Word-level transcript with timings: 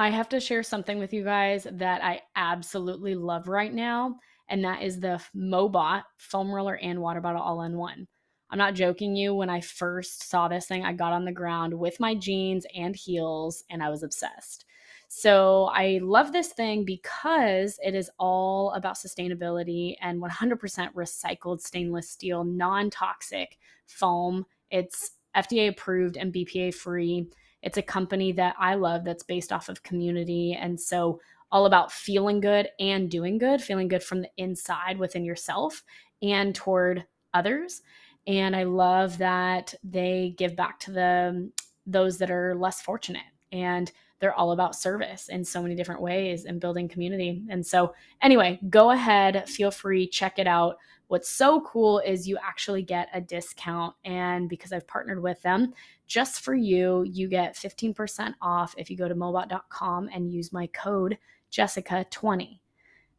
I 0.00 0.08
have 0.08 0.30
to 0.30 0.40
share 0.40 0.62
something 0.62 0.98
with 0.98 1.12
you 1.12 1.22
guys 1.22 1.66
that 1.72 2.02
I 2.02 2.22
absolutely 2.34 3.14
love 3.14 3.48
right 3.48 3.72
now, 3.72 4.16
and 4.48 4.64
that 4.64 4.82
is 4.82 4.98
the 4.98 5.20
Mobot 5.36 6.04
foam 6.16 6.50
roller 6.50 6.78
and 6.78 7.02
water 7.02 7.20
bottle 7.20 7.42
all 7.42 7.60
in 7.64 7.76
one. 7.76 8.08
I'm 8.48 8.56
not 8.56 8.72
joking 8.72 9.14
you. 9.14 9.34
When 9.34 9.50
I 9.50 9.60
first 9.60 10.26
saw 10.26 10.48
this 10.48 10.64
thing, 10.64 10.86
I 10.86 10.94
got 10.94 11.12
on 11.12 11.26
the 11.26 11.32
ground 11.32 11.78
with 11.78 12.00
my 12.00 12.14
jeans 12.14 12.64
and 12.74 12.96
heels, 12.96 13.62
and 13.68 13.82
I 13.82 13.90
was 13.90 14.02
obsessed. 14.02 14.64
So 15.08 15.64
I 15.74 16.00
love 16.02 16.32
this 16.32 16.48
thing 16.48 16.86
because 16.86 17.78
it 17.84 17.94
is 17.94 18.10
all 18.18 18.70
about 18.70 18.94
sustainability 18.94 19.96
and 20.00 20.22
100% 20.22 20.94
recycled 20.94 21.60
stainless 21.60 22.08
steel, 22.08 22.42
non 22.42 22.88
toxic 22.88 23.58
foam. 23.86 24.46
It's 24.70 25.10
FDA 25.36 25.68
approved 25.68 26.16
and 26.16 26.32
BPA 26.32 26.72
free. 26.72 27.26
It's 27.62 27.78
a 27.78 27.82
company 27.82 28.32
that 28.32 28.54
I 28.58 28.74
love 28.74 29.04
that's 29.04 29.22
based 29.22 29.52
off 29.52 29.68
of 29.68 29.82
community. 29.82 30.56
And 30.58 30.80
so, 30.80 31.20
all 31.52 31.66
about 31.66 31.90
feeling 31.90 32.40
good 32.40 32.68
and 32.78 33.10
doing 33.10 33.36
good, 33.36 33.60
feeling 33.60 33.88
good 33.88 34.04
from 34.04 34.22
the 34.22 34.30
inside 34.36 34.98
within 34.98 35.24
yourself 35.24 35.82
and 36.22 36.54
toward 36.54 37.04
others. 37.34 37.82
And 38.26 38.54
I 38.54 38.62
love 38.62 39.18
that 39.18 39.74
they 39.82 40.34
give 40.38 40.54
back 40.54 40.78
to 40.80 40.92
the 40.92 41.50
those 41.86 42.18
that 42.18 42.30
are 42.30 42.54
less 42.54 42.80
fortunate. 42.80 43.24
And 43.50 43.90
they're 44.20 44.34
all 44.34 44.52
about 44.52 44.76
service 44.76 45.28
in 45.28 45.44
so 45.44 45.62
many 45.62 45.74
different 45.74 46.02
ways 46.02 46.44
and 46.44 46.60
building 46.60 46.88
community. 46.88 47.42
And 47.48 47.66
so, 47.66 47.94
anyway, 48.22 48.60
go 48.68 48.90
ahead, 48.90 49.48
feel 49.48 49.70
free, 49.70 50.06
check 50.06 50.38
it 50.38 50.46
out. 50.46 50.76
What's 51.08 51.30
so 51.30 51.62
cool 51.62 51.98
is 52.00 52.28
you 52.28 52.38
actually 52.40 52.82
get 52.82 53.08
a 53.12 53.20
discount. 53.20 53.96
And 54.04 54.48
because 54.48 54.72
I've 54.72 54.86
partnered 54.86 55.22
with 55.22 55.40
them, 55.42 55.72
just 56.10 56.40
for 56.40 56.54
you, 56.54 57.04
you 57.04 57.28
get 57.28 57.54
15% 57.54 58.34
off 58.42 58.74
if 58.76 58.90
you 58.90 58.96
go 58.96 59.06
to 59.06 59.14
mobot.com 59.14 60.10
and 60.12 60.32
use 60.32 60.52
my 60.52 60.66
code 60.66 61.16
Jessica20. 61.52 62.58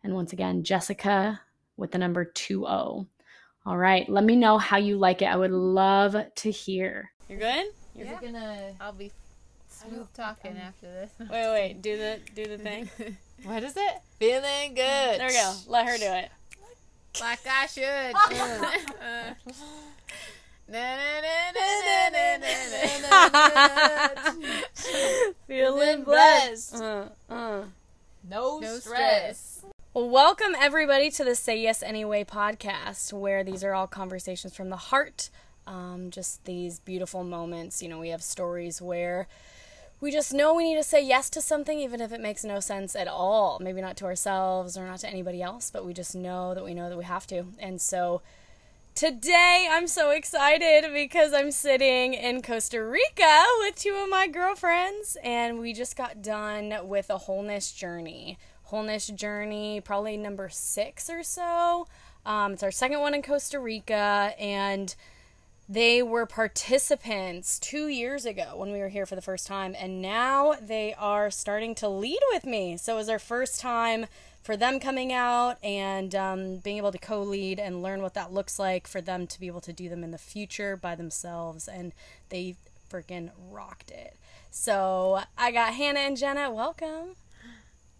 And 0.03 0.13
once 0.13 0.33
again, 0.33 0.61
Jessica 0.61 1.39
with 1.77 1.91
the 1.91 1.97
number 1.97 2.25
20. 2.25 2.65
All 2.65 3.77
right, 3.77 4.09
let 4.09 4.25
me 4.25 4.35
know 4.35 4.57
how 4.57 4.75
you 4.75 4.97
like 4.97 5.21
it. 5.21 5.25
I 5.25 5.37
would 5.37 5.51
love 5.51 6.17
to 6.35 6.51
hear. 6.51 7.11
You're 7.29 7.39
good? 7.39 7.67
You're 7.95 8.07
yeah. 8.07 8.19
gonna. 8.21 8.73
I'll 8.81 8.91
be 8.91 9.11
smooth 9.69 10.07
talking 10.13 10.57
after 10.57 10.87
this. 10.87 11.11
Wait, 11.19 11.29
wait, 11.29 11.81
do 11.81 11.95
the 11.95 12.19
do 12.35 12.45
the 12.45 12.57
thing. 12.57 12.89
what 13.43 13.63
is 13.63 13.77
it? 13.77 14.01
Feeling 14.19 14.73
good. 14.73 15.19
There 15.19 15.27
we 15.27 15.33
go. 15.33 15.53
Let 15.67 15.87
her 15.87 15.97
do 15.97 16.05
it. 16.05 16.29
Like 17.21 17.39
I 17.47 17.67
should. 17.67 18.15
Uh, 19.01 19.33
Feeling 25.47 26.03
blessed. 26.05 26.75
Uh, 26.75 27.05
uh. 27.29 27.63
No, 28.29 28.59
no 28.59 28.77
stress. 28.77 28.79
stress. 28.79 29.65
Well, 29.93 30.09
welcome 30.09 30.55
everybody 30.57 31.11
to 31.11 31.25
the 31.25 31.35
Say 31.35 31.59
Yes 31.61 31.83
Anyway 31.83 32.23
podcast, 32.23 33.11
where 33.11 33.43
these 33.43 33.65
are 33.65 33.73
all 33.73 33.87
conversations 33.87 34.55
from 34.55 34.69
the 34.69 34.77
heart. 34.77 35.29
Um, 35.67 36.09
just 36.09 36.45
these 36.45 36.79
beautiful 36.79 37.25
moments. 37.25 37.83
You 37.83 37.89
know, 37.89 37.99
we 37.99 38.07
have 38.09 38.23
stories 38.23 38.81
where 38.81 39.27
we 39.99 40.09
just 40.09 40.33
know 40.33 40.53
we 40.53 40.63
need 40.63 40.77
to 40.77 40.83
say 40.83 41.03
yes 41.05 41.29
to 41.31 41.41
something, 41.41 41.79
even 41.79 41.99
if 41.99 42.13
it 42.13 42.21
makes 42.21 42.45
no 42.45 42.61
sense 42.61 42.95
at 42.95 43.09
all. 43.09 43.59
Maybe 43.59 43.81
not 43.81 43.97
to 43.97 44.05
ourselves 44.05 44.77
or 44.77 44.85
not 44.85 44.99
to 44.99 45.09
anybody 45.09 45.41
else, 45.41 45.69
but 45.69 45.85
we 45.85 45.93
just 45.93 46.15
know 46.15 46.53
that 46.53 46.63
we 46.63 46.73
know 46.73 46.87
that 46.87 46.97
we 46.97 47.03
have 47.03 47.27
to. 47.27 47.47
And 47.59 47.81
so 47.81 48.21
today 48.95 49.67
I'm 49.71 49.87
so 49.87 50.11
excited 50.11 50.91
because 50.93 51.33
I'm 51.33 51.51
sitting 51.51 52.13
in 52.13 52.41
Costa 52.41 52.83
Rica 52.83 53.43
with 53.59 53.75
two 53.75 53.95
of 53.95 54.09
my 54.09 54.27
girlfriends, 54.27 55.17
and 55.23 55.59
we 55.59 55.73
just 55.73 55.95
got 55.95 56.21
done 56.21 56.73
with 56.83 57.09
a 57.09 57.17
wholeness 57.17 57.71
journey. 57.71 58.37
Wholeness 58.63 59.07
journey, 59.07 59.81
probably 59.81 60.17
number 60.17 60.49
six 60.49 61.09
or 61.09 61.23
so. 61.23 61.87
Um, 62.25 62.53
it's 62.53 62.63
our 62.63 62.71
second 62.71 62.99
one 62.99 63.13
in 63.13 63.21
Costa 63.21 63.59
Rica, 63.59 64.33
and 64.39 64.95
they 65.67 66.03
were 66.03 66.25
participants 66.25 67.59
two 67.59 67.87
years 67.87 68.25
ago 68.25 68.53
when 68.55 68.71
we 68.71 68.79
were 68.79 68.89
here 68.89 69.05
for 69.05 69.15
the 69.15 69.21
first 69.21 69.47
time, 69.47 69.75
and 69.77 70.01
now 70.01 70.53
they 70.61 70.93
are 70.95 71.31
starting 71.31 71.75
to 71.75 71.87
lead 71.87 72.19
with 72.31 72.45
me. 72.45 72.77
So 72.77 72.93
it 72.93 72.97
was 72.97 73.09
our 73.09 73.19
first 73.19 73.59
time 73.59 74.05
for 74.43 74.57
them 74.57 74.79
coming 74.79 75.13
out 75.13 75.57
and 75.63 76.13
um, 76.15 76.57
being 76.57 76.77
able 76.77 76.91
to 76.91 76.97
co 76.97 77.21
lead 77.21 77.59
and 77.59 77.81
learn 77.81 78.01
what 78.01 78.13
that 78.15 78.33
looks 78.33 78.57
like 78.57 78.87
for 78.87 79.01
them 79.01 79.27
to 79.27 79.39
be 79.39 79.47
able 79.47 79.61
to 79.61 79.73
do 79.73 79.89
them 79.89 80.03
in 80.03 80.11
the 80.11 80.17
future 80.17 80.75
by 80.75 80.95
themselves. 80.95 81.67
And 81.67 81.93
they 82.29 82.55
freaking 82.89 83.29
rocked 83.49 83.91
it. 83.91 84.15
So 84.49 85.21
I 85.37 85.51
got 85.51 85.73
Hannah 85.73 86.01
and 86.01 86.17
Jenna. 86.17 86.51
Welcome. 86.51 87.15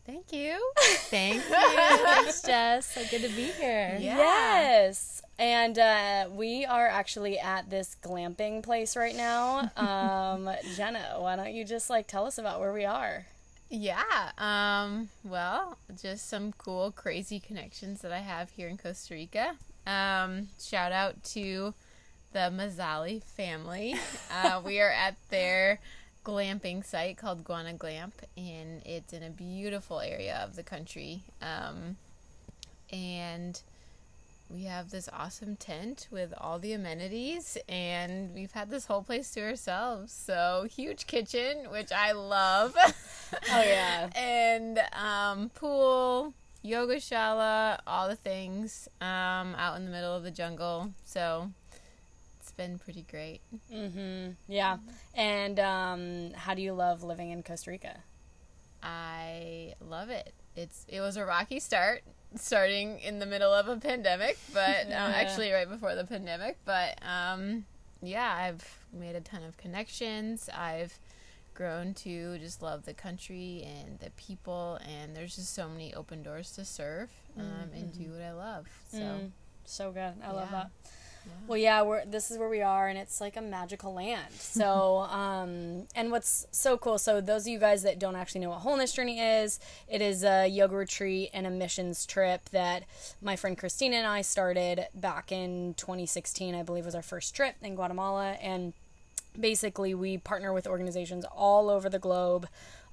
Thank 0.05 0.33
you. 0.33 0.59
Thank 0.79 1.35
you. 1.35 1.41
Thanks, 1.41 2.41
Jess. 2.45 2.87
So 2.87 3.01
good 3.09 3.21
to 3.21 3.29
be 3.29 3.45
here. 3.45 3.97
Yeah. 3.99 4.17
Yes. 4.17 5.21
And 5.37 5.77
uh, 5.77 6.27
we 6.31 6.65
are 6.65 6.87
actually 6.87 7.39
at 7.39 7.69
this 7.69 7.95
glamping 8.03 8.63
place 8.63 8.95
right 8.95 9.15
now. 9.15 9.71
Um, 9.81 10.49
Jenna, 10.75 11.15
why 11.17 11.35
don't 11.35 11.53
you 11.53 11.63
just 11.65 11.89
like 11.89 12.07
tell 12.07 12.25
us 12.25 12.37
about 12.37 12.59
where 12.59 12.73
we 12.73 12.85
are? 12.85 13.25
Yeah. 13.73 14.31
Um, 14.37 15.07
well, 15.23 15.77
just 16.01 16.27
some 16.27 16.51
cool, 16.57 16.91
crazy 16.91 17.39
connections 17.39 18.01
that 18.01 18.11
I 18.11 18.19
have 18.19 18.49
here 18.49 18.67
in 18.67 18.77
Costa 18.77 19.13
Rica. 19.13 19.55
Um, 19.87 20.49
shout 20.59 20.91
out 20.91 21.23
to 21.35 21.73
the 22.33 22.51
Mazzali 22.53 23.23
family. 23.23 23.95
Uh, 24.33 24.61
we 24.65 24.79
are 24.79 24.89
at 24.89 25.15
their 25.29 25.79
glamping 26.25 26.85
site 26.85 27.17
called 27.17 27.43
Guana 27.43 27.73
Glamp, 27.73 28.13
and 28.37 28.81
it's 28.85 29.11
in 29.11 29.23
a 29.23 29.29
beautiful 29.29 29.99
area 29.99 30.41
of 30.41 30.55
the 30.55 30.63
country. 30.63 31.21
Um, 31.41 31.97
and 32.91 33.61
we 34.53 34.63
have 34.63 34.89
this 34.89 35.09
awesome 35.13 35.55
tent 35.55 36.07
with 36.11 36.33
all 36.37 36.59
the 36.59 36.73
amenities, 36.73 37.57
and 37.69 38.33
we've 38.33 38.51
had 38.51 38.69
this 38.69 38.85
whole 38.85 39.01
place 39.01 39.31
to 39.31 39.41
ourselves. 39.41 40.11
So 40.11 40.67
huge 40.69 41.07
kitchen, 41.07 41.69
which 41.71 41.91
I 41.91 42.11
love. 42.11 42.75
oh 43.51 43.63
yeah, 43.63 44.09
and 44.15 44.81
um, 44.93 45.49
pool, 45.49 46.33
yoga 46.61 46.95
shala, 46.95 47.79
all 47.87 48.09
the 48.09 48.15
things 48.15 48.87
um, 48.99 49.55
out 49.55 49.77
in 49.77 49.85
the 49.85 49.91
middle 49.91 50.15
of 50.15 50.23
the 50.23 50.31
jungle. 50.31 50.91
So 51.05 51.51
it's 52.39 52.51
been 52.51 52.77
pretty 52.77 53.05
great. 53.09 53.41
Mm-hmm. 53.73 54.31
Yeah. 54.47 54.77
And 55.15 55.59
um, 55.59 56.31
how 56.35 56.53
do 56.53 56.61
you 56.61 56.73
love 56.73 57.03
living 57.03 57.31
in 57.31 57.43
Costa 57.43 57.71
Rica? 57.71 57.99
I 58.83 59.73
love 59.79 60.09
it. 60.09 60.33
It's 60.55 60.85
it 60.89 60.99
was 60.99 61.15
a 61.15 61.25
rocky 61.25 61.59
start, 61.59 62.03
starting 62.35 62.99
in 62.99 63.19
the 63.19 63.25
middle 63.25 63.53
of 63.53 63.67
a 63.67 63.77
pandemic, 63.77 64.37
but 64.53 64.87
yeah. 64.89 65.05
uh, 65.05 65.09
actually 65.09 65.51
right 65.51 65.69
before 65.69 65.95
the 65.95 66.05
pandemic. 66.05 66.57
But 66.65 66.99
um, 67.01 67.65
yeah, 68.01 68.33
I've 68.33 68.79
made 68.93 69.15
a 69.15 69.21
ton 69.21 69.43
of 69.43 69.57
connections. 69.57 70.49
I've 70.55 70.99
grown 71.53 71.93
to 71.93 72.37
just 72.39 72.61
love 72.61 72.85
the 72.85 72.93
country 72.93 73.67
and 73.67 73.99
the 73.99 74.09
people, 74.11 74.79
and 74.87 75.15
there's 75.15 75.35
just 75.35 75.53
so 75.53 75.67
many 75.67 75.93
open 75.93 76.23
doors 76.23 76.51
to 76.53 76.65
serve 76.65 77.09
um, 77.37 77.45
mm-hmm. 77.45 77.75
and 77.75 77.93
do 77.93 78.11
what 78.11 78.21
I 78.21 78.31
love. 78.31 78.67
So, 78.91 78.97
mm. 78.97 79.31
so 79.65 79.91
good. 79.91 80.13
I 80.23 80.27
yeah. 80.27 80.31
love 80.31 80.51
that. 80.51 80.69
Well, 81.47 81.57
yeah, 81.57 81.81
we're 81.81 82.05
this 82.05 82.31
is 82.31 82.37
where 82.37 82.47
we 82.47 82.61
are, 82.61 82.87
and 82.87 82.97
it's 82.97 83.19
like 83.19 83.35
a 83.35 83.41
magical 83.41 83.93
land. 83.93 84.27
So, 84.51 84.99
um, 85.09 85.87
and 85.95 86.11
what's 86.11 86.45
so 86.51 86.77
cool? 86.77 86.97
So, 86.97 87.21
those 87.21 87.43
of 87.43 87.47
you 87.47 87.59
guys 87.59 87.83
that 87.83 87.99
don't 87.99 88.15
actually 88.15 88.41
know 88.41 88.49
what 88.49 88.59
Wholeness 88.59 88.91
Journey 88.91 89.19
is, 89.19 89.59
it 89.87 90.01
is 90.01 90.23
a 90.23 90.45
yoga 90.47 90.75
retreat 90.75 91.29
and 91.33 91.47
a 91.47 91.49
missions 91.49 92.05
trip 92.05 92.49
that 92.49 92.83
my 93.21 93.37
friend 93.37 93.57
Christina 93.57 93.95
and 93.97 94.07
I 94.07 94.21
started 94.21 94.87
back 94.93 95.31
in 95.31 95.73
2016. 95.75 96.53
I 96.53 96.63
believe 96.63 96.85
was 96.85 96.95
our 96.95 97.01
first 97.01 97.33
trip 97.33 97.55
in 97.61 97.75
Guatemala, 97.75 98.31
and 98.41 98.73
basically 99.39 99.93
we 99.93 100.17
partner 100.17 100.51
with 100.51 100.67
organizations 100.67 101.25
all 101.25 101.69
over 101.69 101.89
the 101.89 101.99
globe. 101.99 102.47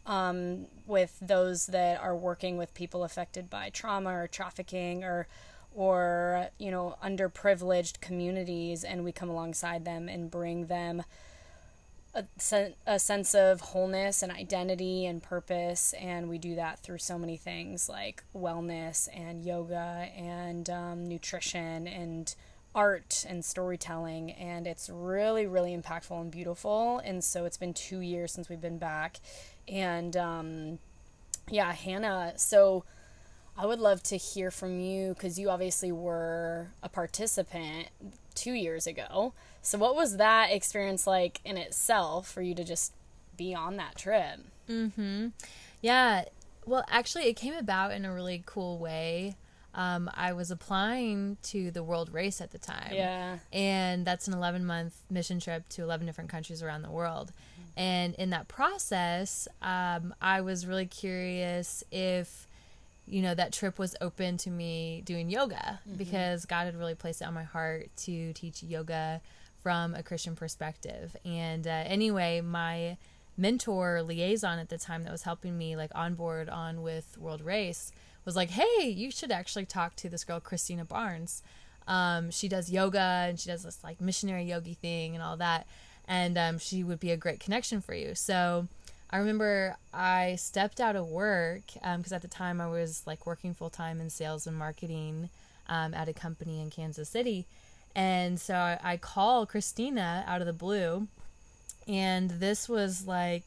Um, 0.07 0.67
with 0.87 1.19
those 1.21 1.67
that 1.67 2.01
are 2.01 2.17
working 2.17 2.57
with 2.57 2.73
people 2.73 3.05
affected 3.05 3.51
by 3.51 3.69
trauma 3.69 4.11
or 4.11 4.27
trafficking 4.27 5.05
or 5.05 5.27
or 5.79 6.49
you 6.59 6.73
know 6.73 6.97
underprivileged 7.05 8.01
communities 8.01 8.83
and 8.83 9.05
we 9.05 9.13
come 9.13 9.31
alongside 9.31 9.85
them 9.85 10.09
and 10.09 10.29
bring 10.29 10.67
them 10.67 11.05
a, 12.15 12.25
sen- 12.37 12.75
a 12.85 12.99
sense 12.99 13.33
of 13.33 13.61
wholeness 13.61 14.21
and 14.21 14.33
identity 14.33 15.07
and 15.07 15.23
purpose 15.23 15.95
and 16.01 16.29
we 16.29 16.37
do 16.37 16.57
that 16.57 16.81
through 16.81 16.99
so 16.99 17.17
many 17.17 17.37
things 17.37 17.89
like 17.89 18.25
wellness 18.35 19.09
and 19.15 19.45
yoga 19.45 20.09
and 20.17 20.69
um, 20.69 21.07
nutrition 21.07 21.87
and 21.87 22.35
art 22.75 23.25
and 23.29 23.45
storytelling 23.45 24.33
and 24.33 24.67
it's 24.67 24.91
really 24.93 25.47
really 25.47 25.77
impactful 25.77 26.21
and 26.21 26.33
beautiful 26.33 26.99
and 27.05 27.23
so 27.23 27.45
it's 27.45 27.57
been 27.57 27.73
two 27.73 28.01
years 28.01 28.33
since 28.33 28.49
we've 28.49 28.61
been 28.61 28.79
back. 28.79 29.21
And 29.69 30.17
um, 30.17 30.79
yeah 31.49 31.73
hannah 31.73 32.33
so 32.37 32.85
I 33.59 33.67
would 33.67 33.81
love 33.81 34.03
to 34.05 34.17
hear 34.17 34.53
from 34.53 34.79
you 34.79 35.15
because 35.15 35.39
you 35.39 35.51
obviously 35.51 35.91
were 35.91 36.69
a 36.81 36.89
participant 36.89 37.89
two 38.37 38.53
years 38.53 38.87
ago. 38.87 39.35
So, 39.63 39.77
what 39.79 39.97
was 39.97 40.17
that 40.19 40.53
experience 40.53 41.07
like 41.07 41.41
in 41.45 41.57
itself 41.57 42.31
for 42.31 42.41
you 42.41 42.55
to 42.55 42.63
just 42.63 42.93
be 43.37 43.55
on 43.55 43.77
that 43.77 43.97
trip? 43.97 44.39
Mm-hmm. 44.69 45.29
Yeah. 45.83 46.27
Well, 46.67 46.85
actually, 46.89 47.25
it 47.25 47.35
came 47.35 47.55
about 47.55 47.93
in 47.93 48.05
a 48.05 48.15
really 48.15 48.45
cool 48.47 48.79
way. 48.79 49.35
Um, 49.75 50.11
I 50.15 50.33
was 50.33 50.51
applying 50.51 51.37
to 51.45 51.71
the 51.71 51.83
World 51.83 52.13
Race 52.13 52.41
at 52.41 52.53
the 52.53 52.59
time. 52.59 52.93
Yeah. 52.93 53.39
And 53.53 54.05
that's 54.05 54.29
an 54.29 54.35
11 54.35 54.65
month 54.67 54.97
mission 55.11 55.41
trip 55.41 55.69
to 55.71 55.83
11 55.83 56.07
different 56.07 56.31
countries 56.31 56.63
around 56.63 56.83
the 56.83 56.91
world. 56.91 57.33
And 57.77 58.15
in 58.17 58.31
that 58.31 58.49
process, 58.49 59.47
um, 59.63 60.13
I 60.21 60.41
was 60.41 60.67
really 60.67 60.87
curious 60.87 61.85
if, 61.93 62.48
you 63.09 63.23
know, 63.23 63.35
that 63.35 63.53
trip 63.53 63.79
was 63.79 63.97
open 64.01 64.37
to 64.39 64.51
me 64.51 65.03
doing 65.05 65.31
yoga 65.31 65.81
because 65.97 66.45
God 66.45 66.67
had 66.67 66.77
really 66.77 66.95
placed 66.95 67.23
it 67.23 67.25
on 67.25 67.35
my 67.35 67.45
heart 67.45 67.89
to 67.99 68.33
teach 68.35 68.63
yoga 68.63 69.21
from 69.63 69.95
a 69.95 70.03
Christian 70.03 70.37
perspective. 70.37 71.17
And 71.25 71.67
uh, 71.67 71.71
anyway, 71.87 72.41
my 72.41 72.97
mentor 73.37 74.03
liaison 74.03 74.59
at 74.59 74.69
the 74.69 74.79
time 74.79 75.05
that 75.05 75.13
was 75.13 75.23
helping 75.23 75.57
me 75.57 75.77
like 75.77 75.91
on 75.95 76.15
board 76.15 76.49
on 76.49 76.83
with 76.83 77.17
World 77.19 77.41
Race 77.41 77.93
was 78.25 78.37
like, 78.37 78.51
"Hey, 78.51 78.89
you 78.89 79.11
should 79.11 79.33
actually 79.33 79.65
talk 79.65 79.97
to 79.97 80.09
this 80.09 80.25
girl 80.25 80.41
Christina 80.41 80.85
Barnes. 80.85 81.43
Um, 81.87 82.31
she 82.31 82.49
does 82.49 82.71
yoga 82.71 83.27
and 83.29 83.41
she 83.41 83.49
does 83.49 83.63
this 83.63 83.83
like 83.83 84.01
missionary 84.01 84.45
yogi 84.45 84.75
thing 84.75 85.15
and 85.15 85.23
all 85.23 85.37
that, 85.39 85.67
and 86.07 86.37
um, 86.37 86.59
she 86.59 86.85
would 86.85 87.01
be 87.01 87.11
a 87.11 87.17
great 87.17 87.41
connection 87.41 87.81
for 87.81 87.95
you." 87.95 88.15
So 88.15 88.67
I 89.11 89.19
remember 89.19 89.77
I 89.93 90.37
stepped 90.37 90.81
out 90.81 90.97
of 90.97 91.09
work 91.09 91.63
because 91.75 92.13
at 92.13 92.23
the 92.23 92.29
time 92.29 92.61
I 92.61 92.69
was 92.69 93.03
like 93.07 93.27
working 93.27 93.55
full 93.55 93.71
time 93.71 94.01
in 94.01 94.11
sales 94.11 94.47
and 94.47 94.57
marketing 94.57 95.31
um, 95.69 95.95
at 95.95 96.09
a 96.09 96.13
company 96.13 96.61
in 96.61 96.71
Kansas 96.71 97.09
City. 97.09 97.47
And 97.95 98.39
so 98.39 98.55
I, 98.55 98.79
I 98.83 98.97
call 98.97 99.47
Christina 99.47 100.25
out 100.27 100.41
of 100.41 100.47
the 100.47 100.53
blue. 100.53 101.09
And 101.87 102.31
this 102.31 102.69
was 102.69 103.07
like 103.07 103.45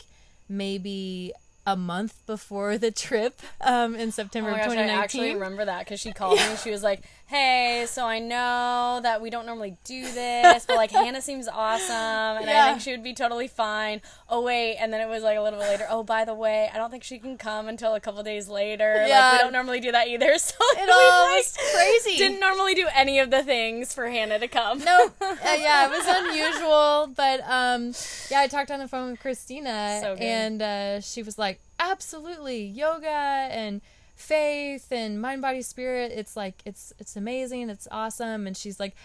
maybe 0.49 1.31
a 1.65 1.77
month 1.77 2.25
before 2.25 2.77
the 2.79 2.89
trip 2.91 3.39
um, 3.61 3.93
in 3.95 4.09
Oh 4.09 4.11
September 4.11 4.51
my 4.51 4.57
of 4.59 4.65
2019. 4.65 4.99
I 4.99 5.03
actually 5.03 5.19
2019. 5.19 5.41
remember 5.41 5.65
that 5.65 5.85
because 5.85 5.99
she 5.99 6.11
called 6.11 6.37
me. 6.37 6.43
And 6.43 6.57
she 6.57 6.71
was 6.71 6.81
like, 6.81 7.03
"Hey, 7.31 7.85
so 7.87 8.05
I 8.05 8.19
know 8.19 8.99
that 9.01 9.21
we 9.21 9.29
don't 9.29 9.45
normally 9.45 9.77
do 9.85 10.01
this, 10.11 10.65
but 10.65 10.75
like 10.75 10.91
Hannah 10.91 11.21
seems 11.21 11.47
awesome, 11.47 12.41
and 12.41 12.49
I 12.49 12.69
think 12.69 12.81
she 12.81 12.91
would 12.91 13.03
be 13.03 13.13
totally 13.13 13.47
fine." 13.47 14.01
Oh 14.29 14.41
wait, 14.41 14.75
and 14.77 14.91
then 14.91 14.99
it 14.99 15.07
was 15.09 15.23
like 15.23 15.37
a 15.37 15.41
little 15.41 15.57
bit 15.59 15.69
later. 15.69 15.87
Oh, 15.89 16.03
by 16.03 16.25
the 16.25 16.33
way, 16.33 16.69
I 16.73 16.77
don't 16.77 16.91
think 16.91 17.03
she 17.03 17.19
can 17.19 17.37
come 17.37 17.67
until 17.69 17.95
a 17.95 17.99
couple 18.01 18.21
days 18.23 18.49
later. 18.49 18.95
Like 18.99 19.07
Yeah. 19.09 19.31
we 19.31 19.37
don't 19.37 19.53
normally 19.53 19.79
do 19.79 19.91
that 19.93 20.07
either. 20.07 20.33
So 20.37 20.55
It 20.75 20.89
all 20.89 21.25
like, 21.27 21.37
was 21.45 21.57
crazy. 21.73 22.17
Didn't 22.17 22.39
normally 22.41 22.73
do 22.75 22.87
any 22.93 23.19
of 23.19 23.31
the 23.31 23.43
things 23.43 23.93
for 23.93 24.09
Hannah 24.09 24.39
to 24.39 24.47
come. 24.47 24.79
Nope. 24.79 25.15
Uh, 25.21 25.55
yeah, 25.57 25.85
it 25.85 25.89
was 25.89 26.05
unusual, 26.07 27.07
but 27.15 27.39
um, 27.49 27.93
yeah, 28.29 28.41
I 28.41 28.47
talked 28.47 28.69
on 28.71 28.79
the 28.79 28.87
phone 28.87 29.11
with 29.11 29.19
Christina, 29.21 29.99
So 30.01 30.13
and 30.15 30.61
uh, 30.61 30.99
she 31.01 31.23
was 31.23 31.37
like, 31.37 31.59
"Absolutely, 31.79 32.63
yoga 32.65 33.07
and 33.09 33.81
faith 34.21 34.91
and 34.91 35.21
mind, 35.21 35.41
body, 35.41 35.61
spirit. 35.61 36.11
It's 36.13 36.35
like 36.35 36.61
it's 36.65 36.93
it's 36.99 37.15
amazing. 37.15 37.69
It's 37.69 37.87
awesome." 37.91 38.47
And 38.47 38.55
she's 38.55 38.79
like. 38.79 38.95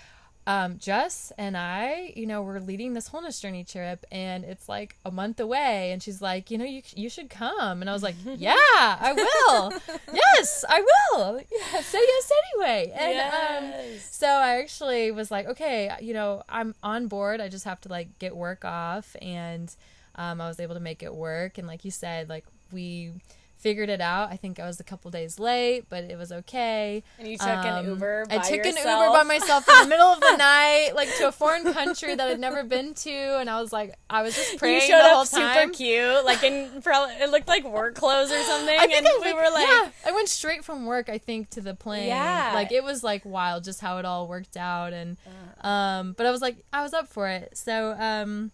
Um, 0.49 0.79
Jess 0.79 1.33
and 1.37 1.57
I, 1.57 2.13
you 2.15 2.25
know, 2.25 2.41
we're 2.41 2.61
leading 2.61 2.95
this 2.95 3.09
wholeness 3.09 3.41
journey 3.41 3.65
trip, 3.65 4.07
and 4.13 4.45
it's 4.45 4.69
like 4.69 4.95
a 5.05 5.11
month 5.11 5.41
away. 5.41 5.91
And 5.91 6.01
she's 6.01 6.23
like, 6.23 6.53
you 6.53 6.59
know, 6.59 6.65
you 6.65 6.83
you 6.95 7.09
should 7.11 7.29
come. 7.31 7.81
And 7.81 7.91
I 7.91 7.93
was 7.93 8.05
like, 8.05 8.15
yeah, 8.25 8.55
I 8.55 9.13
will. 9.13 9.73
yes, 10.13 10.65
I 10.69 10.83
will. 10.83 11.41
Yeah, 11.51 11.81
say 11.81 11.99
yes 11.99 12.33
anyway. 12.55 12.93
And 12.97 13.65
um, 13.65 13.99
so 14.09 14.29
I 14.29 14.61
actually 14.61 15.11
was 15.11 15.33
like, 15.33 15.49
okay, 15.49 15.91
you 16.01 16.15
know, 16.15 16.45
I'm 16.49 16.77
on 16.81 17.09
board. 17.09 17.41
I 17.41 17.49
just 17.49 17.65
have 17.65 17.81
to 17.81 17.89
like 17.89 18.17
get 18.21 18.37
work 18.37 18.65
off, 18.65 19.17
and 19.21 19.75
um, 20.15 20.41
I 20.41 20.47
was 20.47 20.61
able 20.61 20.75
to 20.75 20.81
make 20.81 21.03
it 21.03 21.13
work. 21.13 21.59
And 21.59 21.67
like 21.67 21.85
you 21.85 21.91
said, 21.91 22.29
like 22.29 22.45
we 22.71 23.11
figured 23.59 23.89
it 23.89 24.01
out. 24.01 24.31
I 24.31 24.37
think 24.37 24.61
I 24.61 24.67
was 24.67 24.79
a 24.81 24.85
couple 24.85 25.11
days 25.11 25.39
late, 25.39 25.87
but 25.89 26.05
it 26.05 26.17
was 26.17 26.31
okay. 26.31 27.03
And 27.19 27.27
you 27.27 27.39
took 27.39 27.49
an 27.49 27.79
Um, 27.79 27.87
Uber. 27.89 28.27
I 28.31 28.39
took 28.39 28.65
an 28.65 28.77
Uber 28.77 29.11
by 29.13 29.23
myself 29.25 29.69
in 29.69 29.75
the 29.85 29.89
middle 29.89 30.07
of 30.07 30.21
the 30.21 30.37
night, 30.37 30.91
like 30.95 31.09
to 31.17 31.29
a 31.29 31.33
foreign 31.33 31.73
country 31.73 32.15
that 32.15 32.29
I'd 32.29 32.39
never 32.39 32.63
been 32.65 32.95
to, 32.95 33.11
and 33.41 33.49
I 33.51 33.61
was 33.61 33.73
like, 33.73 33.95
I 34.11 34.23
was 34.23 34.35
just 34.37 34.59
praying 34.59 34.77
You 34.77 34.81
showed 34.83 34.99
the 34.99 35.09
whole 35.09 35.23
up 35.23 35.29
time. 35.31 35.69
super 35.69 35.73
cute, 35.75 36.25
like 36.25 36.43
in 36.43 36.71
it 36.83 37.31
looked 37.31 37.49
like 37.49 37.65
work 37.65 37.95
clothes 37.95 38.31
or 38.31 38.43
something, 38.43 38.77
I 38.79 38.87
think 38.87 38.99
and 38.99 39.07
I 39.09 39.11
we 39.21 39.33
went- 39.33 39.37
were 39.37 39.51
like, 39.53 39.67
yeah, 39.69 39.89
I 40.07 40.13
went 40.13 40.29
straight 40.29 40.65
from 40.65 40.87
work, 40.87 41.09
I 41.09 41.19
think, 41.19 41.51
to 41.51 41.61
the 41.61 41.75
plane. 41.75 42.09
Yeah. 42.09 42.53
like 42.55 42.73
it 42.73 42.85
was 42.85 43.03
like 43.03 43.25
wild, 43.25 43.65
just 43.65 43.81
how 43.81 43.99
it 43.99 44.05
all 44.05 44.29
worked 44.29 44.57
out, 44.57 44.93
and 44.93 45.17
Uh. 45.63 45.67
um, 45.67 46.13
but 46.17 46.27
I 46.27 46.31
was 46.31 46.41
like, 46.43 46.57
I 46.73 46.83
was 46.83 46.93
up 46.95 47.09
for 47.09 47.27
it. 47.29 47.57
So 47.57 47.97
um, 47.99 48.51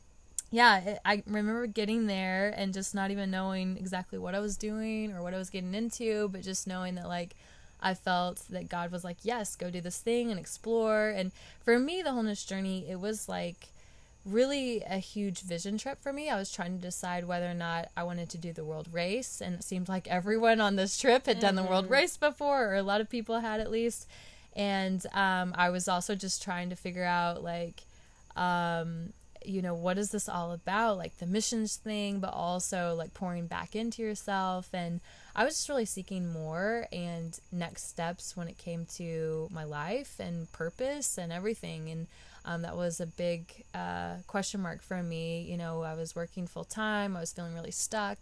yeah, 0.53 0.79
it, 0.79 1.01
I 1.05 1.25
remember 1.27 1.67
getting 1.67 2.07
there 2.07 2.55
and 2.57 2.73
just 2.73 2.95
not 2.95 3.11
even 3.11 3.33
knowing 3.33 3.77
exactly 3.77 4.19
what 4.19 4.37
I 4.37 4.39
was 4.39 4.57
doing 4.57 5.13
or 5.13 5.23
what 5.23 5.35
I 5.35 5.39
was 5.39 5.51
getting 5.51 5.75
into, 5.75 6.29
but 6.29 6.43
just 6.43 6.69
knowing 6.69 6.95
that 6.95 7.09
like. 7.09 7.35
I 7.85 7.95
felt 7.95 8.45
that 8.51 8.69
God 8.69 8.93
was 8.93 9.03
like, 9.03 9.17
yes, 9.25 9.57
go 9.57 9.69
do 9.69 9.81
this 9.81 9.99
thing 9.99 10.31
and 10.31 10.39
explore. 10.39 11.09
And 11.09 11.33
for 11.65 11.81
me, 11.81 12.01
the 12.01 12.13
wholeness 12.13 12.45
journey, 12.45 12.87
it 12.89 13.01
was 13.01 13.29
like 13.29 13.71
really 14.25 14.83
a 14.83 14.99
huge 14.99 15.41
vision 15.41 15.79
trip 15.79 16.01
for 16.01 16.13
me. 16.13 16.31
I 16.31 16.37
was 16.37 16.53
trying 16.53 16.77
to 16.77 16.81
decide 16.81 17.27
whether 17.27 17.51
or 17.51 17.55
not 17.55 17.89
I 17.97 18.05
wanted 18.05 18.29
to 18.31 18.39
do 18.39 18.53
the 18.53 18.65
world 18.65 18.87
race, 18.93 19.41
and 19.41 19.57
it 19.57 19.65
seemed 19.65 19.89
like 19.89 20.07
everyone 20.07 20.61
on 20.61 20.77
this 20.77 20.97
trip 20.97 21.27
had 21.27 21.41
done 21.41 21.57
the 21.57 21.65
world 21.65 21.91
race 21.91 22.17
before, 22.17 22.67
or 22.69 22.77
a 22.77 22.85
lot 22.85 23.01
of 23.01 23.11
people 23.11 23.41
had 23.41 23.59
at 23.59 23.69
least. 23.69 24.07
And 24.55 25.05
um, 25.13 25.53
I 25.57 25.71
was 25.71 25.89
also 25.89 26.15
just 26.15 26.41
trying 26.41 26.71
to 26.71 26.77
figure 26.77 27.03
out, 27.05 27.43
like, 27.43 27.83
um, 28.37 29.13
you 29.47 29.63
know, 29.63 29.75
what 29.75 29.99
is 29.99 30.11
this 30.11 30.29
all 30.29 30.53
about? 30.53 30.99
Like 30.99 31.19
the 31.19 31.27
missions 31.27 31.77
thing, 31.77 32.21
but 32.21 32.33
also 32.33 32.95
like 32.95 33.15
pouring 33.15 33.47
back 33.47 33.75
into 33.75 34.03
yourself. 34.03 34.69
And 34.73 35.01
I 35.35 35.45
was 35.45 35.55
just 35.55 35.69
really 35.69 35.85
seeking 35.85 36.33
more 36.33 36.87
and 36.93 37.39
next 37.51 37.89
steps 37.89 38.37
when 38.37 38.49
it 38.49 38.59
came 38.59 38.87
to 38.97 39.49
my 39.51 39.65
life 39.65 40.19
and 40.19 40.51
purpose 40.53 41.19
and 41.19 41.33
everything. 41.33 41.89
And 41.91 42.07
um, 42.45 42.63
that 42.63 42.77
was 42.77 43.01
a 43.01 43.07
big 43.07 43.65
uh, 43.75 44.17
question 44.27 44.61
mark 44.61 44.83
for 44.83 45.03
me. 45.03 45.43
You 45.43 45.57
know, 45.57 45.83
I 45.83 45.95
was 45.95 46.15
working 46.17 46.47
full 46.47 46.65
time, 46.65 47.17
I 47.17 47.21
was 47.21 47.33
feeling 47.33 47.55
really 47.55 47.71
stuck. 47.71 48.19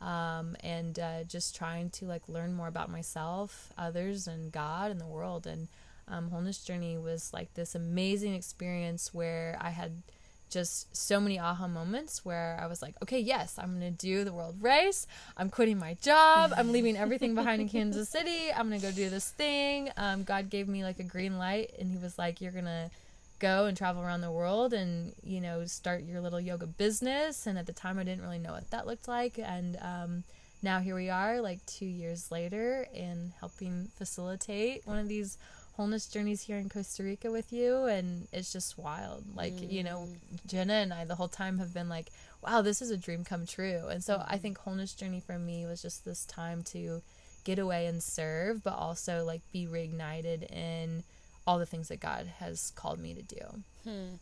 Um, 0.00 0.56
and 0.60 0.98
uh, 0.98 1.24
just 1.24 1.54
trying 1.54 1.90
to 1.90 2.06
like 2.06 2.22
learn 2.26 2.54
more 2.54 2.68
about 2.68 2.90
myself, 2.90 3.70
others, 3.76 4.26
and 4.26 4.50
God 4.50 4.90
and 4.90 4.98
the 4.98 5.06
world. 5.06 5.46
And 5.46 5.68
um, 6.08 6.30
wholeness 6.30 6.64
journey 6.64 6.98
was 6.98 7.32
like 7.32 7.54
this 7.54 7.74
amazing 7.74 8.34
experience 8.34 9.14
where 9.14 9.56
I 9.60 9.70
had 9.70 10.02
just 10.50 10.94
so 10.96 11.20
many 11.20 11.38
aha 11.38 11.68
moments 11.68 12.24
where 12.24 12.58
I 12.60 12.66
was 12.66 12.82
like, 12.82 12.94
okay, 13.02 13.18
yes, 13.18 13.58
I'm 13.58 13.78
going 13.78 13.96
to 13.96 14.06
do 14.06 14.24
the 14.24 14.32
world 14.32 14.56
race. 14.60 15.06
I'm 15.36 15.50
quitting 15.50 15.78
my 15.78 15.94
job. 15.94 16.52
I'm 16.56 16.72
leaving 16.72 16.96
everything 16.96 17.34
behind 17.34 17.62
in 17.62 17.68
Kansas 17.68 18.08
City. 18.10 18.52
I'm 18.54 18.68
going 18.68 18.80
to 18.80 18.86
go 18.86 18.92
do 18.92 19.08
this 19.08 19.30
thing. 19.30 19.90
Um, 19.96 20.24
God 20.24 20.50
gave 20.50 20.68
me 20.68 20.82
like 20.82 20.98
a 20.98 21.04
green 21.04 21.38
light 21.38 21.72
and 21.78 21.90
he 21.90 21.96
was 21.96 22.18
like, 22.18 22.40
you're 22.40 22.52
going 22.52 22.64
to 22.64 22.90
go 23.38 23.66
and 23.66 23.76
travel 23.76 24.02
around 24.02 24.20
the 24.20 24.30
world 24.30 24.72
and, 24.72 25.14
you 25.22 25.40
know, 25.40 25.64
start 25.64 26.04
your 26.04 26.20
little 26.20 26.40
yoga 26.40 26.66
business. 26.66 27.46
And 27.46 27.58
at 27.58 27.66
the 27.66 27.72
time 27.72 27.98
I 27.98 28.04
didn't 28.04 28.22
really 28.22 28.38
know 28.38 28.52
what 28.52 28.70
that 28.70 28.86
looked 28.86 29.08
like. 29.08 29.38
And, 29.38 29.78
um, 29.80 30.24
now 30.62 30.80
here 30.80 30.94
we 30.94 31.08
are 31.08 31.40
like 31.40 31.64
two 31.64 31.86
years 31.86 32.30
later 32.30 32.86
and 32.94 33.32
helping 33.40 33.88
facilitate 33.96 34.86
one 34.86 34.98
of 34.98 35.08
these 35.08 35.38
wholeness 35.80 36.08
journeys 36.08 36.42
here 36.42 36.58
in 36.58 36.68
Costa 36.68 37.02
Rica 37.02 37.30
with 37.30 37.54
you 37.54 37.86
and 37.86 38.28
it's 38.34 38.52
just 38.52 38.76
wild. 38.76 39.24
Like, 39.34 39.54
you 39.72 39.82
know, 39.82 40.08
mm. 40.10 40.46
Jenna 40.46 40.74
and 40.74 40.92
I 40.92 41.06
the 41.06 41.14
whole 41.14 41.26
time 41.26 41.56
have 41.56 41.72
been 41.72 41.88
like, 41.88 42.08
wow, 42.42 42.60
this 42.60 42.82
is 42.82 42.90
a 42.90 42.98
dream 42.98 43.24
come 43.24 43.46
true. 43.46 43.86
And 43.90 44.04
so 44.04 44.22
I 44.28 44.36
mm. 44.36 44.40
think 44.42 44.58
wholeness 44.58 44.92
journey 44.92 45.20
for 45.20 45.38
me 45.38 45.64
was 45.64 45.80
just 45.80 46.04
this 46.04 46.26
time 46.26 46.62
to 46.64 47.00
get 47.44 47.58
away 47.58 47.86
and 47.86 48.02
serve, 48.02 48.62
but 48.62 48.74
also 48.74 49.24
like 49.24 49.40
be 49.54 49.66
reignited 49.66 50.52
in 50.52 51.02
all 51.46 51.58
the 51.58 51.64
things 51.64 51.88
that 51.88 52.00
God 52.00 52.26
has 52.40 52.72
called 52.76 52.98
me 52.98 53.14
to 53.14 53.22
do. 53.22 53.40
Hmm. 53.84 54.16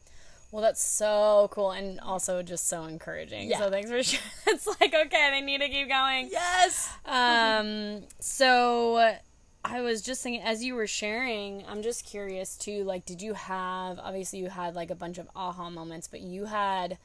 Well, 0.52 0.62
that's 0.62 0.82
so 0.82 1.48
cool 1.50 1.72
and 1.72 1.98
also 1.98 2.40
just 2.44 2.68
so 2.68 2.84
encouraging. 2.84 3.50
Yeah. 3.50 3.58
So 3.58 3.70
thanks 3.70 3.90
for 3.90 4.00
sharing. 4.04 4.24
It's 4.46 4.66
like 4.80 4.94
okay, 4.94 5.30
they 5.32 5.40
need 5.40 5.60
to 5.60 5.68
keep 5.68 5.88
going. 5.88 6.28
Yes. 6.30 6.88
Um. 7.04 8.04
So 8.20 9.18
I 9.64 9.80
was 9.80 10.02
just 10.02 10.22
thinking 10.22 10.42
as 10.42 10.64
you 10.64 10.74
were 10.74 10.86
sharing, 10.86 11.64
I'm 11.68 11.82
just 11.82 12.06
curious 12.06 12.56
too. 12.56 12.84
Like, 12.84 13.04
did 13.04 13.20
you 13.20 13.34
have? 13.34 13.98
Obviously, 13.98 14.38
you 14.38 14.48
had 14.48 14.74
like 14.74 14.90
a 14.90 14.94
bunch 14.94 15.18
of 15.18 15.28
aha 15.34 15.68
moments, 15.70 16.08
but 16.08 16.20
you 16.20 16.46
had 16.46 16.98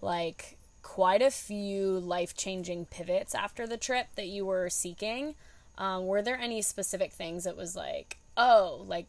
like 0.00 0.56
quite 0.82 1.22
a 1.22 1.30
few 1.30 1.98
life 1.98 2.36
changing 2.36 2.86
pivots 2.86 3.34
after 3.34 3.66
the 3.66 3.76
trip 3.76 4.06
that 4.14 4.28
you 4.28 4.46
were 4.46 4.70
seeking. 4.70 5.34
Um, 5.78 6.06
were 6.06 6.22
there 6.22 6.38
any 6.38 6.62
specific 6.62 7.12
things 7.12 7.44
that 7.44 7.56
was 7.56 7.74
like, 7.76 8.18
oh, 8.36 8.84
like 8.86 9.06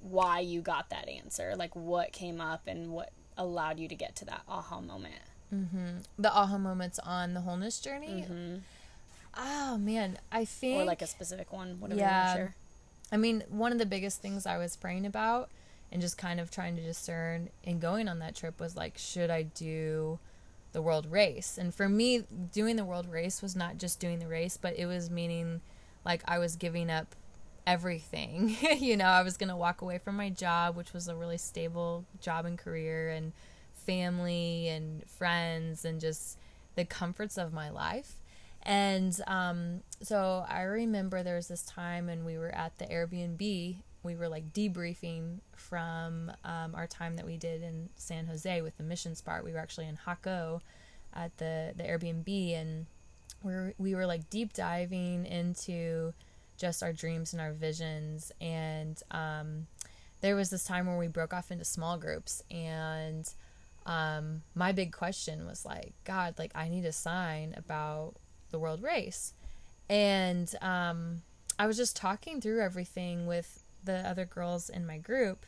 why 0.00 0.40
you 0.40 0.60
got 0.62 0.90
that 0.90 1.08
answer? 1.08 1.54
Like 1.56 1.76
what 1.76 2.12
came 2.12 2.40
up 2.40 2.62
and 2.66 2.90
what 2.90 3.10
allowed 3.36 3.78
you 3.78 3.86
to 3.88 3.94
get 3.94 4.16
to 4.16 4.24
that 4.24 4.42
aha 4.48 4.80
moment? 4.80 5.22
The 6.18 6.34
aha 6.34 6.58
moments 6.58 6.98
on 7.00 7.34
the 7.34 7.40
wholeness 7.42 7.80
journey. 7.80 8.24
Oh 9.36 9.78
man, 9.78 10.18
I 10.32 10.44
think 10.44 10.80
Or 10.80 10.84
like 10.84 11.02
a 11.02 11.06
specific 11.06 11.52
one, 11.52 11.80
whatever 11.80 11.98
Yeah. 12.00 12.08
you 12.08 12.14
want 12.14 12.28
to 12.28 12.36
share. 12.38 12.56
I 13.12 13.16
mean, 13.16 13.44
one 13.48 13.72
of 13.72 13.78
the 13.78 13.86
biggest 13.86 14.20
things 14.22 14.46
I 14.46 14.58
was 14.58 14.76
praying 14.76 15.06
about 15.06 15.50
and 15.90 16.00
just 16.00 16.16
kind 16.16 16.38
of 16.38 16.50
trying 16.50 16.76
to 16.76 16.82
discern 16.82 17.50
and 17.64 17.80
going 17.80 18.08
on 18.08 18.20
that 18.20 18.36
trip 18.36 18.60
was 18.60 18.76
like, 18.76 18.96
should 18.98 19.30
I 19.30 19.42
do 19.42 20.18
the 20.72 20.82
world 20.82 21.10
race. 21.10 21.58
And 21.58 21.74
for 21.74 21.88
me, 21.88 22.24
doing 22.52 22.76
the 22.76 22.84
world 22.84 23.08
race 23.10 23.42
was 23.42 23.56
not 23.56 23.78
just 23.78 23.98
doing 23.98 24.18
the 24.20 24.28
race, 24.28 24.56
but 24.56 24.78
it 24.78 24.86
was 24.86 25.10
meaning 25.10 25.60
like 26.04 26.22
I 26.26 26.38
was 26.38 26.56
giving 26.56 26.90
up 26.90 27.14
everything. 27.66 28.56
you 28.78 28.96
know, 28.96 29.06
I 29.06 29.22
was 29.22 29.36
going 29.36 29.48
to 29.48 29.56
walk 29.56 29.82
away 29.82 29.98
from 29.98 30.16
my 30.16 30.30
job, 30.30 30.76
which 30.76 30.92
was 30.92 31.08
a 31.08 31.16
really 31.16 31.38
stable 31.38 32.04
job 32.20 32.44
and 32.44 32.56
career, 32.56 33.10
and 33.10 33.32
family 33.74 34.68
and 34.68 35.04
friends, 35.08 35.84
and 35.84 36.00
just 36.00 36.38
the 36.76 36.84
comforts 36.84 37.36
of 37.36 37.52
my 37.52 37.68
life. 37.70 38.14
And 38.70 39.20
um, 39.26 39.80
so 40.00 40.46
I 40.48 40.62
remember 40.62 41.24
there 41.24 41.34
was 41.34 41.48
this 41.48 41.64
time 41.64 42.08
and 42.08 42.24
we 42.24 42.38
were 42.38 42.54
at 42.54 42.78
the 42.78 42.84
Airbnb. 42.84 43.78
We 44.04 44.14
were 44.14 44.28
like 44.28 44.52
debriefing 44.52 45.40
from 45.56 46.30
um, 46.44 46.76
our 46.76 46.86
time 46.86 47.16
that 47.16 47.26
we 47.26 47.36
did 47.36 47.64
in 47.64 47.88
San 47.96 48.28
Jose 48.28 48.62
with 48.62 48.76
the 48.76 48.84
missions 48.84 49.20
part. 49.20 49.44
We 49.44 49.52
were 49.52 49.58
actually 49.58 49.88
in 49.88 49.96
Jaco 49.96 50.60
at 51.12 51.36
the, 51.38 51.72
the 51.76 51.82
Airbnb 51.82 52.54
and 52.54 52.86
we 53.42 53.52
were, 53.52 53.74
we 53.76 53.96
were 53.96 54.06
like 54.06 54.30
deep 54.30 54.52
diving 54.52 55.26
into 55.26 56.14
just 56.56 56.84
our 56.84 56.92
dreams 56.92 57.32
and 57.32 57.42
our 57.42 57.52
visions. 57.52 58.30
And 58.40 59.02
um, 59.10 59.66
there 60.20 60.36
was 60.36 60.50
this 60.50 60.62
time 60.62 60.86
where 60.86 60.96
we 60.96 61.08
broke 61.08 61.34
off 61.34 61.50
into 61.50 61.64
small 61.64 61.98
groups 61.98 62.40
and 62.52 63.28
um, 63.84 64.42
my 64.54 64.70
big 64.70 64.92
question 64.92 65.44
was 65.44 65.64
like, 65.64 65.92
God, 66.04 66.36
like 66.38 66.52
I 66.54 66.68
need 66.68 66.84
a 66.84 66.92
sign 66.92 67.52
about 67.58 68.14
the 68.50 68.58
world 68.58 68.82
race. 68.82 69.32
And 69.88 70.52
um, 70.60 71.22
I 71.58 71.66
was 71.66 71.76
just 71.76 71.96
talking 71.96 72.40
through 72.40 72.60
everything 72.60 73.26
with 73.26 73.64
the 73.84 74.08
other 74.08 74.24
girls 74.24 74.68
in 74.68 74.86
my 74.86 74.98
group, 74.98 75.46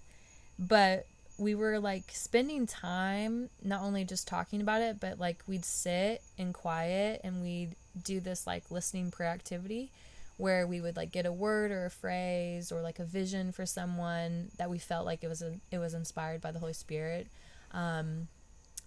but 0.59 1.07
we 1.39 1.55
were 1.55 1.79
like 1.79 2.05
spending 2.13 2.67
time 2.67 3.49
not 3.63 3.83
only 3.83 4.05
just 4.05 4.29
talking 4.29 4.61
about 4.61 4.81
it, 4.81 5.01
but 5.01 5.19
like 5.19 5.43
we'd 5.47 5.65
sit 5.65 6.23
in 6.37 6.53
quiet 6.53 7.21
and 7.25 7.43
we'd 7.43 7.75
do 8.03 8.21
this 8.21 8.47
like 8.47 8.71
listening 8.71 9.11
prayer 9.11 9.31
activity 9.31 9.91
where 10.37 10.67
we 10.67 10.81
would 10.81 10.97
like 10.97 11.13
get 11.13 11.27
a 11.27 11.33
word 11.33 11.71
or 11.71 11.87
a 11.87 11.91
phrase 11.91 12.73
or 12.73 12.81
like 12.81 12.99
a 12.99 13.05
vision 13.05 13.53
for 13.53 13.67
someone 13.67 14.51
that 14.59 14.71
we 14.71 14.79
felt 14.79 15.07
like 15.07 15.23
it 15.23 15.29
was 15.29 15.43
a, 15.43 15.55
it 15.71 15.79
was 15.79 15.95
inspired 15.95 16.41
by 16.41 16.51
the 16.51 16.59
Holy 16.59 16.73
Spirit. 16.73 17.27
Um, 17.73 18.29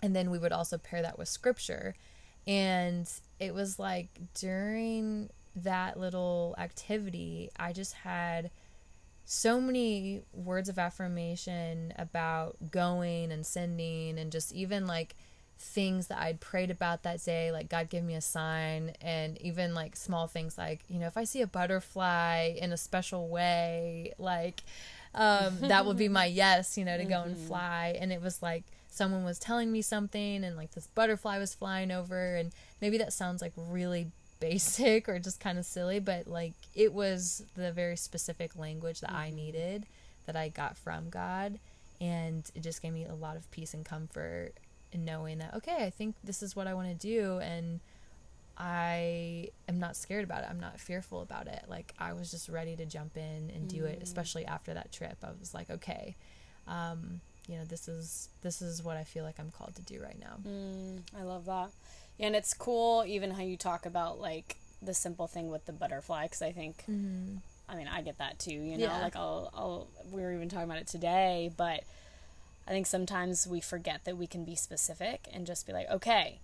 and 0.01 0.15
then 0.15 0.29
we 0.29 0.37
would 0.37 0.51
also 0.51 0.77
pair 0.77 1.01
that 1.01 1.17
with 1.17 1.27
scripture. 1.27 1.95
And 2.47 3.09
it 3.39 3.53
was 3.53 3.79
like 3.79 4.07
during 4.33 5.29
that 5.55 5.99
little 5.99 6.55
activity, 6.57 7.49
I 7.57 7.73
just 7.73 7.93
had 7.93 8.51
so 9.25 9.59
many 9.59 10.21
words 10.33 10.69
of 10.69 10.77
affirmation 10.77 11.93
about 11.97 12.71
going 12.71 13.31
and 13.31 13.45
sending 13.45 14.19
and 14.19 14.31
just 14.31 14.53
even 14.53 14.85
like 14.85 15.15
things 15.57 16.07
that 16.07 16.19
I'd 16.19 16.39
prayed 16.39 16.69
about 16.69 17.03
that 17.03 17.23
day, 17.23 17.51
like 17.51 17.69
God 17.69 17.89
give 17.89 18.03
me 18.03 18.13
a 18.15 18.21
sign, 18.21 18.93
and 19.01 19.41
even 19.41 19.73
like 19.73 19.95
small 19.95 20.27
things 20.27 20.57
like, 20.57 20.81
you 20.87 20.99
know, 20.99 21.07
if 21.07 21.17
I 21.17 21.23
see 21.23 21.41
a 21.41 21.47
butterfly 21.47 22.53
in 22.57 22.71
a 22.71 22.77
special 22.77 23.27
way, 23.29 24.13
like 24.19 24.61
um, 25.13 25.57
that 25.61 25.85
would 25.85 25.97
be 25.97 26.07
my 26.09 26.25
yes, 26.25 26.77
you 26.77 26.85
know, 26.85 26.97
to 26.97 27.05
go 27.05 27.23
and 27.23 27.35
mm-hmm. 27.35 27.47
fly. 27.47 27.97
And 27.99 28.11
it 28.11 28.21
was 28.21 28.41
like 28.43 28.63
someone 28.95 29.25
was 29.25 29.39
telling 29.39 29.71
me 29.71 29.81
something, 29.81 30.43
and 30.43 30.55
like 30.55 30.71
this 30.71 30.87
butterfly 30.87 31.37
was 31.37 31.53
flying 31.53 31.91
over, 31.91 32.35
and 32.35 32.51
maybe 32.81 32.97
that 32.97 33.13
sounds 33.13 33.41
like 33.41 33.53
really 33.55 34.07
basic 34.39 35.09
or 35.09 35.19
just 35.19 35.39
kind 35.39 35.57
of 35.57 35.65
silly, 35.65 35.99
but 35.99 36.27
like 36.27 36.53
it 36.73 36.93
was 36.93 37.43
the 37.55 37.71
very 37.71 37.97
specific 37.97 38.55
language 38.55 39.01
that 39.01 39.09
mm-hmm. 39.09 39.19
I 39.19 39.29
needed 39.31 39.85
that 40.25 40.35
I 40.35 40.49
got 40.49 40.77
from 40.77 41.09
God. 41.09 41.59
And 42.01 42.49
it 42.53 42.61
just 42.61 42.81
gave 42.81 42.93
me 42.93 43.05
a 43.05 43.15
lot 43.15 43.37
of 43.37 43.49
peace 43.51 43.73
and 43.73 43.85
comfort 43.85 44.51
in 44.91 45.05
knowing 45.05 45.37
that, 45.37 45.53
okay, 45.55 45.85
I 45.85 45.89
think 45.89 46.15
this 46.23 46.43
is 46.43 46.55
what 46.55 46.67
I 46.67 46.73
want 46.73 46.87
to 46.89 46.95
do. 46.95 47.39
And 47.39 47.79
I 48.57 49.49
am 49.69 49.79
not 49.79 49.95
scared 49.95 50.23
about 50.23 50.43
it. 50.43 50.47
I'm 50.49 50.59
not 50.59 50.79
fearful 50.79 51.21
about 51.21 51.47
it. 51.47 51.63
Like 51.67 51.93
I 51.97 52.13
was 52.13 52.31
just 52.31 52.49
ready 52.49 52.75
to 52.75 52.85
jump 52.85 53.15
in 53.15 53.51
and 53.53 53.67
do 53.69 53.83
mm. 53.83 53.89
it, 53.89 53.99
especially 54.01 54.45
after 54.45 54.73
that 54.73 54.91
trip. 54.91 55.17
I 55.23 55.29
was 55.39 55.53
like, 55.53 55.69
okay, 55.69 56.15
um, 56.67 57.21
you 57.47 57.57
know, 57.57 57.65
this 57.65 57.87
is 57.87 58.29
this 58.41 58.61
is 58.61 58.83
what 58.83 58.97
I 58.97 59.03
feel 59.03 59.23
like 59.23 59.39
I'm 59.39 59.51
called 59.51 59.75
to 59.75 59.81
do 59.81 60.01
right 60.01 60.19
now. 60.19 60.37
Mm, 60.47 61.01
I 61.17 61.23
love 61.23 61.45
that, 61.45 61.69
and 62.19 62.35
it's 62.35 62.53
cool 62.53 63.03
even 63.07 63.31
how 63.31 63.43
you 63.43 63.57
talk 63.57 63.85
about 63.85 64.19
like 64.19 64.57
the 64.81 64.93
simple 64.93 65.27
thing 65.27 65.49
with 65.49 65.65
the 65.65 65.73
butterfly 65.73 66.23
because 66.23 66.41
I 66.41 66.51
think. 66.51 66.83
Mm-hmm. 66.89 67.37
I 67.67 67.75
mean, 67.75 67.87
I 67.87 68.03
get 68.03 68.19
that 68.19 68.37
too, 68.37 68.51
you 68.51 68.77
know. 68.77 68.85
Yeah. 68.85 69.01
Like, 69.01 69.15
I'll, 69.15 69.49
I'll. 69.51 69.87
We 70.11 70.21
were 70.21 70.31
even 70.31 70.49
talking 70.49 70.65
about 70.65 70.77
it 70.77 70.85
today, 70.85 71.49
but 71.57 71.83
I 72.67 72.71
think 72.71 72.87
sometimes 72.87 73.47
we 73.47 73.61
forget 73.61 74.05
that 74.05 74.17
we 74.17 74.27
can 74.27 74.43
be 74.43 74.55
specific 74.55 75.27
and 75.33 75.45
just 75.45 75.67
be 75.67 75.73
like, 75.73 75.89
okay, 75.89 76.39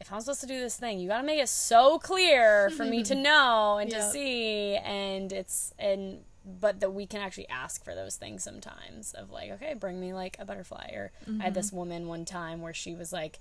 if 0.00 0.12
I'm 0.12 0.20
supposed 0.20 0.40
to 0.40 0.46
do 0.46 0.60
this 0.60 0.76
thing, 0.76 0.98
you 0.98 1.08
got 1.08 1.20
to 1.20 1.26
make 1.26 1.40
it 1.40 1.48
so 1.48 1.98
clear 1.98 2.70
for 2.70 2.84
me 2.84 3.02
to 3.04 3.14
know 3.16 3.78
and 3.78 3.90
yep. 3.90 4.00
to 4.00 4.10
see. 4.10 4.76
And 4.76 5.32
it's, 5.32 5.72
and, 5.78 6.20
but 6.46 6.78
that 6.78 6.94
we 6.94 7.06
can 7.06 7.20
actually 7.20 7.48
ask 7.48 7.84
for 7.84 7.94
those 7.94 8.16
things 8.16 8.44
sometimes 8.44 9.12
of 9.12 9.30
like, 9.30 9.50
okay, 9.50 9.74
bring 9.74 10.00
me 10.00 10.14
like 10.14 10.36
a 10.38 10.44
butterfly. 10.44 10.90
Or 10.92 11.10
mm-hmm. 11.28 11.40
I 11.40 11.44
had 11.44 11.54
this 11.54 11.68
mm-hmm. 11.68 11.76
woman 11.76 12.06
one 12.06 12.24
time 12.24 12.60
where 12.62 12.72
she 12.72 12.94
was 12.94 13.12
like, 13.12 13.40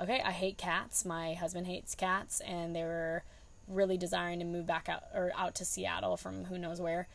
okay, 0.00 0.20
I 0.24 0.32
hate 0.32 0.58
cats. 0.58 1.04
My 1.04 1.34
husband 1.34 1.68
hates 1.68 1.94
cats. 1.94 2.40
And 2.40 2.74
they 2.74 2.82
were 2.82 3.22
really 3.68 3.96
desiring 3.96 4.40
to 4.40 4.44
move 4.44 4.66
back 4.66 4.88
out 4.88 5.04
or 5.14 5.30
out 5.36 5.54
to 5.56 5.64
Seattle 5.64 6.16
from 6.16 6.46
who 6.46 6.58
knows 6.58 6.80
where. 6.80 7.06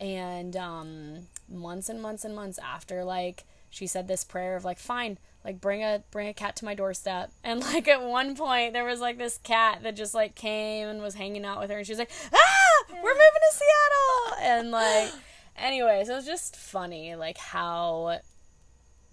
And 0.00 0.56
um, 0.56 1.28
months 1.48 1.88
and 1.88 2.02
months 2.02 2.24
and 2.24 2.34
months 2.34 2.58
after, 2.58 3.04
like, 3.04 3.44
she 3.68 3.86
said 3.86 4.08
this 4.08 4.24
prayer 4.24 4.56
of 4.56 4.64
like, 4.64 4.78
fine, 4.78 5.18
like 5.44 5.60
bring 5.60 5.82
a 5.82 6.02
bring 6.10 6.28
a 6.28 6.34
cat 6.34 6.56
to 6.56 6.64
my 6.64 6.74
doorstep 6.74 7.30
and 7.44 7.60
like 7.60 7.88
at 7.88 8.02
one 8.02 8.34
point 8.36 8.72
there 8.72 8.84
was 8.84 9.00
like 9.00 9.18
this 9.18 9.38
cat 9.42 9.82
that 9.82 9.96
just 9.96 10.14
like 10.14 10.34
came 10.34 10.88
and 10.88 11.02
was 11.02 11.14
hanging 11.14 11.44
out 11.44 11.60
with 11.60 11.70
her 11.70 11.78
and 11.78 11.86
she 11.86 11.92
was 11.92 11.98
like 11.98 12.10
ah 12.32 12.84
we're 12.90 12.96
moving 12.96 13.14
to 13.14 13.56
seattle 13.56 14.38
and 14.42 14.70
like 14.70 15.12
anyway 15.56 16.02
so 16.04 16.12
it 16.12 16.16
was 16.16 16.26
just 16.26 16.56
funny 16.56 17.14
like 17.14 17.38
how 17.38 18.18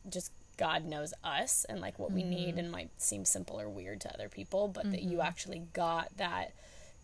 just 0.10 0.32
god 0.58 0.86
knows 0.86 1.14
us 1.24 1.66
and 1.70 1.80
like 1.82 2.00
what 2.00 2.10
mm-hmm. 2.10 2.30
we 2.30 2.36
need 2.36 2.50
mm-hmm. 2.50 2.60
and 2.60 2.72
might 2.72 2.90
seem 2.98 3.26
simple 3.26 3.60
or 3.60 3.70
weird 3.70 4.02
to 4.02 4.14
other 4.14 4.30
people 4.30 4.68
but 4.68 4.84
mm-hmm. 4.84 4.92
that 4.92 5.04
you 5.04 5.18
mm-hmm. 5.18 5.28
actually 5.28 5.62
got 5.74 6.10
that 6.18 6.54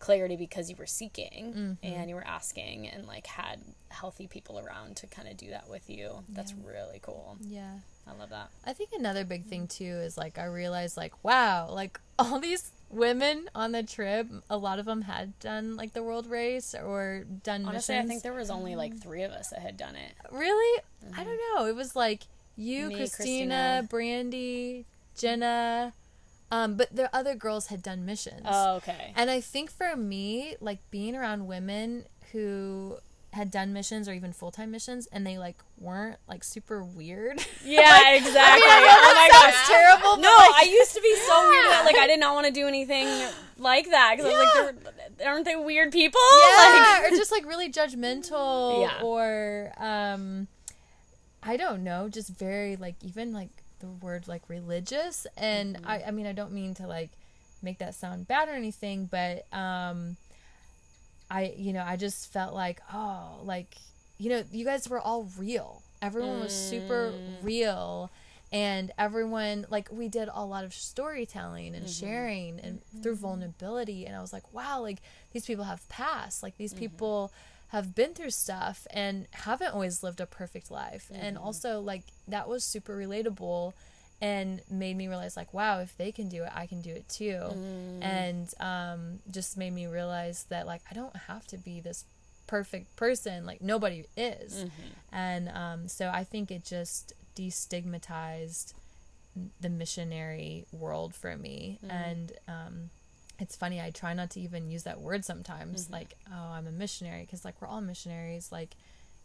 clarity 0.00 0.36
because 0.36 0.68
you 0.68 0.76
were 0.76 0.86
seeking 0.86 1.54
mm-hmm. 1.56 1.72
and 1.82 2.10
you 2.10 2.16
were 2.16 2.26
asking 2.26 2.86
and 2.88 3.06
like 3.06 3.26
had 3.26 3.60
healthy 3.88 4.26
people 4.26 4.58
around 4.58 4.96
to 4.96 5.06
kind 5.06 5.28
of 5.28 5.36
do 5.36 5.48
that 5.50 5.70
with 5.70 5.88
you 5.88 6.24
that's 6.30 6.52
yeah. 6.52 6.70
really 6.72 6.98
cool 7.00 7.38
yeah 7.40 7.78
I 8.06 8.12
love 8.18 8.30
that. 8.30 8.50
I 8.64 8.72
think 8.72 8.90
another 8.96 9.24
big 9.24 9.46
thing 9.46 9.66
too 9.66 9.84
is 9.84 10.16
like 10.18 10.38
I 10.38 10.44
realized 10.44 10.96
like 10.96 11.12
wow, 11.24 11.70
like 11.70 12.00
all 12.18 12.38
these 12.38 12.72
women 12.90 13.48
on 13.54 13.72
the 13.72 13.82
trip, 13.82 14.28
a 14.48 14.56
lot 14.56 14.78
of 14.78 14.84
them 14.84 15.02
had 15.02 15.38
done 15.40 15.76
like 15.76 15.92
the 15.92 16.02
world 16.02 16.26
race 16.26 16.74
or 16.74 17.24
done 17.42 17.64
Honestly, 17.64 17.94
missions. 17.94 18.04
I 18.04 18.08
think 18.08 18.22
there 18.22 18.34
was 18.34 18.50
only 18.50 18.76
like 18.76 18.96
3 19.00 19.22
of 19.24 19.32
us 19.32 19.48
that 19.50 19.60
had 19.60 19.76
done 19.76 19.96
it. 19.96 20.12
Really? 20.30 20.82
Mm-hmm. 21.04 21.20
I 21.20 21.24
don't 21.24 21.40
know. 21.54 21.66
It 21.66 21.74
was 21.74 21.96
like 21.96 22.22
you, 22.56 22.88
Me, 22.88 22.96
Christina, 22.96 23.16
Christina, 23.16 23.86
Brandy, 23.90 24.86
Jenna, 25.18 25.92
um, 26.50 26.76
but 26.76 26.94
the 26.94 27.14
other 27.14 27.34
girls 27.34 27.66
had 27.66 27.82
done 27.82 28.06
missions. 28.06 28.42
Oh, 28.44 28.76
okay. 28.76 29.12
And 29.16 29.28
I 29.28 29.40
think 29.40 29.70
for 29.70 29.96
me, 29.96 30.56
like 30.60 30.78
being 30.90 31.16
around 31.16 31.46
women 31.48 32.04
who 32.30 32.98
had 33.34 33.50
done 33.50 33.72
missions 33.72 34.08
or 34.08 34.12
even 34.12 34.32
full 34.32 34.50
time 34.50 34.70
missions, 34.70 35.06
and 35.12 35.26
they 35.26 35.38
like 35.38 35.56
weren't 35.78 36.18
like 36.28 36.44
super 36.44 36.82
weird. 36.82 37.44
Yeah, 37.64 37.80
like, 37.80 38.20
exactly. 38.20 38.62
I 38.66 38.80
mean, 38.80 38.90
oh 38.90 39.14
my 39.16 39.28
gosh, 39.32 39.66
terrible. 39.66 40.16
No, 40.18 40.28
like, 40.28 40.66
I 40.66 40.68
used 40.70 40.94
to 40.94 41.00
be 41.00 41.16
so 41.16 41.48
weird. 41.48 41.64
That, 41.70 41.82
like 41.86 41.96
I 41.96 42.06
did 42.06 42.20
not 42.20 42.34
want 42.34 42.46
to 42.46 42.52
do 42.52 42.68
anything 42.68 43.08
like 43.56 43.88
that 43.90 44.16
because 44.16 44.30
yeah. 44.30 44.38
I 44.38 44.42
was 44.42 44.74
like, 44.84 45.26
aren't 45.26 45.44
they 45.46 45.56
weird 45.56 45.90
people? 45.90 46.20
Yeah, 46.42 47.00
like, 47.02 47.12
or 47.12 47.16
just 47.16 47.32
like 47.32 47.46
really 47.46 47.72
judgmental. 47.72 48.82
Yeah. 48.82 49.02
Or 49.02 49.72
um, 49.78 50.46
I 51.42 51.56
don't 51.56 51.84
know, 51.84 52.08
just 52.10 52.30
very 52.30 52.76
like 52.76 52.96
even 53.02 53.32
like 53.32 53.50
the 53.80 53.88
word 53.88 54.28
like 54.28 54.42
religious, 54.48 55.26
and 55.36 55.76
mm-hmm. 55.76 55.88
I 55.88 56.04
I 56.08 56.10
mean 56.10 56.26
I 56.26 56.32
don't 56.32 56.52
mean 56.52 56.74
to 56.74 56.86
like 56.86 57.10
make 57.62 57.78
that 57.78 57.94
sound 57.94 58.28
bad 58.28 58.48
or 58.48 58.52
anything, 58.52 59.06
but 59.06 59.46
um 59.56 60.18
I, 61.30 61.54
you 61.56 61.72
know, 61.72 61.84
I 61.86 61.96
just 61.96 62.32
felt 62.32 62.54
like, 62.54 62.80
oh, 62.92 63.40
like, 63.44 63.76
you 64.18 64.30
know, 64.30 64.44
you 64.52 64.64
guys 64.64 64.88
were 64.88 65.00
all 65.00 65.28
real. 65.38 65.82
Everyone 66.02 66.40
was 66.40 66.52
super 66.52 67.12
mm. 67.12 67.44
real. 67.44 68.10
And 68.52 68.92
everyone, 68.98 69.66
like, 69.68 69.88
we 69.90 70.08
did 70.08 70.28
a 70.32 70.44
lot 70.44 70.64
of 70.64 70.72
storytelling 70.72 71.74
and 71.74 71.86
mm-hmm. 71.86 72.06
sharing 72.06 72.60
and 72.60 72.78
mm-hmm. 72.78 73.02
through 73.02 73.16
vulnerability. 73.16 74.06
And 74.06 74.14
I 74.14 74.20
was 74.20 74.32
like, 74.32 74.52
wow, 74.52 74.80
like, 74.80 74.98
these 75.32 75.44
people 75.44 75.64
have 75.64 75.88
passed. 75.88 76.42
Like, 76.42 76.56
these 76.56 76.72
mm-hmm. 76.72 76.80
people 76.80 77.32
have 77.68 77.96
been 77.96 78.14
through 78.14 78.30
stuff 78.30 78.86
and 78.92 79.26
haven't 79.32 79.74
always 79.74 80.04
lived 80.04 80.20
a 80.20 80.26
perfect 80.26 80.70
life. 80.70 81.10
And 81.12 81.36
mm-hmm. 81.36 81.44
also, 81.44 81.80
like, 81.80 82.02
that 82.28 82.48
was 82.48 82.62
super 82.62 82.96
relatable 82.96 83.72
and 84.24 84.60
made 84.70 84.96
me 84.96 85.08
realize 85.08 85.36
like 85.36 85.52
wow 85.52 85.80
if 85.80 85.96
they 85.96 86.10
can 86.10 86.28
do 86.28 86.44
it 86.44 86.50
i 86.54 86.66
can 86.66 86.80
do 86.80 86.90
it 86.90 87.08
too 87.08 87.40
mm. 87.42 88.02
and 88.02 88.54
um, 88.60 89.18
just 89.30 89.56
made 89.56 89.72
me 89.72 89.86
realize 89.86 90.44
that 90.48 90.66
like 90.66 90.80
i 90.90 90.94
don't 90.94 91.16
have 91.28 91.46
to 91.46 91.56
be 91.58 91.80
this 91.80 92.04
perfect 92.46 92.94
person 92.96 93.46
like 93.46 93.60
nobody 93.60 94.04
is 94.16 94.54
mm-hmm. 94.54 95.14
and 95.14 95.48
um, 95.50 95.88
so 95.88 96.10
i 96.10 96.22
think 96.22 96.50
it 96.50 96.64
just 96.64 97.12
destigmatized 97.36 98.74
the 99.60 99.68
missionary 99.68 100.66
world 100.72 101.14
for 101.14 101.36
me. 101.36 101.78
Mm-hmm. 101.82 101.90
And 101.90 102.32
um, 102.48 102.90
it's 103.38 103.56
funny, 103.56 103.80
I 103.80 103.90
try 103.90 104.14
not 104.14 104.30
to 104.30 104.40
even 104.40 104.70
use 104.70 104.84
that 104.84 105.00
word 105.00 105.24
sometimes, 105.24 105.84
Mm-hmm. 105.84 105.92
like, 105.92 106.16
oh, 106.32 106.52
I'm 106.52 106.66
a 106.66 106.72
missionary, 106.72 107.22
because 107.22 107.44
like 107.44 107.60
we're 107.60 107.68
all 107.68 107.80
missionaries. 107.80 108.52
Like, 108.52 108.76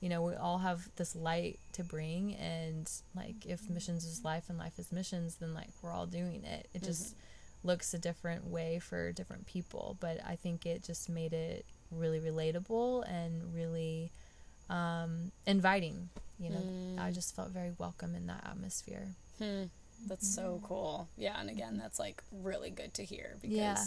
you 0.01 0.09
know, 0.09 0.21
we 0.21 0.33
all 0.35 0.59
have 0.59 0.87
this 0.95 1.15
light 1.15 1.59
to 1.73 1.83
bring, 1.83 2.35
and 2.35 2.89
like 3.15 3.45
if 3.45 3.61
Mm-hmm. 3.63 3.73
missions 3.73 4.05
is 4.05 4.23
life 4.23 4.45
and 4.49 4.57
life 4.57 4.79
is 4.79 4.91
missions, 4.91 5.35
then 5.35 5.53
like 5.53 5.69
we're 5.81 5.91
all 5.91 6.05
doing 6.05 6.43
it. 6.45 6.67
It 6.73 6.83
just 6.83 7.15
Mm-hmm. 7.15 7.67
looks 7.67 7.93
a 7.93 7.99
different 7.99 8.47
way 8.47 8.79
for 8.79 9.11
different 9.11 9.45
people, 9.45 9.97
but 9.99 10.19
I 10.25 10.35
think 10.35 10.65
it 10.65 10.83
just 10.83 11.09
made 11.09 11.33
it 11.33 11.65
really 11.91 12.19
relatable 12.19 13.03
and 13.09 13.53
really 13.53 14.11
um, 14.69 15.31
inviting. 15.45 16.09
You 16.39 16.51
know, 16.51 16.65
Mm. 16.97 17.07
I 17.07 17.11
just 17.11 17.35
felt 17.35 17.49
very 17.49 17.71
welcome 17.77 18.15
in 18.15 18.27
that 18.27 18.45
atmosphere. 18.45 19.07
Hmm. 19.39 19.63
That's 20.07 20.27
so 20.27 20.61
cool. 20.63 21.09
Yeah, 21.17 21.39
and 21.39 21.49
again, 21.49 21.77
that's 21.77 21.99
like 21.99 22.23
really 22.31 22.69
good 22.69 22.93
to 22.95 23.03
hear 23.03 23.35
because 23.41 23.57
Yeah. 23.57 23.85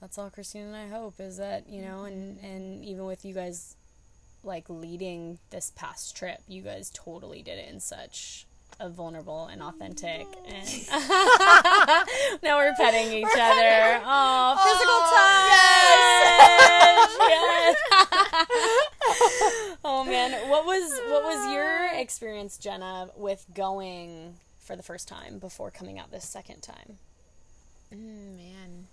that's 0.00 0.16
all 0.16 0.30
Christine 0.30 0.62
and 0.66 0.76
I 0.76 0.88
hope 0.88 1.20
is 1.20 1.36
that, 1.36 1.68
you 1.68 1.82
know, 1.82 2.04
and 2.04 2.38
and 2.40 2.84
even 2.84 3.04
with 3.04 3.24
you 3.24 3.34
guys 3.34 3.76
like 4.42 4.68
leading 4.68 5.38
this 5.50 5.72
past 5.74 6.16
trip, 6.16 6.40
you 6.46 6.62
guys 6.62 6.90
totally 6.94 7.42
did 7.42 7.58
it 7.58 7.68
in 7.68 7.80
such 7.80 8.46
a 8.80 8.88
vulnerable 8.88 9.46
and 9.46 9.60
authentic 9.60 10.26
and 10.46 10.68
now 12.42 12.56
we're 12.56 12.74
petting 12.74 13.12
each 13.12 13.26
other. 13.26 14.00
Oh, 14.04 14.56
physical 14.64 15.00
touch. 15.10 15.48
Yes. 17.28 17.48
oh 19.84 20.04
man, 20.04 20.48
what 20.48 20.64
was 20.64 20.90
what 21.08 21.24
was 21.24 21.52
your 21.52 21.88
experience, 22.00 22.56
Jenna, 22.58 23.10
with 23.16 23.44
going 23.54 24.34
for 24.60 24.76
the 24.76 24.82
first 24.82 25.08
time 25.08 25.38
before 25.38 25.70
coming 25.70 25.98
out 25.98 26.10
this 26.10 26.28
second 26.28 26.62
time? 26.62 26.98
Mm, 27.92 28.36
man, 28.36 28.86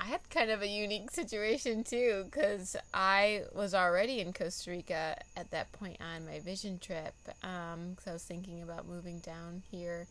I 0.00 0.04
had 0.04 0.20
kind 0.30 0.50
of 0.50 0.62
a 0.62 0.66
unique 0.68 1.10
situation 1.10 1.82
too 1.84 2.24
because 2.30 2.76
I 2.94 3.42
was 3.54 3.74
already 3.74 4.20
in 4.20 4.32
Costa 4.32 4.70
Rica 4.70 5.16
at 5.36 5.50
that 5.50 5.72
point 5.72 5.98
on 6.00 6.24
my 6.26 6.38
vision 6.40 6.78
trip. 6.78 7.14
Um, 7.42 7.90
because 7.96 8.06
I 8.06 8.12
was 8.12 8.22
thinking 8.24 8.62
about 8.62 8.86
moving 8.86 9.18
down 9.18 9.62
here 9.70 10.06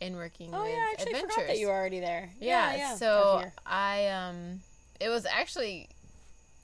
and 0.00 0.14
working 0.16 0.50
Oh 0.54 0.62
with 0.62 0.72
yeah, 0.72 0.76
I 0.76 0.92
actually 0.92 1.12
adventures. 1.12 1.34
forgot 1.34 1.46
that 1.48 1.58
you 1.58 1.66
were 1.68 1.72
already 1.72 2.00
there. 2.00 2.30
yeah, 2.38 2.94
or 2.94 2.96
so. 2.98 3.42
I 3.66 4.08
um, 4.08 4.60
it 5.00 5.08
was 5.08 5.24
actually 5.26 5.88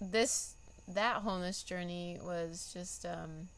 this 0.01 0.55
that 0.89 1.17
wholeness 1.23 1.63
journey 1.63 2.19
was 2.23 2.71
just 2.73 3.05
um 3.07 3.49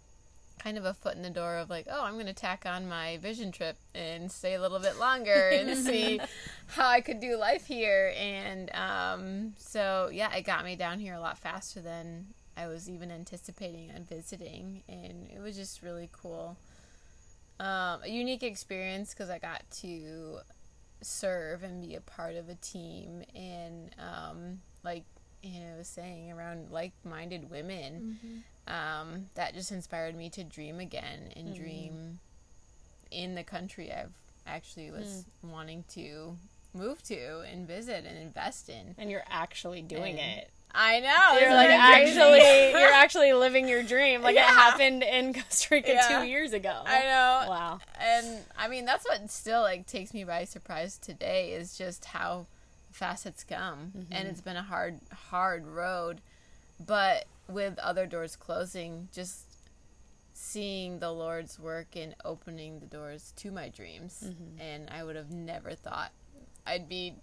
kind 0.58 0.76
of 0.76 0.84
a 0.84 0.94
foot 0.94 1.16
in 1.16 1.22
the 1.22 1.30
door 1.30 1.56
of 1.56 1.70
like, 1.70 1.86
oh, 1.90 2.04
I'm 2.04 2.14
going 2.14 2.26
to 2.26 2.32
tack 2.32 2.64
on 2.66 2.88
my 2.88 3.18
vision 3.18 3.52
trip 3.52 3.76
and 3.94 4.30
stay 4.30 4.54
a 4.54 4.60
little 4.60 4.78
bit 4.78 4.98
longer 4.98 5.50
and 5.52 5.76
see 5.86 6.20
how 6.66 6.86
I 6.86 7.00
could 7.00 7.20
do 7.20 7.36
life 7.36 7.66
here. 7.66 8.12
And 8.16 8.70
um, 8.74 9.54
so, 9.56 10.10
yeah, 10.12 10.34
it 10.34 10.42
got 10.42 10.64
me 10.64 10.76
down 10.76 10.98
here 10.98 11.14
a 11.14 11.20
lot 11.20 11.38
faster 11.38 11.80
than 11.80 12.26
I 12.56 12.66
was 12.66 12.88
even 12.88 13.10
anticipating 13.10 13.90
on 13.94 14.04
visiting. 14.04 14.82
And 14.88 15.28
it 15.34 15.40
was 15.40 15.56
just 15.56 15.82
really 15.82 16.10
cool. 16.12 16.56
Um, 17.60 18.00
a 18.04 18.08
unique 18.08 18.42
experience 18.42 19.14
because 19.14 19.30
I 19.30 19.38
got 19.38 19.62
to 19.80 20.38
serve 21.00 21.62
and 21.62 21.80
be 21.80 21.94
a 21.94 22.00
part 22.00 22.36
of 22.36 22.48
a 22.48 22.54
team 22.56 23.22
and, 23.34 23.94
um, 23.98 24.60
like, 24.84 25.04
you 25.42 25.60
know, 25.60 25.76
was 25.78 25.88
saying 25.88 26.32
around 26.32 26.70
like-minded 26.70 27.50
women 27.50 28.18
mm-hmm. 28.24 28.72
um, 28.74 29.26
that 29.34 29.54
just 29.54 29.70
inspired 29.72 30.16
me 30.16 30.28
to 30.30 30.44
dream 30.44 30.80
again 30.80 31.32
and 31.36 31.48
mm-hmm. 31.48 31.62
dream 31.62 32.18
in 33.10 33.34
the 33.34 33.42
country 33.42 33.92
I've 33.92 34.12
actually 34.46 34.90
was 34.90 35.24
mm. 35.44 35.50
wanting 35.50 35.84
to 35.90 36.36
move 36.74 37.02
to 37.04 37.40
and 37.50 37.66
visit 37.66 38.04
and 38.06 38.18
invest 38.18 38.68
in. 38.68 38.94
and 38.98 39.10
you're 39.10 39.24
actually 39.28 39.82
doing 39.82 40.18
And- 40.18 40.40
it. 40.40 40.50
I 40.74 41.00
know. 41.00 41.40
You're 41.40 41.54
like 41.54 41.70
actually 41.70 42.70
you're 42.78 42.92
actually 42.92 43.32
living 43.32 43.68
your 43.68 43.82
dream. 43.82 44.20
Like 44.20 44.36
it 44.36 44.42
happened 44.42 45.02
in 45.02 45.32
Costa 45.32 45.68
Rica 45.70 45.92
Yeah. 45.92 46.20
2 46.20 46.26
years 46.26 46.52
ago. 46.52 46.82
I 46.84 47.00
know. 47.04 47.46
Wow. 47.48 47.78
And 47.98 48.38
I 48.56 48.68
mean 48.68 48.84
that's 48.84 49.06
what 49.06 49.30
still 49.30 49.62
like 49.62 49.86
takes 49.86 50.12
me 50.12 50.24
by 50.24 50.44
surprise 50.44 50.98
today 50.98 51.52
is 51.52 51.76
just 51.76 52.04
how 52.04 52.46
fast 52.90 53.26
it's 53.26 53.44
come. 53.44 53.92
And 53.94 54.08
mm-hmm. 54.08 54.26
it's 54.26 54.40
been 54.40 54.56
a 54.56 54.62
hard 54.62 55.00
hard 55.30 55.66
road. 55.66 56.20
But 56.84 57.26
with 57.48 57.78
other 57.78 58.06
doors 58.06 58.36
closing, 58.36 59.08
just 59.12 59.44
seeing 60.32 61.00
the 61.00 61.10
Lord's 61.10 61.58
work 61.58 61.96
in 61.96 62.14
opening 62.24 62.78
the 62.78 62.86
doors 62.86 63.32
to 63.36 63.50
my 63.50 63.68
dreams. 63.68 64.24
Mm-hmm. 64.24 64.60
And 64.60 64.90
I 64.90 65.02
would 65.02 65.16
have 65.16 65.32
never 65.32 65.74
thought 65.74 66.12
I'd 66.66 66.88
be 66.88 67.14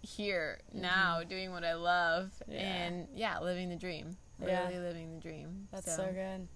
here 0.00 0.58
mm-hmm. 0.70 0.82
now 0.82 1.22
doing 1.22 1.52
what 1.52 1.64
I 1.64 1.74
love 1.74 2.32
Yeah. 2.48 2.58
and 2.58 3.06
yeah, 3.14 3.38
living 3.38 3.68
the 3.68 3.76
dream. 3.76 4.16
Yeah. 4.44 4.66
Really 4.66 4.80
living 4.80 5.14
the 5.14 5.20
dream. 5.20 5.68
That's 5.70 5.94
so, 5.94 6.04
good. 6.12 6.48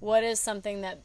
What 0.00 0.22
Mm-hmm. 0.22 0.32
is 0.32 0.40
something 0.40 0.80
that 0.80 1.00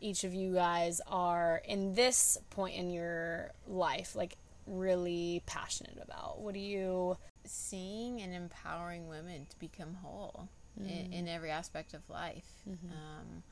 each 0.00 0.24
of 0.24 0.34
you 0.34 0.54
guys 0.54 1.00
are 1.06 1.62
in 1.64 1.94
this 1.94 2.38
point 2.50 2.76
in 2.76 2.90
your 2.90 3.50
life 3.66 4.14
like 4.14 4.36
really 4.68 5.42
passionate 5.46 5.98
about? 6.02 6.40
What 6.40 6.54
are 6.54 6.58
you 6.58 7.16
seeing 7.44 8.20
and 8.20 8.34
empowering 8.34 9.08
women 9.08 9.46
to 9.46 9.58
become 9.58 9.94
whole 9.94 10.48
in, 10.86 11.12
in 11.12 11.28
every 11.28 11.50
aspect 11.50 11.94
of 11.94 12.08
life. 12.08 12.62
Um, 12.66 13.42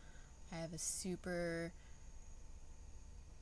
I 0.53 0.57
have 0.57 0.73
a 0.73 0.79
super 0.79 1.73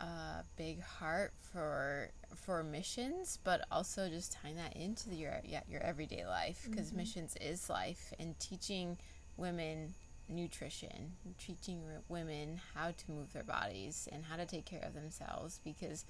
uh, 0.01 0.43
big 0.57 0.83
heart 0.83 1.33
for 1.53 2.11
for 2.35 2.63
missions, 2.63 3.39
but 3.45 3.65
also 3.71 4.09
just 4.09 4.33
tying 4.33 4.57
that 4.57 4.77
into 4.77 5.09
the, 5.09 5.17
your 5.17 5.41
yeah, 5.45 5.61
your 5.69 5.83
everyday 5.83 6.27
life 6.27 6.67
because 6.69 6.93
missions 6.93 7.37
is 7.41 7.69
life 7.69 8.13
and 8.19 8.39
teaching 8.39 8.99
women 9.37 9.95
nutrition, 10.29 11.13
teaching 11.39 11.83
women 12.09 12.61
how 12.75 12.91
to 12.91 13.11
move 13.11 13.33
their 13.33 13.45
bodies 13.45 14.09
and 14.11 14.25
how 14.25 14.37
to 14.37 14.47
take 14.47 14.65
care 14.65 14.83
of 14.83 14.95
themselves 14.95 15.61
because 15.65 16.07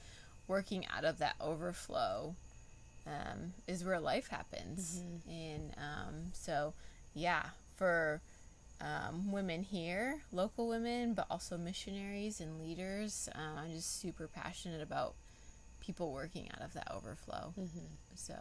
working 0.48 0.85
out 0.94 1.04
of 1.04 1.18
that 1.18 1.35
overflow 1.40 2.35
um, 3.07 3.52
is 3.66 3.85
where 3.85 4.00
life 4.00 4.28
happens. 4.28 5.02
And 5.28 5.72
um, 5.76 6.14
so, 6.33 6.74
yeah, 7.14 7.44
for 7.76 8.20
um, 8.80 9.30
women 9.33 9.62
here, 9.62 10.20
local 10.33 10.68
women, 10.68 11.14
but 11.14 11.26
also 11.30 11.57
missionaries 11.57 12.40
and 12.40 12.59
leaders, 12.61 13.28
um, 13.35 13.59
I'm 13.64 13.72
just 13.72 14.00
super 14.00 14.26
passionate 14.28 14.83
about 14.83 15.14
people 15.80 16.12
working 16.12 16.48
out 16.54 16.62
of 16.62 16.72
that 16.74 16.88
overflow. 16.94 17.52
So, 18.14 18.35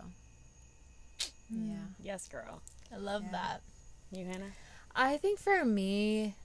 yeah. 1.49 1.75
Yes, 2.01 2.27
girl. 2.27 2.61
I 2.91 2.97
love 2.97 3.23
Yeah. 3.25 3.31
that. 3.31 3.61
You 4.11 4.25
Hannah? 4.25 4.51
I 4.95 5.17
think 5.17 5.39
for 5.39 5.65
me, 5.65 6.35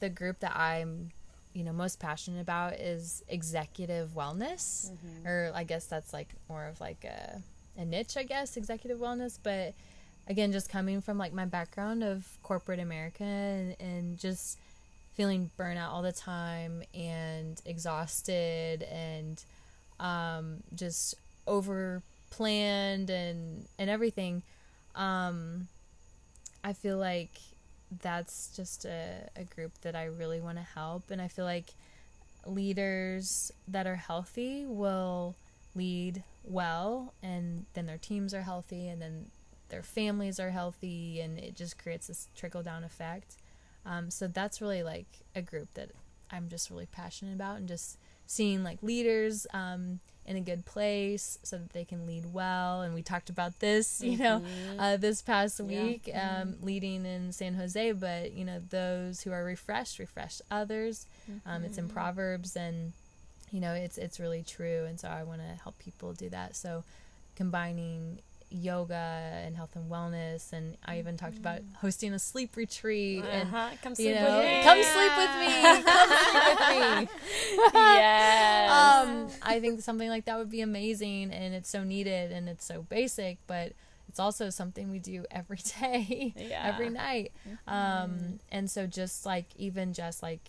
the 0.00 0.08
group 0.08 0.40
that 0.40 0.56
I'm, 0.56 1.12
you 1.56 1.64
know, 1.64 1.72
most 1.72 1.98
passionate 1.98 2.42
about 2.42 2.74
is 2.74 3.24
executive 3.28 4.10
wellness, 4.10 4.90
or 5.24 5.50
I 5.54 5.64
guess 5.64 5.86
that's 5.86 6.12
like 6.12 6.28
more 6.50 6.66
of 6.66 6.78
like 6.82 7.02
a, 7.04 7.40
a 7.80 7.84
niche, 7.86 8.18
I 8.18 8.24
guess, 8.24 8.58
executive 8.58 8.98
wellness. 8.98 9.38
But 9.42 9.72
again, 10.28 10.52
just 10.52 10.68
coming 10.68 11.00
from 11.00 11.16
like 11.16 11.32
my 11.32 11.46
background 11.46 12.04
of 12.04 12.26
corporate 12.42 12.78
America 12.78 13.24
and, 13.24 13.74
and 13.80 14.18
just 14.18 14.58
feeling 15.14 15.50
burnout 15.58 15.88
all 15.88 16.02
the 16.02 16.12
time 16.12 16.82
and 16.94 17.58
exhausted 17.64 18.82
and 18.82 19.42
um, 19.98 20.58
just 20.74 21.14
over 21.46 22.02
planned 22.28 23.08
and 23.08 23.64
and 23.78 23.88
everything. 23.88 24.42
Um, 24.94 25.68
I 26.62 26.74
feel 26.74 26.98
like 26.98 27.32
that's 28.02 28.50
just 28.56 28.84
a, 28.84 29.28
a 29.36 29.44
group 29.44 29.72
that 29.82 29.94
I 29.94 30.04
really 30.04 30.40
want 30.40 30.58
to 30.58 30.64
help. 30.64 31.10
And 31.10 31.20
I 31.20 31.28
feel 31.28 31.44
like 31.44 31.74
leaders 32.46 33.52
that 33.68 33.86
are 33.86 33.96
healthy 33.96 34.64
will 34.66 35.34
lead 35.74 36.22
well, 36.44 37.12
and 37.22 37.66
then 37.74 37.86
their 37.86 37.98
teams 37.98 38.32
are 38.32 38.42
healthy, 38.42 38.88
and 38.88 39.02
then 39.02 39.26
their 39.68 39.82
families 39.82 40.38
are 40.38 40.50
healthy, 40.50 41.20
and 41.20 41.38
it 41.38 41.56
just 41.56 41.78
creates 41.78 42.06
this 42.06 42.28
trickle 42.36 42.62
down 42.62 42.84
effect. 42.84 43.34
Um, 43.84 44.10
so 44.10 44.26
that's 44.26 44.60
really 44.60 44.82
like 44.82 45.06
a 45.34 45.42
group 45.42 45.68
that 45.74 45.90
I'm 46.30 46.48
just 46.48 46.70
really 46.70 46.86
passionate 46.86 47.34
about, 47.34 47.58
and 47.58 47.68
just 47.68 47.98
seeing 48.26 48.62
like 48.64 48.82
leaders 48.82 49.46
um, 49.54 50.00
in 50.26 50.36
a 50.36 50.40
good 50.40 50.64
place 50.64 51.38
so 51.44 51.56
that 51.58 51.72
they 51.72 51.84
can 51.84 52.06
lead 52.06 52.32
well. 52.32 52.82
And 52.82 52.92
we 52.94 53.02
talked 53.02 53.30
about 53.30 53.60
this, 53.60 54.00
you 54.02 54.18
know, 54.18 54.42
uh, 54.78 54.96
this 54.96 55.22
past 55.22 55.60
Yeah. 55.60 55.66
week, 55.66 56.10
um, 56.14 56.56
leading 56.62 57.06
in 57.06 57.32
San 57.32 57.54
Jose. 57.54 57.92
But 57.92 58.32
you 58.32 58.44
know, 58.44 58.60
those 58.70 59.22
who 59.22 59.32
are 59.32 59.44
refreshed, 59.44 59.98
refresh 59.98 60.40
others. 60.50 61.06
Um, 61.46 61.64
it's 61.64 61.78
in 61.78 61.88
Proverbs, 61.88 62.56
and 62.56 62.92
you 63.52 63.60
know, 63.60 63.72
it's 63.74 63.98
it's 63.98 64.18
really 64.18 64.42
true. 64.42 64.84
And 64.86 64.98
so 64.98 65.08
I 65.08 65.22
want 65.22 65.40
to 65.40 65.62
help 65.62 65.78
people 65.78 66.12
do 66.12 66.28
that. 66.30 66.56
So 66.56 66.82
combining 67.36 68.18
yoga 68.50 68.94
and 69.44 69.56
health 69.56 69.74
and 69.76 69.90
wellness, 69.90 70.52
and 70.52 70.76
I 70.84 70.98
even 70.98 71.16
talked 71.16 71.36
about 71.38 71.60
hosting 71.80 72.12
a 72.12 72.18
sleep 72.18 72.56
retreat 72.56 73.24
and 73.24 73.48
Uh-huh. 73.52 73.70
Come 73.82 73.94
sleep 73.94 74.08
you 74.08 74.14
with 74.14 74.22
know, 74.22 74.42
me. 74.42 74.62
come 74.62 74.82
sleep 74.82 75.12
with 75.16 75.34
me, 75.40 75.82
come 75.82 76.08
sleep 76.08 77.08
with 77.58 77.74
me. 77.74 77.74
yes. 77.74 78.70
um, 78.70 79.28
I 79.42 79.60
think 79.60 79.80
something 79.80 80.08
like 80.08 80.24
that 80.26 80.38
would 80.38 80.50
be 80.50 80.60
amazing, 80.60 81.32
and 81.32 81.54
it's 81.54 81.68
so 81.68 81.82
needed, 81.84 82.32
and 82.32 82.48
it's 82.48 82.64
so 82.64 82.82
basic, 82.82 83.38
but 83.46 83.72
it's 84.08 84.20
also 84.20 84.50
something 84.50 84.90
we 84.90 84.98
do 85.00 85.24
every 85.30 85.58
day, 85.80 86.32
Yeah. 86.36 86.62
every 86.72 86.90
night. 86.90 87.32
Um, 87.66 88.38
and 88.52 88.70
so 88.70 88.86
just 88.86 89.26
like 89.26 89.46
even 89.56 89.92
just 89.92 90.22
like 90.22 90.40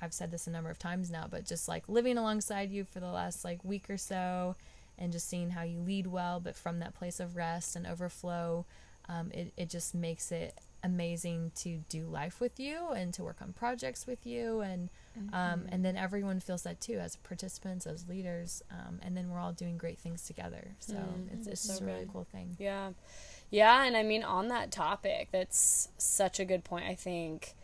I've 0.00 0.12
said 0.14 0.30
this 0.30 0.46
a 0.46 0.50
number 0.50 0.70
of 0.70 0.78
times 0.78 1.10
now, 1.10 1.26
but 1.30 1.44
just 1.46 1.68
like 1.68 1.88
living 1.88 2.18
alongside 2.18 2.70
you 2.70 2.84
for 2.84 3.00
the 3.00 3.10
last 3.10 3.44
like 3.44 3.64
week 3.64 3.88
or 3.90 3.96
so, 3.98 4.56
and 4.98 5.12
just 5.12 5.28
seeing 5.28 5.50
how 5.50 5.62
you 5.62 5.80
lead 5.80 6.06
well, 6.06 6.40
but 6.40 6.56
from 6.56 6.78
that 6.78 6.94
place 6.94 7.20
of 7.20 7.36
rest 7.36 7.76
and 7.76 7.86
overflow, 7.86 8.64
um, 9.08 9.30
it 9.32 9.52
it 9.56 9.68
just 9.68 9.94
makes 9.94 10.32
it 10.32 10.58
amazing 10.84 11.50
to 11.56 11.78
do 11.88 12.04
life 12.04 12.40
with 12.40 12.60
you 12.60 12.90
and 12.90 13.14
to 13.14 13.24
work 13.24 13.38
on 13.40 13.52
projects 13.54 14.06
with 14.06 14.26
you. 14.26 14.60
And 14.60 14.90
um, 15.32 15.66
and 15.70 15.84
then 15.84 15.96
everyone 15.96 16.40
feels 16.40 16.62
that 16.64 16.80
too 16.80 16.98
as 16.98 17.16
participants 17.16 17.86
as 17.86 18.08
leaders 18.08 18.62
um, 18.70 18.98
and 19.00 19.16
then 19.16 19.30
we're 19.30 19.38
all 19.38 19.52
doing 19.52 19.78
great 19.78 19.98
things 19.98 20.26
together. 20.26 20.74
So 20.80 20.96
it's, 21.32 21.46
it's 21.46 21.60
so 21.60 21.68
just 21.68 21.82
a 21.82 21.84
really 21.84 22.06
cool 22.12 22.26
thing. 22.30 22.56
Yeah. 22.58 22.90
Yeah, 23.50 23.84
and 23.84 23.96
I 23.96 24.02
mean 24.02 24.22
on 24.24 24.48
that 24.48 24.70
topic, 24.70 25.28
that's 25.30 25.88
such 25.96 26.40
a 26.40 26.44
good 26.44 26.64
point. 26.64 26.86
I 26.86 26.94
think 26.94 27.54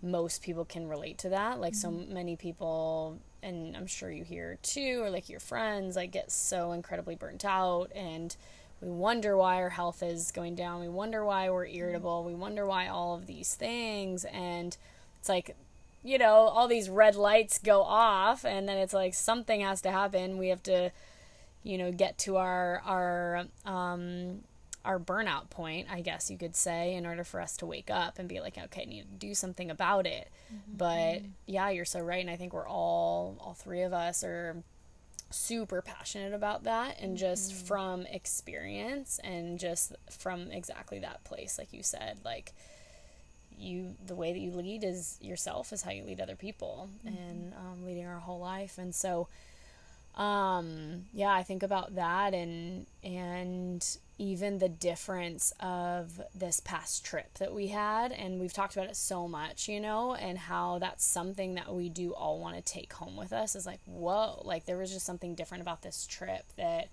most 0.00 0.42
people 0.42 0.64
can 0.64 0.88
relate 0.88 1.18
to 1.18 1.28
that. 1.30 1.60
Like 1.60 1.74
so 1.74 1.90
many 1.90 2.36
people 2.36 3.18
and 3.42 3.76
I'm 3.76 3.86
sure 3.86 4.10
you 4.10 4.24
hear 4.24 4.58
too 4.62 5.00
or 5.02 5.10
like 5.10 5.28
your 5.28 5.40
friends 5.40 5.96
like 5.96 6.10
get 6.10 6.30
so 6.30 6.72
incredibly 6.72 7.14
burnt 7.14 7.44
out 7.44 7.90
and 7.94 8.34
we 8.80 8.88
wonder 8.88 9.36
why 9.36 9.56
our 9.56 9.70
health 9.70 10.02
is 10.02 10.32
going 10.32 10.56
down. 10.56 10.80
We 10.80 10.88
wonder 10.88 11.24
why 11.24 11.48
we're 11.50 11.66
irritable. 11.66 12.24
We 12.24 12.34
wonder 12.34 12.66
why 12.66 12.88
all 12.88 13.14
of 13.14 13.26
these 13.26 13.54
things 13.54 14.24
and 14.24 14.76
it's 15.18 15.28
like 15.28 15.56
you 16.04 16.18
know, 16.18 16.34
all 16.34 16.66
these 16.66 16.90
red 16.90 17.14
lights 17.14 17.58
go 17.58 17.82
off 17.82 18.44
and 18.44 18.68
then 18.68 18.76
it's 18.76 18.92
like 18.92 19.14
something 19.14 19.60
has 19.60 19.82
to 19.82 19.90
happen. 19.92 20.38
We 20.38 20.48
have 20.48 20.62
to 20.64 20.90
you 21.62 21.78
know 21.78 21.92
get 21.92 22.18
to 22.18 22.36
our 22.36 22.82
our 22.84 23.44
um 23.64 24.40
our 24.84 24.98
burnout 24.98 25.48
point 25.50 25.86
i 25.90 26.00
guess 26.00 26.30
you 26.30 26.36
could 26.36 26.56
say 26.56 26.94
in 26.94 27.06
order 27.06 27.24
for 27.24 27.40
us 27.40 27.56
to 27.56 27.66
wake 27.66 27.90
up 27.90 28.18
and 28.18 28.28
be 28.28 28.40
like 28.40 28.58
okay 28.58 28.82
I 28.82 28.84
need 28.84 29.02
to 29.02 29.26
do 29.26 29.34
something 29.34 29.70
about 29.70 30.06
it. 30.06 30.28
But 30.76 31.22
yeah 31.46 31.70
you're 31.70 31.84
so 31.84 32.00
right 32.00 32.20
and 32.20 32.30
i 32.30 32.36
think 32.36 32.52
we're 32.52 32.68
all 32.68 33.36
all 33.40 33.54
three 33.54 33.82
of 33.82 33.92
us 33.92 34.24
are 34.24 34.62
super 35.30 35.80
passionate 35.80 36.34
about 36.34 36.64
that 36.64 37.00
and 37.00 37.16
just 37.16 37.54
from 37.54 38.06
experience 38.06 39.18
and 39.24 39.58
just 39.58 39.94
from 40.10 40.50
exactly 40.50 40.98
that 40.98 41.24
place 41.24 41.58
like 41.58 41.72
you 41.72 41.82
said 41.82 42.18
like 42.24 42.52
you 43.56 43.94
the 44.06 44.14
way 44.14 44.32
that 44.32 44.38
you 44.40 44.50
lead 44.50 44.84
is 44.84 45.18
yourself 45.22 45.72
is 45.72 45.82
how 45.82 45.90
you 45.90 46.04
lead 46.04 46.20
other 46.20 46.36
people 46.36 46.88
and 47.06 47.54
um, 47.54 47.84
leading 47.84 48.06
our 48.06 48.18
whole 48.18 48.40
life 48.40 48.76
and 48.78 48.94
so 48.94 49.28
um 50.16 51.04
yeah 51.14 51.32
i 51.32 51.42
think 51.42 51.62
about 51.62 51.94
that 51.94 52.34
and 52.34 52.86
and 53.02 53.96
even 54.18 54.58
the 54.58 54.68
difference 54.68 55.52
of 55.60 56.20
this 56.34 56.60
past 56.60 57.04
trip 57.04 57.32
that 57.38 57.52
we 57.52 57.68
had 57.68 58.12
and 58.12 58.40
we've 58.40 58.52
talked 58.52 58.74
about 58.76 58.88
it 58.88 58.96
so 58.96 59.26
much 59.26 59.68
you 59.68 59.80
know 59.80 60.14
and 60.14 60.38
how 60.38 60.78
that's 60.78 61.04
something 61.04 61.54
that 61.54 61.72
we 61.74 61.88
do 61.88 62.12
all 62.12 62.38
want 62.38 62.54
to 62.54 62.62
take 62.62 62.92
home 62.92 63.16
with 63.16 63.32
us 63.32 63.56
is 63.56 63.66
like 63.66 63.80
whoa 63.86 64.40
like 64.44 64.64
there 64.66 64.76
was 64.76 64.92
just 64.92 65.06
something 65.06 65.34
different 65.34 65.62
about 65.62 65.82
this 65.82 66.06
trip 66.06 66.44
that 66.56 66.88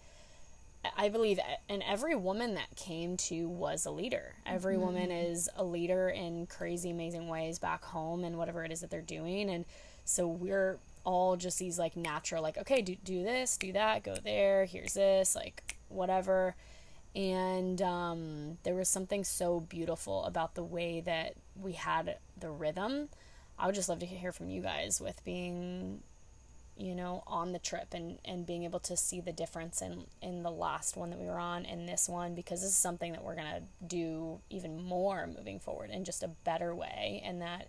I 0.97 1.09
believe 1.09 1.39
and 1.67 1.83
every 1.85 2.15
woman 2.15 2.55
that 2.55 2.73
came 2.75 3.17
to 3.17 3.49
was 3.49 3.85
a 3.85 3.91
leader. 3.91 4.35
Every 4.45 4.75
mm-hmm. 4.75 4.85
woman 4.85 5.11
is 5.11 5.49
a 5.57 5.63
leader 5.63 6.07
in 6.09 6.45
crazy 6.47 6.89
amazing 6.89 7.27
ways 7.27 7.59
back 7.59 7.83
home 7.83 8.23
and 8.23 8.37
whatever 8.37 8.63
it 8.63 8.71
is 8.71 8.79
that 8.81 8.89
they're 8.89 9.01
doing 9.01 9.49
and 9.49 9.65
so 10.05 10.27
we're 10.27 10.77
all 11.03 11.35
just 11.35 11.59
these 11.59 11.77
like 11.77 11.95
natural 11.95 12.41
like 12.41 12.57
okay 12.57 12.81
do 12.81 12.95
do 13.03 13.23
this, 13.23 13.57
do 13.57 13.73
that, 13.73 14.03
go 14.03 14.15
there, 14.23 14.65
here's 14.65 14.93
this, 14.93 15.35
like 15.35 15.75
whatever. 15.89 16.55
And 17.15 17.81
um 17.81 18.57
there 18.63 18.75
was 18.75 18.89
something 18.89 19.23
so 19.23 19.59
beautiful 19.59 20.23
about 20.25 20.55
the 20.55 20.63
way 20.63 21.01
that 21.01 21.33
we 21.59 21.73
had 21.73 22.17
the 22.39 22.51
rhythm. 22.51 23.09
I 23.57 23.65
would 23.65 23.75
just 23.75 23.89
love 23.89 23.99
to 23.99 24.05
hear 24.05 24.31
from 24.31 24.49
you 24.49 24.61
guys 24.61 25.01
with 25.01 25.23
being 25.25 26.01
you 26.79 26.95
know, 26.95 27.23
on 27.27 27.51
the 27.51 27.59
trip 27.59 27.93
and, 27.93 28.19
and 28.23 28.45
being 28.45 28.63
able 28.63 28.79
to 28.79 28.95
see 28.95 29.19
the 29.19 29.33
difference 29.33 29.81
in, 29.81 30.05
in 30.21 30.43
the 30.43 30.49
last 30.49 30.95
one 30.95 31.09
that 31.09 31.19
we 31.19 31.25
were 31.25 31.37
on 31.37 31.65
and 31.65 31.87
this 31.87 32.07
one 32.07 32.33
because 32.33 32.61
this 32.61 32.69
is 32.69 32.77
something 32.77 33.11
that 33.11 33.21
we're 33.21 33.35
going 33.35 33.47
to 33.47 33.61
do 33.85 34.39
even 34.49 34.81
more 34.81 35.27
moving 35.27 35.59
forward 35.59 35.89
in 35.89 36.05
just 36.05 36.23
a 36.23 36.29
better 36.45 36.73
way. 36.73 37.21
And 37.25 37.41
that, 37.41 37.67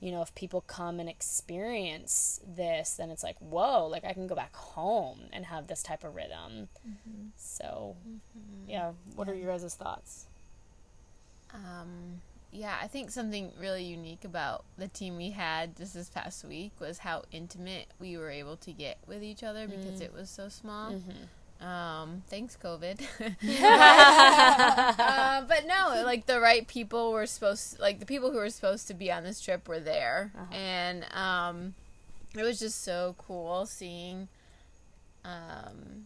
you 0.00 0.10
know, 0.12 0.22
if 0.22 0.34
people 0.34 0.60
come 0.60 1.00
and 1.00 1.08
experience 1.08 2.40
this, 2.46 2.94
then 2.94 3.10
it's 3.10 3.22
like, 3.22 3.36
whoa, 3.38 3.86
like 3.86 4.04
I 4.04 4.12
can 4.12 4.26
go 4.26 4.34
back 4.34 4.54
home 4.54 5.20
and 5.32 5.46
have 5.46 5.66
this 5.66 5.82
type 5.82 6.04
of 6.04 6.14
rhythm. 6.14 6.68
Mm-hmm. 6.86 7.28
So, 7.36 7.96
mm-hmm. 8.06 8.70
yeah, 8.70 8.92
what 9.14 9.28
are 9.28 9.34
your 9.34 9.50
guys' 9.50 9.74
thoughts? 9.74 10.26
Um, 11.54 12.20
yeah, 12.52 12.76
I 12.82 12.86
think 12.86 13.10
something 13.10 13.52
really 13.58 13.84
unique 13.84 14.24
about 14.24 14.64
the 14.76 14.88
team 14.88 15.16
we 15.16 15.30
had 15.30 15.76
just 15.76 15.94
this 15.94 16.10
past 16.10 16.44
week 16.44 16.72
was 16.78 16.98
how 16.98 17.22
intimate 17.32 17.86
we 17.98 18.16
were 18.16 18.30
able 18.30 18.56
to 18.58 18.72
get 18.72 18.98
with 19.06 19.22
each 19.22 19.42
other 19.42 19.66
because 19.66 20.00
mm. 20.00 20.02
it 20.02 20.12
was 20.12 20.28
so 20.28 20.48
small. 20.48 20.92
Mm-hmm. 20.92 21.24
Um, 21.60 22.22
thanks, 22.28 22.56
COVID. 22.62 23.00
uh, 24.98 25.42
but 25.48 25.66
no, 25.66 26.02
like 26.04 26.26
the 26.26 26.40
right 26.40 26.66
people 26.66 27.12
were 27.12 27.26
supposed, 27.26 27.78
like 27.80 28.00
the 28.00 28.06
people 28.06 28.30
who 28.30 28.36
were 28.36 28.50
supposed 28.50 28.86
to 28.88 28.94
be 28.94 29.10
on 29.10 29.24
this 29.24 29.40
trip 29.40 29.66
were 29.68 29.80
there, 29.80 30.32
and 30.52 31.04
um, 31.14 31.74
it 32.36 32.42
was 32.42 32.58
just 32.58 32.84
so 32.84 33.14
cool 33.18 33.64
seeing 33.66 34.28
um, 35.24 36.04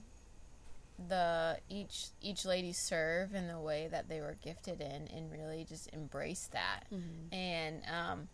the 1.09 1.59
each 1.69 2.07
each 2.23 2.45
lady 2.45 2.73
serve 2.73 3.35
in 3.35 3.49
the 3.49 3.59
way 3.59 3.89
that 3.91 4.09
they 4.09 4.21
were 4.21 4.37
gifted 4.45 4.81
in 4.81 5.09
and 5.15 5.33
really 5.33 5.65
just 5.69 5.93
embrace 5.93 6.49
that. 6.53 6.85
And 7.33 7.83
um, 7.93 8.29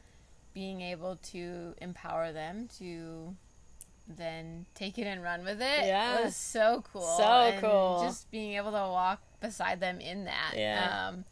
being 0.53 0.81
able 0.81 1.17
to 1.17 1.75
empower 1.81 2.33
them 2.33 2.69
to 2.79 3.35
then 4.09 4.67
take 4.75 4.99
it 4.99 5.07
and 5.07 5.23
run 5.23 5.45
with 5.45 5.61
it 5.61 5.85
Yeah. 5.87 6.21
It 6.21 6.25
was 6.25 6.37
so 6.37 6.85
cool 6.93 7.03
So 7.17 7.25
And 7.25 7.61
cool. 7.61 7.99
just 8.03 8.31
being 8.31 8.55
able 8.55 8.71
to 8.73 8.79
walk 8.79 9.21
beside 9.41 9.81
them 9.81 10.01
in 10.01 10.25
that 10.25 10.55
Yeah. 10.57 11.09
um, 11.09 11.25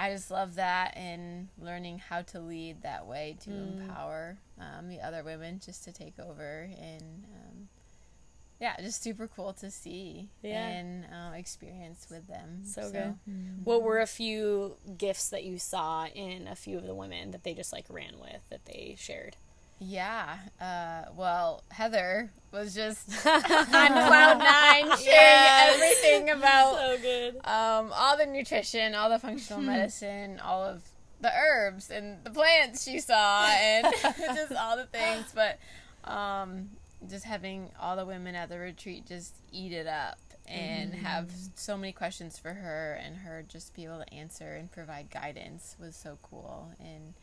I 0.00 0.12
just 0.12 0.30
love 0.30 0.54
that 0.56 0.96
and 0.96 1.48
learning 1.58 1.98
how 1.98 2.22
to 2.22 2.38
lead 2.40 2.82
that 2.82 3.06
way 3.06 3.36
to 3.42 3.50
Mm. 3.50 3.80
empower 3.80 4.38
um, 4.58 4.88
the 4.88 5.00
other 5.00 5.22
women 5.24 5.60
just 5.64 5.84
to 5.84 5.92
take 5.92 6.18
over 6.20 6.68
and 6.80 7.24
um, 7.34 7.68
yeah, 8.60 8.74
just 8.80 9.02
super 9.02 9.28
cool 9.28 9.52
to 9.54 9.70
see 9.70 10.30
Yeah. 10.42 10.66
and 10.66 11.04
uh, 11.06 11.34
experience 11.36 12.06
with 12.10 12.26
them. 12.26 12.62
So 12.64 12.90
good. 12.90 13.14
What 13.62 13.82
were 13.82 14.00
a 14.00 14.06
few 14.06 14.76
gifts 14.96 15.28
that 15.30 15.44
you 15.44 15.58
saw 15.58 16.06
in 16.06 16.48
a 16.48 16.56
few 16.56 16.76
of 16.78 16.84
the 16.86 16.94
women 16.94 17.30
that 17.30 17.44
they 17.44 17.54
just 17.54 17.72
like 17.72 17.86
ran 17.88 18.18
with 18.20 18.48
that 18.50 18.64
they 18.66 18.96
shared? 18.98 19.36
Yeah. 19.80 20.36
Uh, 20.60 21.10
well, 21.16 21.62
Heather 21.70 22.30
was 22.52 22.74
just 22.74 23.10
on 23.26 23.42
cloud 23.42 24.38
nine, 24.38 24.98
sharing 24.98 25.74
everything 25.74 26.30
about 26.36 26.74
So 26.76 26.98
good. 27.00 27.36
um, 27.44 27.92
all 27.94 28.16
the 28.16 28.26
nutrition, 28.26 28.94
all 28.94 29.08
the 29.10 29.18
functional 29.18 29.62
medicine, 29.62 30.40
all 30.40 30.64
of 30.64 30.82
the 31.20 31.32
herbs 31.32 31.90
and 31.90 32.22
the 32.24 32.30
plants 32.30 32.84
she 32.84 32.98
saw, 33.00 33.46
and 33.48 33.86
just 34.34 34.52
all 34.52 34.76
the 34.76 34.86
things. 34.86 35.26
But 35.34 35.58
um, 36.10 36.70
just 37.08 37.24
having 37.24 37.70
all 37.80 37.96
the 37.96 38.06
women 38.06 38.34
at 38.34 38.48
the 38.48 38.58
retreat 38.58 39.06
just 39.06 39.34
eat 39.52 39.72
it 39.72 39.86
up 39.86 40.18
and 40.46 40.94
have 40.94 41.30
so 41.56 41.76
many 41.76 41.92
questions 41.92 42.38
for 42.38 42.54
her, 42.54 42.98
and 43.04 43.16
her 43.18 43.44
just 43.46 43.74
be 43.74 43.84
able 43.84 43.98
to 43.98 44.14
answer 44.14 44.54
and 44.54 44.72
provide 44.72 45.10
guidance 45.10 45.76
was 45.78 45.94
so 45.94 46.18
cool. 46.22 46.72
And 46.80 47.14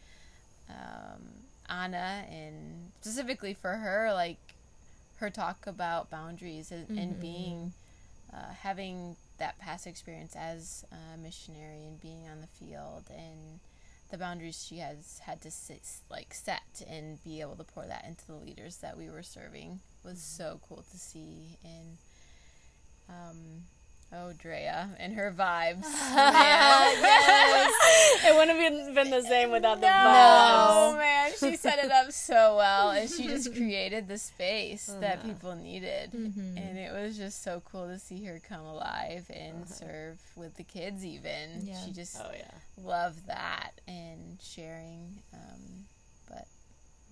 um, 0.69 1.21
Anna, 1.69 2.25
and 2.29 2.91
specifically 3.01 3.53
for 3.53 3.73
her, 3.77 4.11
like 4.13 4.37
her 5.17 5.29
talk 5.29 5.65
about 5.67 6.09
boundaries 6.09 6.71
and, 6.71 6.97
and 6.97 7.19
being 7.19 7.73
uh, 8.33 8.53
having 8.61 9.15
that 9.37 9.57
past 9.59 9.87
experience 9.87 10.35
as 10.35 10.85
a 10.91 11.17
missionary 11.17 11.85
and 11.87 12.01
being 12.01 12.27
on 12.31 12.41
the 12.41 12.47
field 12.47 13.03
and 13.09 13.59
the 14.11 14.17
boundaries 14.17 14.65
she 14.65 14.77
has 14.77 15.19
had 15.25 15.41
to 15.41 15.49
sit, 15.51 15.81
like 16.09 16.33
set 16.33 16.81
and 16.89 17.23
be 17.23 17.41
able 17.41 17.55
to 17.55 17.63
pour 17.63 17.85
that 17.85 18.05
into 18.05 18.25
the 18.27 18.33
leaders 18.33 18.77
that 18.77 18.97
we 18.97 19.09
were 19.09 19.23
serving 19.23 19.79
was 20.03 20.21
so 20.21 20.59
cool 20.67 20.83
to 20.91 20.97
see 20.97 21.57
and 21.63 21.97
um 23.09 23.63
oh 24.13 24.31
Drea 24.37 24.89
and 24.99 25.13
her 25.13 25.33
vibes 25.37 25.83
man. 26.15 27.71
It 28.27 28.35
wouldn't 28.35 28.57
have 28.59 28.71
been, 28.71 28.93
been 28.95 29.09
the 29.11 29.21
same 29.27 29.51
without 29.51 29.81
the 29.81 29.87
vibes. 29.87 30.67
Oh 30.69 30.95
man, 30.97 31.31
she 31.39 31.55
set 31.55 31.79
it 31.83 31.91
up 31.91 32.11
so 32.11 32.57
well, 32.57 32.91
and 32.91 33.09
she 33.09 33.23
just 33.27 33.53
created 33.53 34.07
the 34.07 34.17
space 34.17 34.85
that 34.99 35.23
people 35.23 35.55
needed, 35.55 36.11
Mhm. 36.11 36.57
and 36.57 36.77
it 36.77 36.91
was 36.93 37.17
just 37.17 37.43
so 37.43 37.61
cool 37.71 37.87
to 37.87 37.99
see 37.99 38.23
her 38.25 38.39
come 38.47 38.65
alive 38.65 39.25
and 39.33 39.67
serve 39.67 40.17
with 40.35 40.55
the 40.55 40.63
kids. 40.63 41.03
Even 41.05 41.65
Yeah. 41.65 41.83
she 41.85 41.91
just 41.91 42.17
Oh 42.19 42.31
yeah. 42.35 42.51
loved 42.81 43.27
that 43.27 43.71
and 43.87 44.39
sharing, 44.41 45.17
um, 45.33 45.85
but 46.29 46.45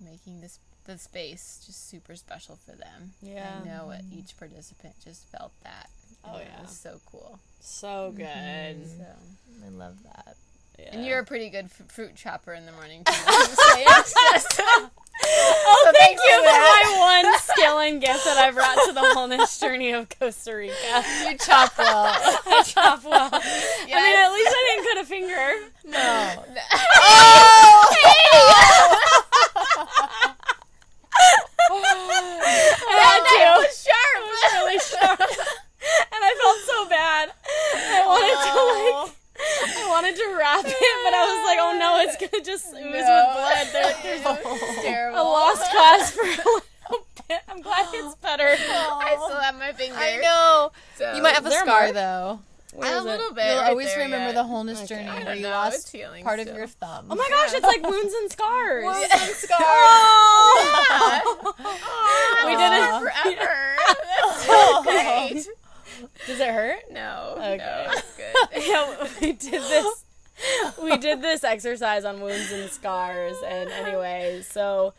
making 0.00 0.40
this 0.40 0.58
the 0.86 0.98
space 0.98 1.62
just 1.64 1.88
super 1.88 2.14
special 2.14 2.56
for 2.56 2.72
them. 2.72 3.14
Yeah. 3.22 3.60
I 3.62 3.66
know 3.66 3.90
it, 3.90 4.04
each 4.12 4.36
participant 4.36 4.94
just 5.02 5.24
felt 5.28 5.52
that. 5.62 5.88
Oh, 6.26 6.38
yeah. 6.38 6.62
was 6.62 6.76
so 6.76 7.00
cool. 7.10 7.38
So 7.60 8.12
good. 8.16 8.26
Mm-hmm. 8.26 8.98
So. 8.98 9.06
I 9.66 9.68
love 9.70 9.96
that. 10.04 10.36
Yeah. 10.78 10.88
And 10.92 11.06
you're 11.06 11.20
a 11.20 11.24
pretty 11.24 11.48
good 11.50 11.66
f- 11.66 11.86
fruit 11.88 12.14
chopper 12.16 12.52
in 12.52 12.66
the 12.66 12.72
morning 12.72 13.04
too. 13.04 13.12
Oh, 13.26 13.54
so 13.72 13.78
yeah, 13.78 14.00
it's 14.00 14.12
just- 14.32 14.60
Oh, 15.26 15.82
So 15.86 15.92
thank 15.98 16.18
you 16.18 16.34
for 16.36 16.42
that. 16.42 16.84
my 16.84 17.22
one 17.24 17.38
skill 17.56 17.78
and 17.78 18.00
gift 18.00 18.24
that 18.24 18.36
I 18.36 18.50
brought 18.50 18.74
to 18.86 18.92
the 18.92 19.00
wellness 19.00 19.60
journey 19.60 19.92
of 19.92 20.08
Costa 20.18 20.54
Rica. 20.56 20.74
you 21.24 21.38
chop 21.38 21.78
well. 21.78 22.06
I 22.46 22.62
chop 22.66 23.04
well. 23.04 23.30
I 23.32 23.86
mean, 23.86 23.96
at 23.96 24.32
least 24.32 24.50
I 24.50 24.62
didn't 24.68 24.84
cut 24.88 24.98
a 25.02 25.06
finger. 25.06 25.70
No. 25.86 26.44
I 31.66 32.96
had 33.00 33.22
to. 33.24 33.66
was 33.66 33.74
sharp. 33.82 34.16
It 34.16 34.22
was 34.28 34.42
really 34.52 34.78
sharp. 34.78 35.20
And 36.54 36.62
I 36.62 36.66
felt 36.66 36.66
so 36.66 36.88
bad. 36.88 37.30
I 37.74 38.02
wanted 38.06 38.38
to 38.38 38.52
like 38.54 38.94
oh. 38.94 39.14
I 39.36 39.88
wanted 39.90 40.14
to 40.16 40.26
wrap 40.38 40.64
it, 40.64 40.94
but 41.04 41.12
I 41.14 41.22
was 41.26 41.40
like, 41.46 41.58
oh 41.60 41.74
no, 41.78 41.98
it's 42.06 42.16
gonna 42.16 42.44
just 42.44 42.66
ooze 42.72 42.74
with 42.74 43.04
blood. 43.04 43.66
There, 43.72 43.94
there's 44.02 44.20
a, 44.24 44.82
terrible. 44.82 45.18
a 45.18 45.22
lost 45.22 45.62
cause 45.72 46.10
for 46.12 46.22
a 46.22 46.28
little 46.28 47.06
bit. 47.28 47.40
I'm 47.48 47.60
glad 47.60 47.86
it's 47.92 48.14
oh. 48.14 48.18
better. 48.22 48.46
I 48.48 49.16
still 49.26 49.40
have 49.40 49.58
my 49.58 49.72
finger. 49.72 49.96
I 49.98 50.18
know. 50.22 50.70
So. 50.96 51.14
You 51.16 51.22
might 51.22 51.34
have 51.34 51.44
a 51.44 51.48
Is 51.48 51.54
there 51.54 51.62
a 51.62 51.66
scar 51.66 51.80
mark? 51.82 51.94
though. 51.94 52.38
Where 52.74 52.92
a 52.94 52.98
is 52.98 53.04
it? 53.04 53.08
little 53.08 53.32
bit. 53.34 53.46
You'll 53.46 53.58
right 53.58 53.70
always 53.70 53.96
remember 53.96 54.26
yet. 54.26 54.34
the 54.34 54.44
wholeness 54.44 54.78
Okay. 54.82 54.86
journey 54.96 55.08
where 55.08 55.24
don't 55.24 55.36
you 55.36 55.42
know, 55.44 55.50
lost 55.50 55.92
part 56.24 56.40
still. 56.40 56.52
of 56.52 56.56
your 56.56 56.66
thumb. 56.66 57.06
Oh 57.10 57.14
my 57.14 57.28
gosh, 57.30 57.52
it's 57.54 57.64
like 57.66 57.82
wounds 57.88 58.12
and 58.14 58.30
scars. 58.32 58.84
Wounds 58.84 59.08
and 59.12 59.30
scars. 59.36 59.60
Oh! 59.62 61.54
we 62.46 62.50
We 62.50 62.56
did 62.56 62.70
did 62.70 62.82
it 62.82 62.90
it. 62.90 63.00
forever. 63.00 63.76
That's 64.18 64.46
so 64.46 64.82
great. 64.82 65.46
Does 66.26 66.40
it 66.40 66.48
hurt? 66.48 66.90
No. 66.90 67.34
Okay. 67.38 67.56
No, 67.58 67.92
it's 67.92 68.16
good. 68.16 68.66
yeah, 68.68 69.08
we 69.20 69.32
did 69.32 69.62
this. 69.62 70.04
We 70.82 70.96
did 70.96 71.22
this 71.22 71.44
exercise 71.44 72.04
on 72.04 72.20
wounds 72.20 72.50
and 72.50 72.68
scars, 72.70 73.36
and 73.46 73.70
anyway, 73.70 74.42
so 74.48 74.92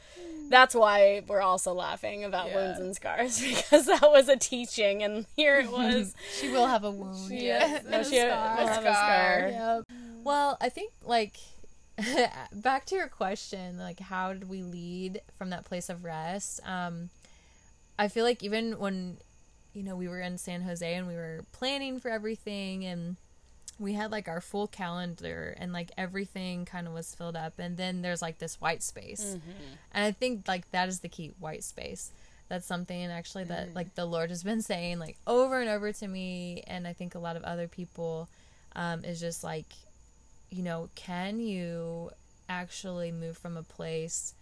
that's 0.49 0.73
why 0.73 1.23
we're 1.27 1.41
also 1.41 1.73
laughing 1.73 2.23
about 2.23 2.47
Yeah. 2.49 2.55
wounds 2.55 2.79
and 2.79 2.95
scars 2.95 3.41
because 3.43 3.85
that 3.87 4.03
was 4.03 4.29
a 4.29 4.37
teaching, 4.37 5.03
and 5.03 5.25
here 5.35 5.57
it 5.59 5.69
was. 5.69 6.13
She 6.39 6.49
will 6.49 6.67
have 6.67 6.83
a 6.85 6.91
wound. 6.91 7.31
Yes, 7.31 7.83
no, 7.83 8.01
she 8.03 8.15
will 8.15 8.29
have 8.29 8.59
a 8.69 8.81
Scar. 8.81 8.93
scar. 8.93 9.47
Yep. 9.49 9.83
Well, 10.23 10.57
I 10.61 10.69
think 10.69 10.93
like 11.03 11.35
back 12.53 12.85
to 12.87 12.95
your 12.95 13.07
question, 13.07 13.77
like 13.77 13.99
how 13.99 14.31
did 14.33 14.47
we 14.49 14.63
lead 14.63 15.21
from 15.37 15.49
that 15.49 15.65
place 15.65 15.89
of 15.89 16.03
rest? 16.05 16.61
Um, 16.65 17.09
I 17.99 18.07
feel 18.07 18.23
like 18.25 18.41
even 18.43 18.79
when 18.79 19.17
you 19.75 19.83
know 19.83 19.95
we 19.95 20.07
were 20.07 20.21
in 20.21 20.37
San 20.37 20.61
Jose 20.61 20.91
and 20.93 21.07
we 21.07 21.13
were 21.15 21.41
planning 21.51 21.99
for 21.99 22.09
everything 22.09 22.85
and 22.85 23.17
we 23.77 23.91
had 23.93 24.09
like 24.09 24.29
our 24.29 24.39
full 24.39 24.67
calendar 24.67 25.53
and 25.59 25.73
like 25.73 25.91
everything 25.97 26.63
kind 26.63 26.87
of 26.87 26.93
was 26.93 27.13
filled 27.13 27.35
up 27.35 27.59
and 27.59 27.75
then 27.75 28.01
there's 28.01 28.21
like 28.21 28.37
this 28.39 28.59
white 28.61 28.81
space. 28.81 29.35
And 29.93 30.05
i 30.05 30.11
think 30.11 30.47
like 30.47 30.71
that 30.71 30.87
is 30.87 31.01
the 31.01 31.09
key 31.09 31.33
white 31.39 31.63
space. 31.63 32.11
That's 32.47 32.65
something 32.65 33.05
actually 33.07 33.45
that 33.45 33.73
like 33.75 33.95
the 33.95 34.05
lord 34.05 34.29
has 34.29 34.43
been 34.43 34.61
saying 34.61 34.99
like 34.99 35.17
over 35.25 35.59
and 35.59 35.69
over 35.69 35.91
to 35.91 36.07
me 36.07 36.63
and 36.67 36.87
i 36.87 36.93
think 36.93 37.15
a 37.15 37.19
lot 37.19 37.35
of 37.35 37.43
other 37.43 37.67
people 37.67 38.29
um, 38.75 39.03
is 39.03 39.19
just 39.19 39.43
like 39.43 39.65
you 40.51 40.61
know 40.61 40.89
can 40.93 41.39
you 41.39 42.11
actually 42.47 43.11
move 43.11 43.35
from 43.35 43.57
a 43.57 43.63
place 43.63 44.35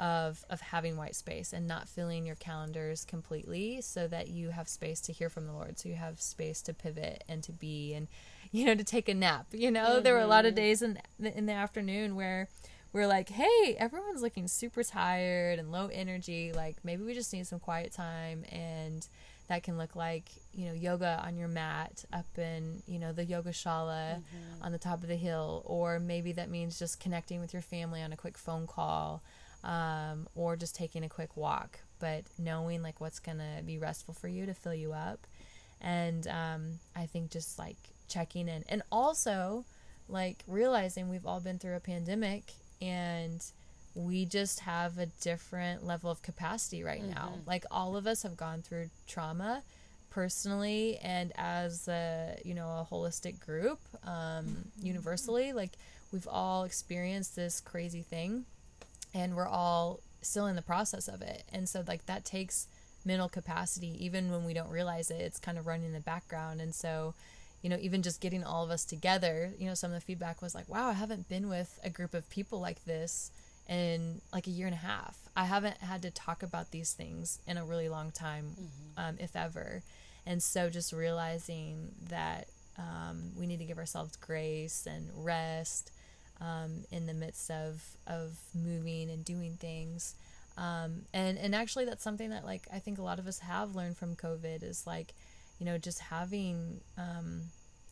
of 0.00 0.44
of 0.48 0.60
having 0.62 0.96
white 0.96 1.14
space 1.14 1.52
and 1.52 1.68
not 1.68 1.88
filling 1.88 2.24
your 2.24 2.34
calendars 2.36 3.04
completely 3.04 3.80
so 3.82 4.08
that 4.08 4.28
you 4.28 4.48
have 4.48 4.66
space 4.66 5.00
to 5.00 5.12
hear 5.12 5.28
from 5.28 5.46
the 5.46 5.52
lord 5.52 5.78
so 5.78 5.88
you 5.88 5.94
have 5.94 6.20
space 6.20 6.62
to 6.62 6.72
pivot 6.72 7.22
and 7.28 7.42
to 7.42 7.52
be 7.52 7.92
and 7.92 8.08
you 8.50 8.64
know 8.64 8.74
to 8.74 8.82
take 8.82 9.08
a 9.08 9.14
nap 9.14 9.46
you 9.52 9.70
know? 9.70 10.00
There 10.00 10.14
were 10.14 10.20
a 10.20 10.26
lot 10.26 10.46
of 10.46 10.50
mm-hmm. 10.50 10.56
days 10.56 10.82
in 10.82 10.98
the, 11.20 11.36
in 11.36 11.46
the 11.46 11.52
afternoon 11.52 12.16
where 12.16 12.48
we're 12.92 13.06
like 13.06 13.28
hey 13.28 13.76
everyone's 13.78 14.22
looking 14.22 14.48
super 14.48 14.82
tired 14.82 15.58
and 15.58 15.70
low 15.70 15.88
energy 15.92 16.52
like 16.52 16.76
maybe 16.82 17.04
we 17.04 17.14
just 17.14 17.32
need 17.32 17.46
some 17.46 17.60
quiet 17.60 17.92
time 17.92 18.44
and 18.50 19.06
that 19.48 19.62
can 19.64 19.76
look 19.76 19.94
like 19.94 20.30
you 20.54 20.66
know 20.66 20.72
yoga 20.72 21.20
on 21.24 21.36
your 21.36 21.48
mat 21.48 22.04
up 22.12 22.26
in 22.38 22.82
you 22.86 22.98
know 22.98 23.12
the 23.12 23.24
yoga 23.24 23.50
shala 23.50 24.14
mm-hmm. 24.14 24.62
on 24.62 24.72
the 24.72 24.78
top 24.78 25.02
of 25.02 25.08
the 25.08 25.16
hill 25.16 25.62
or 25.66 25.98
maybe 25.98 26.32
that 26.32 26.48
means 26.48 26.78
just 26.78 26.98
connecting 26.98 27.40
with 27.40 27.52
your 27.52 27.62
family 27.62 28.00
on 28.00 28.12
a 28.12 28.16
quick 28.16 28.38
phone 28.38 28.66
call 28.66 29.22
um, 29.64 30.26
or 30.34 30.56
just 30.56 30.74
taking 30.74 31.04
a 31.04 31.08
quick 31.08 31.36
walk 31.36 31.80
but 32.00 32.24
knowing 32.38 32.82
like 32.82 33.00
what's 33.00 33.20
gonna 33.20 33.60
be 33.64 33.78
restful 33.78 34.14
for 34.14 34.26
you 34.26 34.46
to 34.46 34.54
fill 34.54 34.74
you 34.74 34.92
up. 34.92 35.20
And 35.80 36.26
um, 36.26 36.78
i 36.96 37.06
think 37.06 37.30
just 37.30 37.58
like 37.58 37.76
checking 38.08 38.48
in. 38.48 38.64
And 38.68 38.82
also 38.90 39.64
like 40.08 40.42
realizing 40.48 41.08
we've 41.08 41.26
all 41.26 41.38
been 41.38 41.58
through 41.58 41.76
a 41.76 41.80
pandemic 41.80 42.52
and 42.82 43.44
we 43.94 44.24
just 44.24 44.60
have 44.60 44.98
a 44.98 45.06
different 45.20 45.86
level 45.86 46.10
of 46.10 46.22
capacity 46.22 46.82
right 46.82 47.04
now. 47.04 47.34
Like 47.46 47.64
all 47.70 47.96
of 47.96 48.06
us 48.06 48.22
have 48.24 48.36
gone 48.36 48.62
through 48.62 48.90
trauma 49.06 49.62
personally 50.10 50.98
and 51.04 51.32
as 51.36 51.86
a 51.86 52.36
you 52.44 52.52
know 52.52 52.66
a 52.66 52.86
holistic 52.90 53.38
group 53.40 53.78
um, 54.04 54.64
universally. 54.82 55.52
Like 55.52 55.72
we've 56.12 56.28
all 56.28 56.64
experienced 56.64 57.36
this 57.36 57.60
crazy 57.60 58.02
thing 58.02 58.44
and 59.14 59.36
we're 59.36 59.48
all 59.48 60.00
still 60.22 60.46
in 60.46 60.56
the 60.56 60.62
process 60.62 61.08
of 61.08 61.22
it. 61.22 61.44
And 61.52 61.68
so 61.68 61.82
like 61.86 62.06
that 62.06 62.24
takes 62.24 62.66
mental 63.04 63.28
capacity 63.28 63.96
even 63.98 64.30
when 64.30 64.44
we 64.44 64.52
don't 64.52 64.68
realize 64.68 65.10
it 65.10 65.20
it's 65.20 65.38
kind 65.38 65.56
of 65.56 65.66
running 65.66 65.86
in 65.86 65.92
the 65.92 66.00
background. 66.00 66.60
And 66.60 66.74
so 66.74 67.14
you 67.62 67.68
know 67.68 67.78
even 67.80 68.02
just 68.02 68.20
getting 68.20 68.42
all 68.42 68.64
of 68.64 68.70
us 68.70 68.86
together 68.86 69.52
you 69.58 69.66
know 69.66 69.74
some 69.74 69.90
of 69.90 69.94
the 69.94 70.00
feedback 70.00 70.40
was 70.40 70.54
like 70.54 70.66
wow 70.66 70.88
i 70.88 70.94
haven't 70.94 71.28
been 71.28 71.46
with 71.46 71.78
a 71.84 71.90
group 71.90 72.14
of 72.14 72.26
people 72.30 72.58
like 72.58 72.82
this 72.86 73.30
in 73.70 74.20
like 74.32 74.48
a 74.48 74.50
year 74.50 74.66
and 74.66 74.74
a 74.74 74.78
half. 74.78 75.16
I 75.36 75.44
haven't 75.44 75.78
had 75.78 76.02
to 76.02 76.10
talk 76.10 76.42
about 76.42 76.72
these 76.72 76.92
things 76.92 77.38
in 77.46 77.56
a 77.56 77.64
really 77.64 77.88
long 77.88 78.10
time 78.10 78.56
um, 78.96 79.16
if 79.18 79.36
ever. 79.36 79.82
And 80.26 80.42
so 80.42 80.68
just 80.68 80.92
realizing 80.92 81.92
that 82.08 82.48
um, 82.76 83.30
we 83.38 83.46
need 83.46 83.60
to 83.60 83.64
give 83.64 83.78
ourselves 83.78 84.16
grace 84.16 84.86
and 84.90 85.08
rest 85.14 85.92
um, 86.40 86.84
in 86.90 87.06
the 87.06 87.14
midst 87.14 87.50
of 87.50 87.82
of 88.06 88.38
moving 88.54 89.10
and 89.10 89.24
doing 89.24 89.56
things. 89.60 90.14
Um, 90.56 91.02
and 91.14 91.38
and 91.38 91.54
actually 91.54 91.84
that's 91.84 92.02
something 92.02 92.30
that 92.30 92.44
like 92.44 92.66
I 92.72 92.78
think 92.78 92.98
a 92.98 93.02
lot 93.02 93.18
of 93.18 93.26
us 93.26 93.38
have 93.40 93.74
learned 93.74 93.96
from 93.96 94.16
COVID 94.16 94.62
is 94.62 94.86
like 94.86 95.14
you 95.58 95.66
know 95.66 95.78
just 95.78 96.00
having 96.00 96.80
um, 96.98 97.42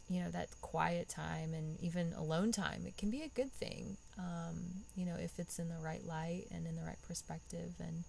you 0.08 0.22
know 0.22 0.30
that 0.30 0.48
quiet 0.60 1.08
time 1.08 1.54
and 1.54 1.78
even 1.80 2.12
alone 2.14 2.50
time 2.50 2.84
it 2.86 2.96
can 2.96 3.10
be 3.10 3.22
a 3.22 3.28
good 3.28 3.52
thing 3.52 3.96
um, 4.18 4.56
you 4.96 5.04
know 5.04 5.16
if 5.18 5.38
it's 5.38 5.58
in 5.58 5.68
the 5.68 5.78
right 5.82 6.04
light 6.06 6.46
and 6.50 6.66
in 6.66 6.76
the 6.76 6.82
right 6.82 7.00
perspective 7.06 7.72
and 7.78 8.04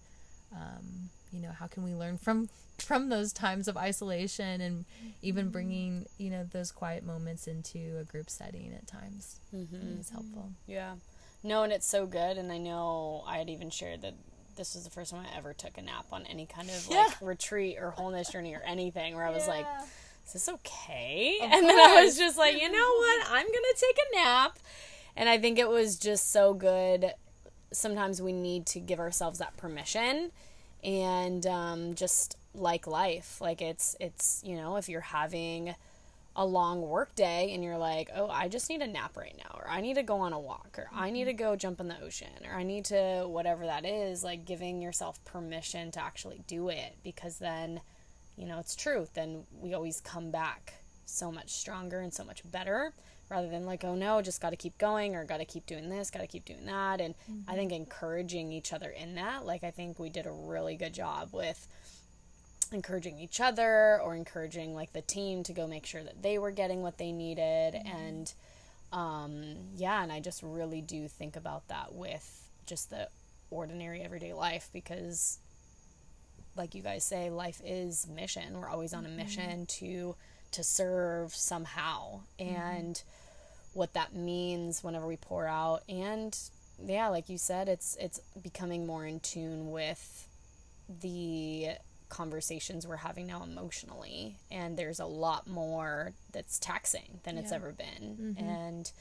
um, 0.54 1.10
you 1.32 1.40
know 1.40 1.50
how 1.52 1.66
can 1.66 1.84
we 1.84 1.94
learn 1.94 2.18
from 2.18 2.48
from 2.78 3.08
those 3.10 3.32
times 3.32 3.68
of 3.68 3.76
isolation 3.76 4.60
and 4.60 4.84
even 5.22 5.50
bringing 5.50 6.06
you 6.18 6.30
know 6.30 6.44
those 6.52 6.72
quiet 6.72 7.04
moments 7.04 7.46
into 7.46 7.98
a 8.00 8.04
group 8.04 8.30
setting 8.30 8.72
at 8.74 8.86
times 8.86 9.36
Mm-hmm. 9.54 10.00
is 10.00 10.10
helpful 10.10 10.50
Yeah. 10.66 10.94
No, 11.42 11.62
and 11.62 11.72
it's 11.72 11.86
so 11.86 12.04
good. 12.06 12.36
And 12.36 12.52
I 12.52 12.58
know 12.58 13.24
I 13.26 13.38
had 13.38 13.48
even 13.48 13.70
shared 13.70 14.02
that 14.02 14.12
this 14.56 14.74
was 14.74 14.84
the 14.84 14.90
first 14.90 15.10
time 15.12 15.24
I 15.24 15.36
ever 15.38 15.54
took 15.54 15.78
a 15.78 15.82
nap 15.82 16.04
on 16.12 16.26
any 16.26 16.44
kind 16.44 16.68
of 16.68 16.86
like 16.90 17.16
retreat 17.22 17.78
or 17.80 17.92
wholeness 17.92 18.30
journey 18.30 18.52
or 18.54 18.60
anything 18.66 19.14
where 19.14 19.24
I 19.24 19.30
was 19.30 19.48
like, 19.48 19.64
is 20.26 20.32
this 20.34 20.48
okay? 20.50 21.38
and 21.42 21.50
then 21.66 21.78
I 21.78 22.02
was 22.04 22.18
just 22.18 22.36
like, 22.36 22.60
you 22.60 22.70
know 22.70 22.92
what? 22.98 23.26
I'm 23.30 23.46
going 23.46 23.52
to 23.74 23.76
take 23.80 23.96
a 24.12 24.16
nap. 24.16 24.58
And 25.16 25.28
I 25.30 25.38
think 25.38 25.58
it 25.58 25.68
was 25.68 25.96
just 25.98 26.30
so 26.30 26.52
good. 26.52 27.10
Sometimes 27.72 28.20
we 28.20 28.32
need 28.32 28.66
to 28.66 28.80
give 28.80 28.98
ourselves 28.98 29.38
that 29.38 29.56
permission 29.56 30.32
and 30.82 31.46
um, 31.46 31.94
just 31.94 32.36
like 32.54 32.86
life. 32.86 33.40
Like 33.40 33.62
it's, 33.62 33.96
it's, 34.00 34.42
you 34.44 34.56
know, 34.56 34.76
if 34.76 34.88
you're 34.88 35.00
having 35.00 35.74
a 36.36 36.44
long 36.46 36.80
work 36.80 37.14
day 37.14 37.52
and 37.52 37.62
you're 37.62 37.78
like, 37.78 38.10
oh, 38.14 38.28
I 38.28 38.48
just 38.48 38.70
need 38.70 38.82
a 38.82 38.86
nap 38.86 39.16
right 39.16 39.34
now, 39.36 39.58
or 39.58 39.68
I 39.68 39.80
need 39.80 39.94
to 39.94 40.02
go 40.02 40.18
on 40.20 40.32
a 40.32 40.38
walk, 40.38 40.76
or 40.78 40.88
I 40.94 41.10
need 41.10 41.24
to 41.24 41.32
go 41.32 41.56
jump 41.56 41.80
in 41.80 41.88
the 41.88 42.00
ocean, 42.00 42.28
or 42.48 42.56
I 42.56 42.62
need 42.62 42.84
to 42.86 43.24
whatever 43.26 43.66
that 43.66 43.84
is, 43.84 44.22
like 44.22 44.44
giving 44.44 44.80
yourself 44.80 45.22
permission 45.24 45.90
to 45.92 46.00
actually 46.02 46.42
do 46.46 46.68
it 46.68 46.96
because 47.02 47.38
then, 47.38 47.80
you 48.36 48.46
know, 48.46 48.58
it's 48.58 48.76
true. 48.76 49.06
Then 49.14 49.44
we 49.60 49.74
always 49.74 50.00
come 50.00 50.30
back 50.30 50.74
so 51.04 51.32
much 51.32 51.50
stronger 51.50 52.00
and 52.00 52.14
so 52.14 52.24
much 52.24 52.48
better 52.50 52.92
rather 53.30 53.48
than 53.48 53.64
like, 53.64 53.84
oh 53.84 53.94
no, 53.94 54.20
just 54.20 54.40
got 54.40 54.50
to 54.50 54.56
keep 54.56 54.76
going 54.78 55.14
or 55.14 55.24
got 55.24 55.38
to 55.38 55.44
keep 55.44 55.66
doing 55.66 55.88
this, 55.88 56.10
got 56.10 56.20
to 56.20 56.26
keep 56.26 56.44
doing 56.44 56.66
that. 56.66 57.00
And 57.00 57.14
I 57.48 57.54
think 57.54 57.70
mm-hmm. 57.70 57.82
encouraging 57.82 58.52
each 58.52 58.72
other 58.72 58.90
in 58.90 59.14
that, 59.14 59.46
like, 59.46 59.64
I 59.64 59.70
think 59.70 59.98
we 59.98 60.10
did 60.10 60.26
a 60.26 60.32
really 60.32 60.76
good 60.76 60.92
job 60.92 61.30
with 61.32 61.66
encouraging 62.72 63.18
each 63.18 63.40
other 63.40 64.00
or 64.02 64.14
encouraging 64.14 64.74
like 64.74 64.92
the 64.92 65.02
team 65.02 65.42
to 65.42 65.52
go 65.52 65.66
make 65.66 65.86
sure 65.86 66.04
that 66.04 66.22
they 66.22 66.38
were 66.38 66.52
getting 66.52 66.82
what 66.82 66.98
they 66.98 67.12
needed. 67.12 67.74
Mm-hmm. 67.74 67.96
And 67.96 68.34
um 68.92 69.54
yeah 69.76 70.02
and 70.02 70.10
i 70.10 70.18
just 70.18 70.42
really 70.42 70.80
do 70.80 71.06
think 71.06 71.36
about 71.36 71.68
that 71.68 71.94
with 71.94 72.48
just 72.66 72.90
the 72.90 73.08
ordinary 73.48 74.02
everyday 74.02 74.32
life 74.32 74.68
because 74.72 75.38
like 76.56 76.74
you 76.74 76.82
guys 76.82 77.04
say 77.04 77.30
life 77.30 77.60
is 77.64 78.06
mission. 78.08 78.58
We're 78.58 78.68
always 78.68 78.92
on 78.92 79.04
a 79.04 79.08
mm-hmm. 79.08 79.16
mission 79.16 79.66
to 79.66 80.16
to 80.52 80.64
serve 80.64 81.34
somehow. 81.34 82.20
And 82.38 83.00
what 83.72 83.94
that 83.94 84.14
means 84.14 84.82
whenever 84.82 85.06
we 85.06 85.16
pour 85.16 85.46
out. 85.46 85.82
And 85.88 86.36
yeah 86.82 87.08
like 87.08 87.28
you 87.28 87.36
said 87.36 87.68
it's 87.68 87.94
it's 88.00 88.20
becoming 88.42 88.86
more 88.86 89.04
in 89.04 89.20
tune 89.20 89.70
with 89.70 90.26
the 91.02 91.68
conversations 92.08 92.86
we're 92.86 92.96
having 92.96 93.26
now 93.26 93.42
emotionally. 93.42 94.36
And 94.50 94.76
there's 94.76 95.00
a 95.00 95.06
lot 95.06 95.46
more 95.46 96.12
that's 96.32 96.58
taxing 96.58 97.20
than 97.22 97.38
it's 97.38 97.52
ever 97.52 97.72
been. 97.72 98.34
Mm-hmm. 98.36 98.44
And 98.44 98.92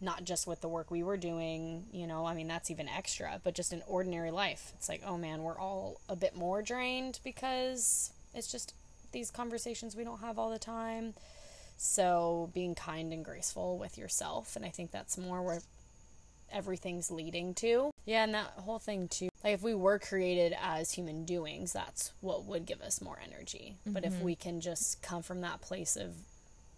not 0.00 0.24
just 0.24 0.46
with 0.46 0.60
the 0.60 0.68
work 0.68 0.90
we 0.90 1.02
were 1.02 1.16
doing 1.16 1.86
you 1.90 2.06
know 2.06 2.26
i 2.26 2.34
mean 2.34 2.46
that's 2.46 2.70
even 2.70 2.86
extra 2.86 3.40
but 3.42 3.54
just 3.54 3.72
in 3.72 3.82
ordinary 3.86 4.30
life 4.30 4.72
it's 4.74 4.90
like 4.90 5.00
oh 5.06 5.16
man 5.16 5.42
we're 5.42 5.58
all 5.58 5.98
a 6.10 6.14
bit 6.14 6.36
more 6.36 6.60
drained 6.60 7.18
because 7.24 8.12
it's 8.34 8.50
just 8.50 8.74
these 9.12 9.30
conversations 9.30 9.96
we 9.96 10.04
don't 10.04 10.20
have 10.20 10.38
all 10.38 10.50
the 10.50 10.58
time 10.58 11.14
so 11.76 12.50
being 12.54 12.74
kind 12.74 13.12
and 13.12 13.24
graceful 13.24 13.78
with 13.78 13.98
yourself 13.98 14.56
and 14.56 14.64
i 14.64 14.68
think 14.68 14.90
that's 14.90 15.18
more 15.18 15.42
where 15.42 15.60
everything's 16.52 17.10
leading 17.10 17.54
to. 17.54 17.90
Yeah, 18.04 18.24
and 18.24 18.34
that 18.34 18.52
whole 18.56 18.78
thing 18.78 19.08
too. 19.08 19.28
Like 19.42 19.54
if 19.54 19.62
we 19.62 19.74
were 19.74 19.98
created 19.98 20.56
as 20.60 20.92
human 20.92 21.24
doings, 21.24 21.72
that's 21.72 22.12
what 22.20 22.44
would 22.44 22.66
give 22.66 22.80
us 22.80 23.00
more 23.00 23.18
energy. 23.24 23.76
But 23.86 24.04
if 24.04 24.12
mm-hmm. 24.12 24.24
we 24.24 24.34
can 24.36 24.60
just 24.60 25.02
come 25.02 25.22
from 25.22 25.40
that 25.42 25.60
place 25.60 25.96
of 25.96 26.14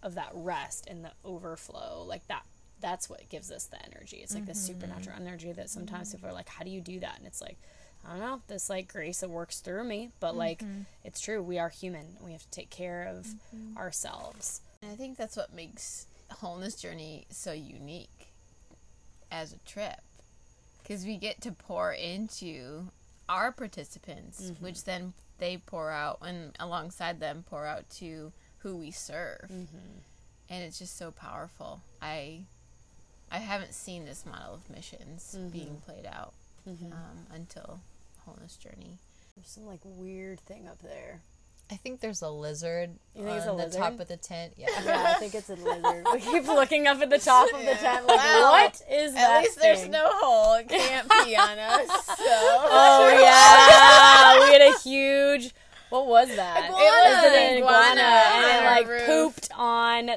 of 0.01 0.15
that 0.15 0.31
rest 0.33 0.87
and 0.87 1.03
the 1.03 1.11
overflow, 1.25 2.03
like 2.07 2.27
that 2.27 2.43
that's 2.81 3.09
what 3.09 3.27
gives 3.29 3.51
us 3.51 3.65
the 3.65 3.77
energy. 3.85 4.17
It's 4.17 4.33
like 4.33 4.45
this 4.45 4.69
mm-hmm. 4.69 4.79
supernatural 4.79 5.17
energy 5.19 5.51
that 5.51 5.69
sometimes 5.69 6.13
people 6.13 6.29
are 6.29 6.33
like, 6.33 6.49
How 6.49 6.63
do 6.63 6.69
you 6.69 6.81
do 6.81 6.99
that? 7.01 7.17
And 7.17 7.27
it's 7.27 7.41
like, 7.41 7.57
I 8.07 8.11
don't 8.11 8.19
know, 8.19 8.41
this 8.47 8.69
like 8.69 8.91
grace 8.91 9.19
that 9.19 9.29
works 9.29 9.59
through 9.59 9.83
me. 9.83 10.11
But 10.19 10.35
like 10.35 10.59
mm-hmm. 10.59 10.81
it's 11.03 11.19
true, 11.19 11.41
we 11.41 11.59
are 11.59 11.69
human. 11.69 12.17
We 12.23 12.31
have 12.31 12.43
to 12.43 12.51
take 12.51 12.69
care 12.69 13.03
of 13.03 13.27
ourselves. 13.77 14.61
And 14.81 14.91
I 14.91 14.95
think 14.95 15.17
that's 15.17 15.35
what 15.35 15.53
makes 15.53 16.07
Wholeness 16.31 16.75
Journey 16.75 17.25
so 17.29 17.51
unique 17.51 18.31
as 19.31 19.53
a 19.53 19.57
trip. 19.69 19.99
Because 20.81 21.05
we 21.05 21.17
get 21.17 21.41
to 21.41 21.51
pour 21.51 21.91
into 21.91 22.87
our 23.27 23.51
participants, 23.51 24.41
mm-hmm. 24.41 24.63
which 24.63 24.85
then 24.85 25.13
they 25.37 25.57
pour 25.57 25.91
out, 25.91 26.19
and 26.21 26.55
alongside 26.59 27.19
them, 27.19 27.43
pour 27.47 27.65
out 27.65 27.89
to 27.97 28.31
who 28.59 28.75
we 28.77 28.91
serve. 28.91 29.49
Mm-hmm. 29.51 29.99
And 30.49 30.63
it's 30.63 30.79
just 30.79 30.97
so 30.97 31.11
powerful. 31.11 31.81
I 32.01 32.41
I 33.31 33.37
haven't 33.37 33.73
seen 33.73 34.05
this 34.05 34.25
model 34.25 34.55
of 34.55 34.69
missions 34.69 35.35
mm-hmm. 35.37 35.49
being 35.49 35.81
played 35.85 36.07
out 36.07 36.33
um, 36.67 37.27
until 37.31 37.81
Wholeness 38.25 38.55
Journey. 38.55 38.97
There's 39.35 39.49
some 39.49 39.67
like 39.67 39.81
weird 39.83 40.39
thing 40.39 40.67
up 40.67 40.81
there. 40.81 41.21
I 41.71 41.75
think 41.75 41.99
there's 42.01 42.21
a 42.23 42.29
lizard 42.29 42.95
You 43.15 43.23
think 43.25 43.37
it's 43.37 43.45
on 43.47 43.59
a 43.59 43.67
the 43.67 43.77
top 43.77 43.99
of 43.99 44.07
the 44.07 44.17
tent. 44.17 44.53
Yeah. 44.57 44.67
Yeah, 44.83 45.13
I 45.15 45.19
think 45.19 45.35
it's 45.35 45.49
a 45.49 45.55
lizard. 45.55 46.03
We 46.11 46.19
keep 46.19 46.47
looking 46.47 46.87
up 46.87 46.99
at 47.01 47.09
the 47.11 47.19
top 47.19 47.47
of 47.53 47.59
the 47.59 47.75
tent, 47.75 48.07
like, 48.07 48.17
Well, 48.17 48.51
what 48.51 48.81
is 48.91 49.13
that? 49.13 49.29
At 49.37 49.41
least 49.43 49.59
there's 49.61 49.87
no 49.87 50.07
hole. 50.11 50.55
It 50.55 50.67
can't 50.69 51.07
pee 51.23 51.35
on 51.35 51.59
us. 51.59 51.87
So. 52.19 52.25
Oh 52.25 53.07
yeah, 53.07 54.45
we 54.47 54.51
had 54.53 54.61
a 54.73 54.77
huge. 54.79 55.53
What 55.89 56.07
was 56.07 56.35
that? 56.35 56.65
Iguana. 56.65 56.83
It 56.83 56.91
was 56.91 57.25
an 57.25 57.33
An 57.51 57.57
iguana, 57.57 58.01
iguana 58.01 58.01
and 58.01 58.79
it 58.87 58.89
like 58.89 59.05
pooped 59.05 59.49
on 59.55 60.09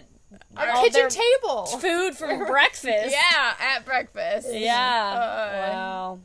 Our 0.57 0.71
all 0.71 0.83
kitchen 0.85 1.09
table. 1.09 1.67
food 1.67 2.17
from 2.17 2.47
breakfast. 2.47 3.11
Yeah, 3.15 3.55
at 3.59 3.85
breakfast. 3.85 4.49
yeah. 4.53 5.13
Uh, 5.15 5.73
wow, 5.73 6.19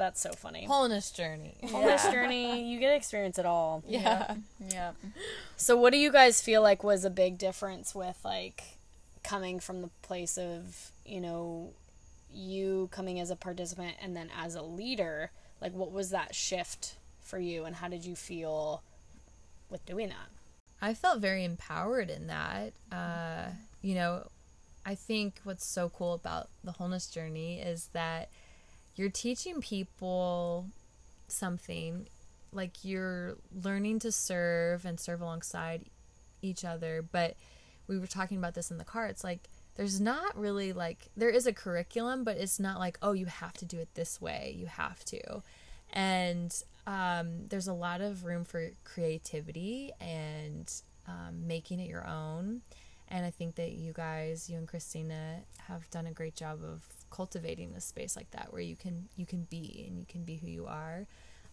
that's 0.00 0.20
so 0.20 0.32
funny. 0.32 0.64
Wholeness 0.64 1.10
journey. 1.10 1.58
Wholeness 1.62 2.02
this 2.04 2.12
journey, 2.12 2.64
you 2.64 2.80
get 2.80 2.88
to 2.88 2.96
experience 2.96 3.38
it 3.38 3.44
all. 3.44 3.84
Yeah. 3.86 4.34
Yeah. 4.72 4.92
So, 5.56 5.76
what 5.76 5.92
do 5.92 5.98
you 5.98 6.10
guys 6.10 6.40
feel 6.40 6.62
like 6.62 6.82
was 6.82 7.04
a 7.04 7.10
big 7.10 7.36
difference 7.36 7.94
with 7.94 8.18
like 8.24 8.62
coming 9.22 9.60
from 9.60 9.82
the 9.82 9.90
place 10.00 10.38
of 10.38 10.90
you 11.04 11.20
know 11.20 11.72
you 12.32 12.88
coming 12.90 13.20
as 13.20 13.30
a 13.30 13.36
participant 13.36 13.96
and 14.00 14.16
then 14.16 14.30
as 14.36 14.54
a 14.54 14.62
leader? 14.62 15.30
Like, 15.60 15.74
what 15.74 15.92
was 15.92 16.08
that 16.10 16.34
shift 16.34 16.94
for 17.20 17.38
you, 17.38 17.66
and 17.66 17.76
how 17.76 17.88
did 17.88 18.06
you 18.06 18.16
feel 18.16 18.82
with 19.68 19.84
doing 19.84 20.08
that? 20.08 20.30
I 20.80 20.94
felt 20.94 21.20
very 21.20 21.44
empowered 21.44 22.08
in 22.08 22.26
that. 22.28 22.72
Uh, 22.90 23.50
you 23.82 23.94
know, 23.94 24.28
I 24.86 24.94
think 24.94 25.40
what's 25.44 25.66
so 25.66 25.90
cool 25.90 26.14
about 26.14 26.48
the 26.64 26.72
wholeness 26.72 27.06
journey 27.06 27.60
is 27.60 27.90
that 27.92 28.30
you're 29.00 29.08
teaching 29.08 29.62
people 29.62 30.66
something 31.26 32.06
like 32.52 32.84
you're 32.84 33.38
learning 33.64 33.98
to 34.00 34.12
serve 34.12 34.84
and 34.84 35.00
serve 35.00 35.22
alongside 35.22 35.86
each 36.42 36.66
other. 36.66 37.02
But 37.10 37.34
we 37.86 37.98
were 37.98 38.06
talking 38.06 38.36
about 38.36 38.52
this 38.52 38.70
in 38.70 38.76
the 38.76 38.84
car. 38.84 39.06
It's 39.06 39.24
like 39.24 39.48
there's 39.76 40.02
not 40.02 40.38
really 40.38 40.74
like 40.74 41.08
there 41.16 41.30
is 41.30 41.46
a 41.46 41.52
curriculum 41.54 42.24
but 42.24 42.36
it's 42.36 42.60
not 42.60 42.78
like 42.78 42.98
oh 43.00 43.12
you 43.12 43.24
have 43.24 43.54
to 43.54 43.64
do 43.64 43.78
it 43.78 43.88
this 43.94 44.20
way. 44.20 44.54
You 44.54 44.66
have 44.66 45.02
to. 45.06 45.42
And 45.94 46.54
um, 46.86 47.46
there's 47.48 47.68
a 47.68 47.72
lot 47.72 48.02
of 48.02 48.26
room 48.26 48.44
for 48.44 48.70
creativity 48.84 49.92
and 49.98 50.70
um, 51.08 51.46
making 51.46 51.80
it 51.80 51.88
your 51.88 52.06
own. 52.06 52.60
And 53.08 53.24
i 53.24 53.30
think 53.30 53.54
that 53.54 53.72
you 53.72 53.92
guys 53.92 54.48
you 54.48 54.56
and 54.56 54.68
christina 54.68 55.40
have 55.66 55.90
done 55.90 56.06
a 56.06 56.12
great 56.12 56.36
job 56.36 56.60
of 56.62 56.82
cultivating 57.10 57.74
a 57.74 57.80
space 57.80 58.16
like 58.16 58.30
that 58.32 58.52
where 58.52 58.62
you 58.62 58.76
can 58.76 59.08
you 59.16 59.26
can 59.26 59.42
be 59.50 59.84
and 59.88 59.98
you 59.98 60.06
can 60.08 60.24
be 60.24 60.36
who 60.36 60.48
you 60.48 60.66
are. 60.66 61.06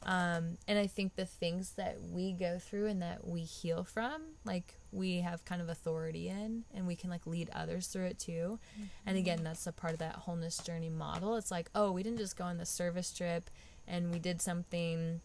Um, 0.03 0.57
and 0.67 0.77
I 0.77 0.85
think 0.87 1.15
the 1.15 1.25
things 1.25 1.71
that 1.71 1.97
we 2.11 2.31
go 2.31 2.59
through 2.59 2.85
and 2.85 3.01
that 3.01 3.27
we 3.27 3.41
heal 3.41 3.83
from, 3.83 4.21
like 4.45 4.75
we 4.91 5.21
have 5.21 5.43
kind 5.43 5.61
of 5.61 5.69
authority 5.69 6.29
in, 6.29 6.65
and 6.73 6.85
we 6.85 6.95
can 6.95 7.09
like 7.09 7.25
lead 7.25 7.49
others 7.51 7.87
through 7.87 8.05
it 8.05 8.19
too. 8.19 8.59
And 9.05 9.17
again, 9.17 9.43
that's 9.43 9.65
a 9.65 9.71
part 9.71 9.93
of 9.93 9.99
that 9.99 10.15
wholeness 10.15 10.59
journey 10.59 10.89
model. 10.89 11.35
It's 11.35 11.51
like, 11.51 11.69
oh, 11.73 11.91
we 11.91 12.03
didn't 12.03 12.19
just 12.19 12.37
go 12.37 12.45
on 12.45 12.57
the 12.57 12.65
service 12.65 13.11
trip 13.11 13.49
and 13.87 14.11
we 14.11 14.19
did 14.19 14.41
something 14.41 15.21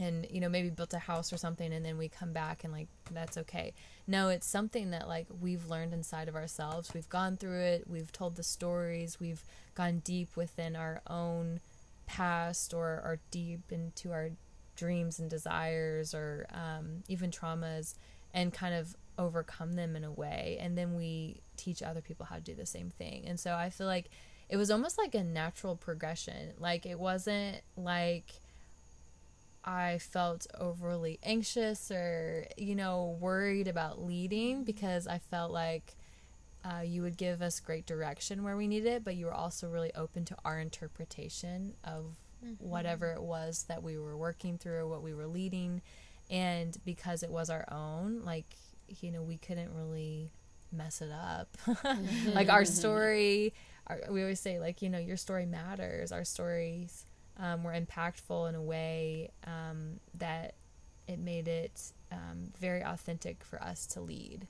and 0.00 0.28
you 0.30 0.40
know 0.40 0.48
maybe 0.48 0.70
built 0.70 0.94
a 0.94 0.98
house 0.98 1.32
or 1.32 1.36
something 1.36 1.72
and 1.72 1.84
then 1.84 1.98
we 1.98 2.08
come 2.08 2.32
back 2.32 2.62
and 2.64 2.72
like 2.72 2.88
that's 3.10 3.36
okay. 3.36 3.72
No 4.06 4.28
it's 4.28 4.46
something 4.46 4.90
that 4.90 5.08
like 5.08 5.26
we've 5.40 5.68
learned 5.68 5.92
inside 5.92 6.28
of 6.28 6.36
ourselves. 6.36 6.92
We've 6.94 7.08
gone 7.08 7.36
through 7.36 7.60
it. 7.60 7.84
We've 7.88 8.10
told 8.12 8.36
the 8.36 8.42
stories. 8.42 9.18
We've 9.20 9.42
gone 9.78 10.00
deep 10.00 10.36
within 10.36 10.74
our 10.74 11.00
own 11.08 11.60
past 12.06 12.74
or, 12.74 12.86
are 12.86 13.20
deep 13.30 13.70
into 13.70 14.10
our 14.10 14.30
dreams 14.76 15.20
and 15.20 15.30
desires 15.30 16.14
or 16.14 16.46
um, 16.50 17.04
even 17.08 17.30
traumas 17.30 17.94
and 18.34 18.52
kind 18.52 18.74
of 18.74 18.96
overcome 19.18 19.74
them 19.74 19.94
in 19.94 20.02
a 20.02 20.10
way. 20.10 20.58
And 20.60 20.76
then 20.76 20.96
we 20.96 21.40
teach 21.56 21.82
other 21.82 22.00
people 22.00 22.26
how 22.26 22.34
to 22.34 22.40
do 22.40 22.54
the 22.54 22.66
same 22.66 22.90
thing. 22.90 23.24
And 23.26 23.38
so 23.38 23.54
i 23.54 23.70
feel 23.70 23.86
like 23.86 24.10
it 24.48 24.56
was 24.56 24.70
almost 24.70 24.98
like 24.98 25.14
a 25.14 25.22
natural 25.22 25.76
progression. 25.76 26.54
Like 26.58 26.84
it 26.84 26.98
wasn't 26.98 27.60
like 27.76 28.32
I 29.64 29.98
felt 29.98 30.46
overly 30.58 31.18
anxious 31.22 31.90
or, 31.90 32.46
you 32.56 32.74
know, 32.74 33.16
worried 33.20 33.68
about 33.68 34.02
leading 34.02 34.64
because 34.64 35.06
I 35.06 35.18
felt 35.18 35.52
like 35.52 35.97
uh, 36.68 36.80
you 36.82 37.02
would 37.02 37.16
give 37.16 37.40
us 37.40 37.60
great 37.60 37.86
direction 37.86 38.42
where 38.42 38.56
we 38.56 38.66
needed 38.66 38.88
it, 38.88 39.04
but 39.04 39.16
you 39.16 39.26
were 39.26 39.34
also 39.34 39.68
really 39.68 39.92
open 39.94 40.24
to 40.26 40.36
our 40.44 40.60
interpretation 40.60 41.74
of 41.84 42.16
whatever 42.58 43.12
it 43.12 43.22
was 43.22 43.64
that 43.68 43.82
we 43.82 43.96
were 43.96 44.16
working 44.16 44.58
through, 44.58 44.88
what 44.88 45.02
we 45.02 45.14
were 45.14 45.26
leading. 45.26 45.80
And 46.30 46.76
because 46.84 47.22
it 47.22 47.30
was 47.30 47.48
our 47.48 47.64
own, 47.70 48.22
like, 48.24 48.56
you 49.00 49.10
know, 49.10 49.22
we 49.22 49.38
couldn't 49.38 49.70
really 49.74 50.30
mess 50.70 51.00
it 51.00 51.10
up. 51.10 51.56
like, 52.34 52.50
our 52.50 52.64
story, 52.64 53.54
our, 53.86 54.00
we 54.10 54.20
always 54.20 54.40
say, 54.40 54.58
like, 54.58 54.82
you 54.82 54.90
know, 54.90 54.98
your 54.98 55.16
story 55.16 55.46
matters. 55.46 56.12
Our 56.12 56.24
stories 56.24 57.06
um, 57.38 57.62
were 57.62 57.72
impactful 57.72 58.48
in 58.48 58.54
a 58.54 58.62
way 58.62 59.30
um, 59.46 60.00
that 60.18 60.54
it 61.06 61.18
made 61.18 61.48
it 61.48 61.92
um, 62.12 62.52
very 62.60 62.82
authentic 62.82 63.42
for 63.42 63.62
us 63.62 63.86
to 63.86 64.00
lead. 64.00 64.46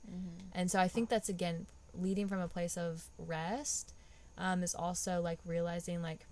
And 0.53 0.69
so 0.69 0.79
I 0.79 0.89
think 0.89 1.07
that's 1.07 1.29
again 1.29 1.67
leading 1.93 2.27
from 2.27 2.39
a 2.39 2.47
place 2.47 2.77
of 2.77 3.03
rest 3.17 3.93
um, 4.37 4.63
is 4.63 4.75
also 4.75 5.21
like 5.21 5.39
realizing 5.45 6.01
like 6.01 6.25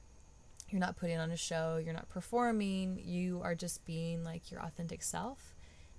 you're 0.69 0.81
not 0.81 0.97
putting 0.97 1.17
on 1.17 1.31
a 1.31 1.37
show, 1.37 1.79
you're 1.83 1.93
not 1.93 2.09
performing, 2.09 3.01
you 3.03 3.41
are 3.43 3.55
just 3.55 3.85
being 3.85 4.23
like 4.23 4.51
your 4.51 4.61
authentic 4.61 5.01
self 5.01 5.55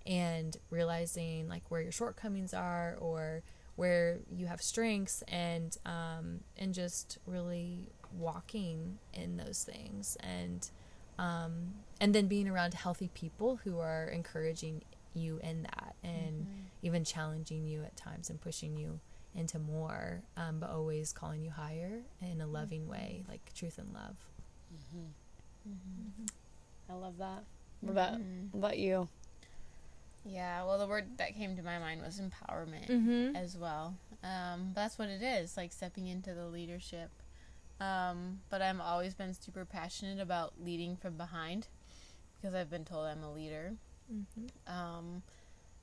and 0.07 0.57
realizing 0.71 1.49
like 1.49 1.63
where 1.71 1.81
your 1.83 1.93
shortcomings 1.93 2.53
are 2.53 2.97
or 3.01 3.43
where 3.77 4.19
you 4.35 4.47
have 4.47 4.61
strengths 4.61 5.23
and 5.29 5.77
um, 5.87 6.41
and 6.57 6.75
just 6.75 7.19
really 7.27 7.87
walking 8.17 8.99
in 9.15 9.37
those 9.37 9.63
things 9.63 10.17
and 10.21 10.71
um, 11.19 11.75
and 12.01 12.15
then 12.15 12.27
being 12.27 12.49
around 12.49 12.75
healthy 12.75 13.11
people 13.15 13.61
who 13.65 13.79
are 13.79 14.09
encouraging 14.09 14.83
you 15.15 15.41
in 15.43 15.63
that 15.63 15.95
and 16.03 16.47
even 16.83 17.05
challenging 17.05 17.67
you 17.67 17.83
at 17.83 17.97
times 17.97 18.31
and 18.31 18.41
pushing 18.41 18.77
you 18.77 19.01
into 19.35 19.59
more 19.59 20.23
um, 20.37 20.59
but 20.59 20.71
always 20.71 21.13
calling 21.13 21.43
you 21.43 21.51
higher 21.51 22.01
in 22.21 22.41
a 22.41 22.47
loving 22.47 22.89
way 22.89 23.25
like 23.29 23.53
truth 23.55 23.79
and 23.79 23.93
love 23.93 24.17
I 26.91 26.95
love 26.95 27.19
that. 27.19 27.45
What 27.81 27.93
about 27.93 28.21
what 28.53 28.59
about 28.59 28.79
you? 28.79 29.09
Yeah, 30.25 30.65
well, 30.65 30.79
the 30.79 30.87
word 30.87 31.19
that 31.19 31.37
came 31.37 31.57
to 31.57 31.63
my 31.63 31.79
mind 31.79 32.03
was 32.03 32.21
empowerment 32.21 32.89
mm-hmm. 32.89 33.37
as 33.37 33.57
well. 33.57 33.95
Um, 34.23 34.73
that's 34.75 34.99
what 34.99 35.09
it 35.09 35.23
is, 35.23 35.57
like 35.57 35.73
stepping 35.73 36.07
into 36.07 36.35
the 36.35 36.47
leadership. 36.47 37.11
Um, 37.81 38.41
but 38.51 38.61
I've 38.61 38.81
always 38.81 39.15
been 39.15 39.33
super 39.33 39.65
passionate 39.65 40.21
about 40.21 40.55
leading 40.63 40.97
from 40.97 41.17
behind 41.17 41.69
because 42.37 42.55
I've 42.55 42.69
been 42.71 42.85
told 42.85 43.07
I'm 43.07 43.23
a 43.23 43.33
leader. 43.33 43.75
Mm-hmm. 44.13 44.73
Um, 44.73 45.23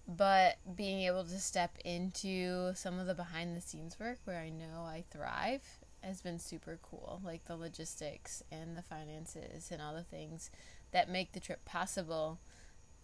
but 0.07 0.57
being 0.75 1.01
able 1.01 1.23
to 1.23 1.39
step 1.39 1.77
into 1.83 2.73
some 2.75 2.99
of 2.99 3.07
the 3.07 3.15
behind 3.15 3.55
the 3.55 3.61
scenes 3.61 3.99
work 3.99 4.19
where 4.25 4.39
I 4.39 4.49
know 4.49 4.81
I 4.81 5.03
thrive 5.09 5.63
has 6.01 6.21
been 6.21 6.39
super 6.39 6.79
cool. 6.81 7.21
Like 7.23 7.45
the 7.45 7.55
logistics 7.55 8.43
and 8.51 8.77
the 8.77 8.81
finances 8.81 9.71
and 9.71 9.81
all 9.81 9.93
the 9.93 10.03
things 10.03 10.51
that 10.91 11.09
make 11.09 11.33
the 11.33 11.39
trip 11.39 11.65
possible, 11.65 12.39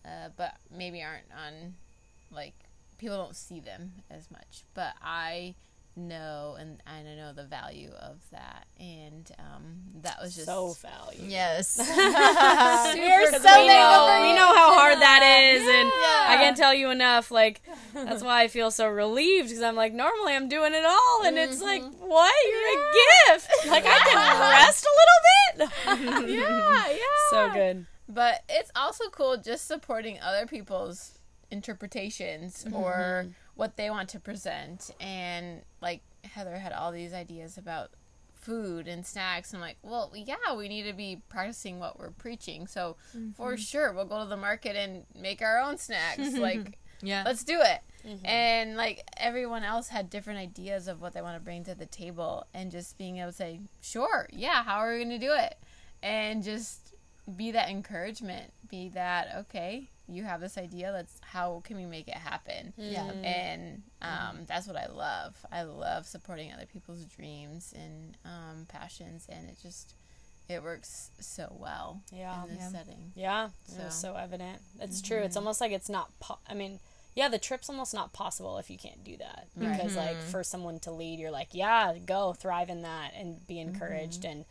uh, 0.06 0.30
but 0.38 0.56
maybe 0.76 1.02
aren't 1.02 1.32
on, 1.32 1.76
like, 2.32 2.54
people 2.98 3.18
don't 3.18 3.36
see 3.36 3.60
them 3.60 3.94
as 4.10 4.30
much. 4.30 4.64
But 4.74 4.94
I 5.02 5.56
know 5.96 6.56
and 6.60 6.82
I 6.88 7.02
know 7.04 7.34
the 7.34 7.44
value 7.46 7.92
of 7.92 8.18
that. 8.32 8.66
And 8.80 9.30
um, 9.40 9.76
that 10.02 10.18
was 10.22 10.34
just. 10.34 10.46
so 10.48 10.74
valued. 10.82 11.30
yes 11.30 11.68
Super 11.76 11.88
We're 11.88 13.32
so 13.32 13.62
we 13.62 13.68
know, 13.68 14.20
we 14.22 14.34
know 14.34 14.54
how 14.56 14.74
hard 14.74 15.00
that 15.00 15.52
is, 15.54 15.62
and 15.62 15.88
Yeah. 15.90 16.26
I 16.34 16.38
can't 16.42 16.58
tell 16.58 16.74
you 16.74 16.90
enough. 16.90 17.32
Like 17.32 17.62
that's 17.94 18.24
why 18.24 18.44
I 18.44 18.48
feel 18.48 18.72
so 18.72 18.88
relieved 18.88 19.50
because 19.50 19.64
I'm 19.64 19.76
like, 19.76 19.94
normally 19.94 20.34
I'm 20.34 20.50
doing 20.50 20.74
it 20.74 20.86
all, 20.86 21.24
and 21.26 21.38
it's 21.38 21.62
like, 21.62 21.84
what? 21.84 22.34
You're 22.50 22.80
a 22.80 23.38
gift. 23.38 23.52
Like 23.68 23.86
I 23.86 24.00
can 24.00 24.40
rest 24.52 24.86
a 24.86 25.58
little 25.60 26.20
bit. 26.24 26.30
yeah, 26.30 26.90
yeah. 26.90 26.98
so 27.30 27.54
good. 27.54 27.86
But 28.10 28.42
it's 28.50 28.72
also 28.76 29.06
cool 29.12 29.38
just 29.38 29.68
supporting 29.68 30.20
other 30.20 30.46
people's 30.46 31.20
interpretations 31.52 32.66
or 32.74 33.28
what 33.62 33.78
they 33.78 33.92
want 33.92 34.10
to 34.10 34.20
present. 34.20 34.90
And 35.00 35.62
like 35.84 36.02
Heather 36.24 36.58
had 36.58 36.74
all 36.74 36.92
these 36.92 37.14
ideas 37.14 37.60
about 37.60 37.92
food 38.34 38.88
and 38.88 39.06
snacks. 39.06 39.54
I'm 39.54 39.62
like, 39.62 39.78
well, 39.84 40.12
yeah, 40.16 40.56
we 40.58 40.68
need 40.68 40.88
to 40.88 40.94
be 40.94 41.22
practicing 41.30 41.78
what 41.78 42.00
we're 42.00 42.10
preaching. 42.10 42.66
So 42.66 42.96
for 43.36 43.52
mm-hmm. 43.52 43.62
sure, 43.62 43.94
we'll 43.94 44.06
go 44.06 44.24
to 44.24 44.28
the 44.28 44.36
market 44.36 44.76
and 44.76 45.04
make 45.16 45.44
our 45.44 45.60
own 45.60 45.78
snacks. 45.78 46.34
like, 46.40 46.80
yeah 47.04 47.22
let's 47.24 47.44
do 47.44 47.60
it. 47.62 47.82
Mm-hmm. 48.04 48.26
And 48.26 48.78
like 48.78 49.04
everyone 49.16 49.64
else 49.64 49.90
had 49.90 50.10
different 50.10 50.40
ideas 50.40 50.88
of 50.88 51.00
what 51.00 51.14
they 51.14 51.22
want 51.22 51.38
to 51.38 51.44
bring 51.44 51.64
to 51.66 51.76
the 51.76 51.86
table, 51.86 52.48
and 52.56 52.72
just 52.72 52.98
being 52.98 53.18
able 53.18 53.30
to 53.30 53.38
say, 53.38 53.60
sure, 53.80 54.28
yeah, 54.34 54.64
how 54.64 54.78
are 54.78 54.92
we 54.92 55.04
going 55.04 55.20
to 55.20 55.24
do 55.24 55.34
it? 55.34 55.56
And 56.02 56.42
just 56.42 56.96
be 57.36 57.52
that 57.52 57.70
encouragement, 57.70 58.54
be 58.68 58.90
that, 58.90 59.36
okay, 59.42 59.92
you 60.12 60.24
have 60.24 60.42
this 60.42 60.58
idea, 60.58 60.92
let's, 60.92 61.20
how 61.22 61.62
can 61.64 61.78
we 61.78 61.86
make 61.86 62.08
it 62.08 62.16
happen? 62.16 62.74
yeah 62.78 63.12
And 63.24 63.82
um, 64.02 64.40
that's 64.48 64.68
what 64.68 64.76
I 64.78 64.88
love. 64.88 65.36
I 65.52 65.64
love 65.64 66.06
supporting 66.06 66.52
other 66.54 66.66
people's 66.66 67.06
dreams 67.06 67.74
and 67.78 68.18
um, 68.26 68.66
passions, 68.68 69.28
and 69.30 69.50
it 69.50 69.58
just, 69.62 69.94
it 70.50 70.62
works 70.64 71.12
so 71.20 71.56
well 71.60 72.02
Yeah. 72.12 72.44
in 72.44 72.50
this 72.50 72.60
Yeah. 72.60 72.70
setting. 72.70 73.12
Yeah, 73.16 73.46
it 73.76 73.84
was 73.84 73.94
So- 73.96 74.10
so 74.12 74.16
evident. 74.16 74.62
It's 74.80 75.02
true. 75.02 75.20
It's 75.20 75.38
almost 75.38 75.62
like 75.62 75.72
it's 75.72 75.90
not. 75.90 76.10
Po- 76.20 76.40
I 76.50 76.54
mean, 76.54 76.80
yeah, 77.16 77.28
the 77.28 77.38
trip's 77.40 77.70
almost 77.70 77.94
not 77.94 78.14
possible 78.14 78.58
if 78.58 78.70
you 78.70 78.78
can't 78.78 79.04
do 79.04 79.18
that 79.18 79.48
because, 79.58 79.96
like, 79.98 80.18
for 80.22 80.44
someone 80.44 80.80
to 80.82 80.92
lead, 80.92 81.20
you're 81.20 81.30
like, 81.32 81.50
yeah, 81.52 81.94
go 82.06 82.32
thrive 82.34 82.70
in 82.70 82.84
that 82.84 83.12
and 83.16 83.46
be 83.48 83.60
encouraged, 83.60 84.24
and 84.26 84.46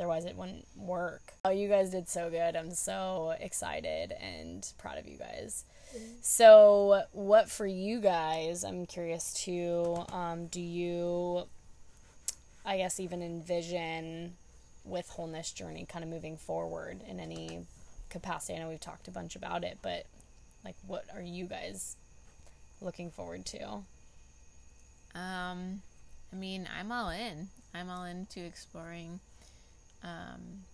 otherwise 0.00 0.24
it 0.24 0.34
wouldn't 0.34 0.66
work. 0.78 1.34
Oh, 1.44 1.50
you 1.50 1.68
guys 1.68 1.90
did 1.90 2.08
so 2.08 2.30
good. 2.30 2.56
I'm 2.56 2.72
so 2.72 3.34
excited 3.38 4.12
and 4.12 4.66
proud 4.78 4.96
of 4.96 5.06
you 5.06 5.18
guys. 5.18 5.64
So, 6.22 7.02
what 7.12 7.50
for 7.50 7.66
you 7.66 8.00
guys? 8.00 8.64
I'm 8.64 8.86
curious 8.86 9.34
too. 9.34 10.04
Um, 10.10 10.46
do 10.46 10.60
you, 10.60 11.42
I 12.64 12.78
guess, 12.78 12.98
even 12.98 13.22
envision 13.22 14.36
with 14.84 15.08
wholeness 15.10 15.52
journey 15.52 15.84
kind 15.86 16.02
of 16.02 16.10
moving 16.10 16.38
forward 16.38 17.00
in 17.06 17.20
any 17.20 17.66
capacity? 18.08 18.54
I 18.54 18.62
know 18.62 18.70
we've 18.70 18.80
talked 18.80 19.06
a 19.06 19.10
bunch 19.10 19.36
about 19.36 19.64
it, 19.64 19.78
but 19.82 20.06
like, 20.64 20.76
what 20.86 21.04
are 21.14 21.22
you 21.22 21.44
guys 21.44 21.96
looking 22.80 23.10
forward 23.10 23.44
to? 23.46 23.64
Um, 25.14 25.82
I 26.32 26.36
mean, 26.36 26.66
I'm 26.78 26.90
all 26.90 27.10
in. 27.10 27.48
I'm 27.74 27.90
all 27.90 28.04
into 28.04 28.40
exploring 28.40 29.20
um, 30.02 30.64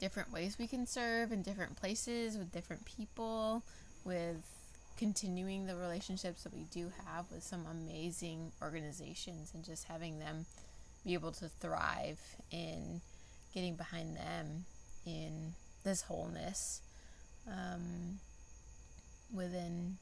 different 0.00 0.32
ways 0.32 0.56
we 0.58 0.66
can 0.66 0.86
serve 0.86 1.32
in 1.32 1.42
different 1.42 1.76
places 1.76 2.36
with 2.36 2.52
different 2.52 2.84
people, 2.84 3.62
with 4.04 4.42
continuing 4.96 5.66
the 5.66 5.74
relationships 5.74 6.44
that 6.44 6.54
we 6.54 6.64
do 6.70 6.92
have 7.06 7.24
with 7.32 7.42
some 7.42 7.64
amazing 7.66 8.52
organizations 8.62 9.52
and 9.54 9.64
just 9.64 9.84
having 9.84 10.18
them 10.18 10.46
be 11.04 11.14
able 11.14 11.32
to 11.32 11.48
thrive 11.48 12.20
in 12.50 13.00
getting 13.52 13.74
behind 13.74 14.16
them 14.16 14.64
in 15.06 15.52
this 15.84 16.02
wholeness 16.02 16.80
um, 17.48 18.18
within 19.32 19.96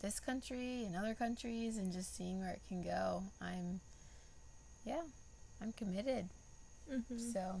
this 0.00 0.20
country 0.20 0.84
and 0.84 0.96
other 0.96 1.14
countries 1.14 1.76
and 1.76 1.92
just 1.92 2.16
seeing 2.16 2.40
where 2.40 2.50
it 2.50 2.60
can 2.68 2.82
go. 2.82 3.22
I'm, 3.40 3.80
yeah, 4.84 5.02
I'm 5.60 5.72
committed. 5.72 6.28
Mm-hmm. 6.92 7.18
So 7.18 7.60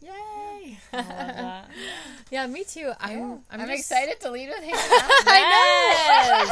yay! 0.00 0.78
I 0.92 1.64
yeah 2.30 2.46
me 2.46 2.64
too. 2.64 2.92
I'm 3.00 3.42
I'm, 3.50 3.60
i'm, 3.60 3.68
just- 3.68 3.90
excited 3.90 4.20
to 4.20 4.30
lead 4.30 4.48
with 4.48 4.62
Hannah. 4.62 5.08
Yes. 5.26 6.50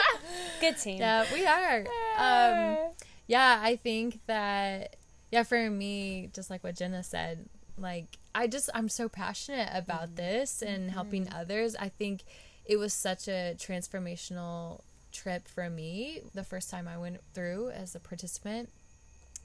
Good 0.60 0.78
team. 0.78 0.98
yeah 0.98 1.24
we 1.32 1.46
are. 1.46 1.86
Um 2.18 2.92
yeah 3.26 3.60
i 3.62 3.76
think 3.76 4.20
that 4.26 4.96
yeah 5.30 5.42
for 5.42 5.70
me 5.70 6.30
just 6.32 6.48
like 6.50 6.62
what 6.62 6.76
jenna 6.76 7.02
said 7.02 7.48
like 7.76 8.18
i 8.34 8.46
just 8.46 8.70
i'm 8.74 8.88
so 8.88 9.08
passionate 9.08 9.68
about 9.74 10.06
mm-hmm. 10.06 10.16
this 10.16 10.62
and 10.62 10.84
mm-hmm. 10.84 10.94
helping 10.94 11.32
others. 11.32 11.76
I 11.76 11.88
think 11.88 12.22
it 12.64 12.78
was 12.78 12.92
such 12.92 13.28
a 13.28 13.54
transformational 13.58 14.80
trip 15.12 15.48
for 15.48 15.70
me 15.70 16.20
the 16.34 16.44
first 16.44 16.68
time 16.68 16.86
i 16.86 16.98
went 16.98 17.18
through 17.32 17.70
as 17.70 17.94
a 17.94 18.00
participant 18.00 18.68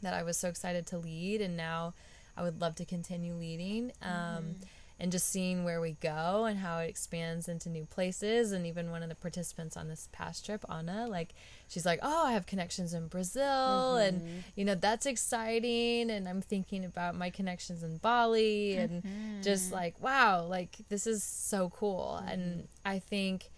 that 0.01 0.13
i 0.13 0.23
was 0.23 0.37
so 0.37 0.47
excited 0.47 0.85
to 0.85 0.97
lead 0.97 1.41
and 1.41 1.55
now 1.55 1.93
i 2.35 2.41
would 2.41 2.61
love 2.61 2.75
to 2.75 2.85
continue 2.85 3.33
leading 3.33 3.91
um, 4.01 4.11
mm-hmm. 4.11 4.51
and 4.99 5.11
just 5.11 5.29
seeing 5.29 5.63
where 5.63 5.81
we 5.81 5.91
go 6.01 6.45
and 6.45 6.59
how 6.59 6.79
it 6.79 6.89
expands 6.89 7.47
into 7.49 7.69
new 7.69 7.85
places. 7.85 8.51
And 8.51 8.67
even 8.67 8.91
one 8.91 9.01
of 9.01 9.09
the 9.09 9.15
participants 9.15 9.75
on 9.75 9.87
this 9.87 10.07
past 10.11 10.45
trip 10.45 10.63
anna 10.69 11.07
like 11.07 11.33
she's 11.67 11.85
like 11.85 11.99
oh 12.03 12.27
i 12.27 12.33
have 12.33 12.45
connections 12.45 12.93
in 12.93 13.07
brazil 13.07 13.41
mm-hmm. 13.43 14.15
and 14.15 14.43
you 14.55 14.63
know 14.63 14.75
that's 14.75 15.05
exciting. 15.05 16.09
And 16.11 16.29
i'm 16.29 16.41
thinking 16.41 16.85
about 16.85 17.15
my 17.15 17.29
connections 17.29 17.83
in 17.83 17.97
bali 17.97 18.77
and 18.77 19.03
just 19.43 19.65
mm-hmm. 19.65 19.75
like 19.75 20.01
wow 20.01 20.45
like 20.45 20.77
this 20.89 21.07
is 21.07 21.23
so 21.23 21.69
cool. 21.69 22.23
And 22.27 22.67
i 22.85 22.99
think 22.99 23.49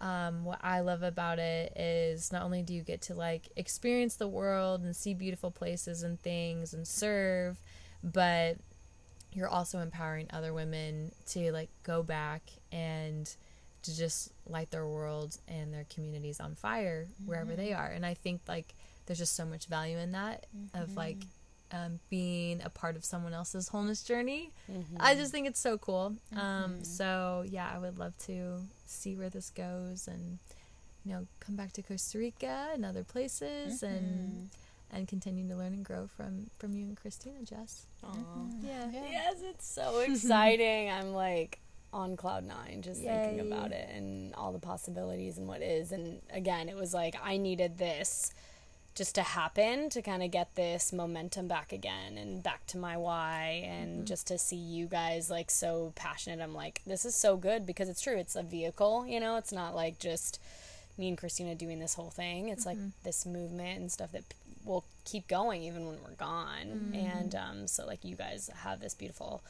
um, 0.00 0.44
what 0.44 0.58
I 0.62 0.80
love 0.80 1.02
about 1.02 1.38
it 1.38 1.72
is 1.76 2.32
not 2.32 2.42
only 2.42 2.62
do 2.62 2.74
you 2.74 2.82
get 2.82 3.02
to 3.02 3.14
like 3.14 3.48
experience 3.56 4.16
the 4.16 4.28
world 4.28 4.82
and 4.82 4.94
see 4.94 5.14
beautiful 5.14 5.50
places 5.50 6.02
and 6.02 6.20
things 6.20 6.74
and 6.74 6.86
serve, 6.86 7.56
but 8.02 8.56
you're 9.32 9.48
also 9.48 9.80
empowering 9.80 10.28
other 10.32 10.52
women 10.52 11.12
to 11.28 11.52
like 11.52 11.68
go 11.82 12.02
back 12.02 12.42
and 12.72 13.34
to 13.82 13.96
just 13.96 14.32
light 14.48 14.70
their 14.70 14.86
world 14.86 15.38
and 15.46 15.72
their 15.72 15.86
communities 15.92 16.40
on 16.40 16.54
fire 16.54 17.06
wherever 17.24 17.54
they 17.54 17.72
are. 17.72 17.86
And 17.86 18.04
I 18.04 18.14
think 18.14 18.40
like 18.48 18.74
there's 19.06 19.18
just 19.18 19.36
so 19.36 19.44
much 19.46 19.66
value 19.66 19.98
in 19.98 20.12
that 20.12 20.46
of 20.74 20.96
like 20.96 21.18
um, 21.72 22.00
being 22.10 22.60
a 22.62 22.70
part 22.70 22.96
of 22.96 23.04
someone 23.04 23.32
else's 23.32 23.68
wholeness 23.68 24.02
journey. 24.02 24.52
I 25.00 25.14
just 25.14 25.32
think 25.32 25.46
it's 25.46 25.60
so 25.60 25.78
cool. 25.78 26.14
Um, 26.36 26.84
so 26.84 27.44
yeah, 27.48 27.70
I 27.74 27.78
would 27.78 27.98
love 27.98 28.16
to 28.26 28.60
see 28.86 29.16
where 29.16 29.30
this 29.30 29.50
goes 29.50 30.08
and 30.08 30.38
you 31.04 31.12
know 31.12 31.26
come 31.40 31.56
back 31.56 31.72
to 31.72 31.82
Costa 31.82 32.18
Rica 32.18 32.68
and 32.72 32.84
other 32.84 33.04
places 33.04 33.82
and 33.82 34.50
and 34.92 35.08
continue 35.08 35.46
to 35.48 35.56
learn 35.56 35.72
and 35.72 35.84
grow 35.84 36.06
from 36.06 36.46
from 36.58 36.74
you 36.74 36.84
and 36.84 36.96
Christina, 36.96 37.42
Jess. 37.42 37.86
Aw. 38.04 38.14
Yeah. 38.62 38.90
Yes, 38.92 39.36
it's 39.42 39.66
so 39.66 39.98
exciting. 40.08 40.90
I'm 40.90 41.12
like 41.12 41.58
on 41.92 42.16
cloud 42.16 42.44
nine 42.44 42.82
just 42.82 43.00
Yay. 43.00 43.08
thinking 43.08 43.40
about 43.52 43.72
it 43.72 43.88
and 43.94 44.34
all 44.34 44.52
the 44.52 44.58
possibilities 44.58 45.38
and 45.38 45.46
what 45.48 45.62
is. 45.62 45.92
And 45.92 46.20
again, 46.30 46.68
it 46.68 46.76
was 46.76 46.92
like 46.92 47.16
I 47.22 47.36
needed 47.36 47.78
this 47.78 48.32
just 48.96 49.14
to 49.14 49.22
happen 49.22 49.90
to 49.90 50.00
kind 50.00 50.22
of 50.22 50.30
get 50.30 50.54
this 50.54 50.92
momentum 50.92 51.46
back 51.46 51.70
again 51.70 52.16
and 52.16 52.42
back 52.42 52.66
to 52.66 52.78
my 52.78 52.96
why 52.96 53.62
and 53.68 53.90
mm-hmm. 53.90 54.04
just 54.06 54.26
to 54.26 54.38
see 54.38 54.56
you 54.56 54.86
guys 54.86 55.30
like 55.30 55.50
so 55.50 55.92
passionate. 55.94 56.42
I'm 56.42 56.54
like, 56.54 56.80
this 56.86 57.04
is 57.04 57.14
so 57.14 57.36
good 57.36 57.66
because 57.66 57.88
it's 57.90 58.00
true. 58.00 58.16
It's 58.16 58.34
a 58.34 58.42
vehicle, 58.42 59.06
you 59.06 59.20
know, 59.20 59.36
it's 59.36 59.52
not 59.52 59.74
like 59.74 59.98
just 59.98 60.40
me 60.98 61.08
and 61.08 61.18
Christina 61.18 61.54
doing 61.54 61.78
this 61.78 61.94
whole 61.94 62.10
thing. 62.10 62.48
It's 62.48 62.64
like 62.64 62.78
mm-hmm. 62.78 62.88
this 63.04 63.26
movement 63.26 63.80
and 63.80 63.92
stuff 63.92 64.12
that 64.12 64.28
p- 64.28 64.36
will 64.64 64.84
keep 65.04 65.28
going 65.28 65.62
even 65.62 65.86
when 65.86 65.98
we're 66.02 66.16
gone. 66.16 66.66
Mm-hmm. 66.66 66.94
And 66.94 67.34
um, 67.34 67.66
so, 67.66 67.86
like, 67.86 68.04
you 68.04 68.16
guys 68.16 68.50
have 68.62 68.80
this 68.80 68.94
beautiful 68.94 69.42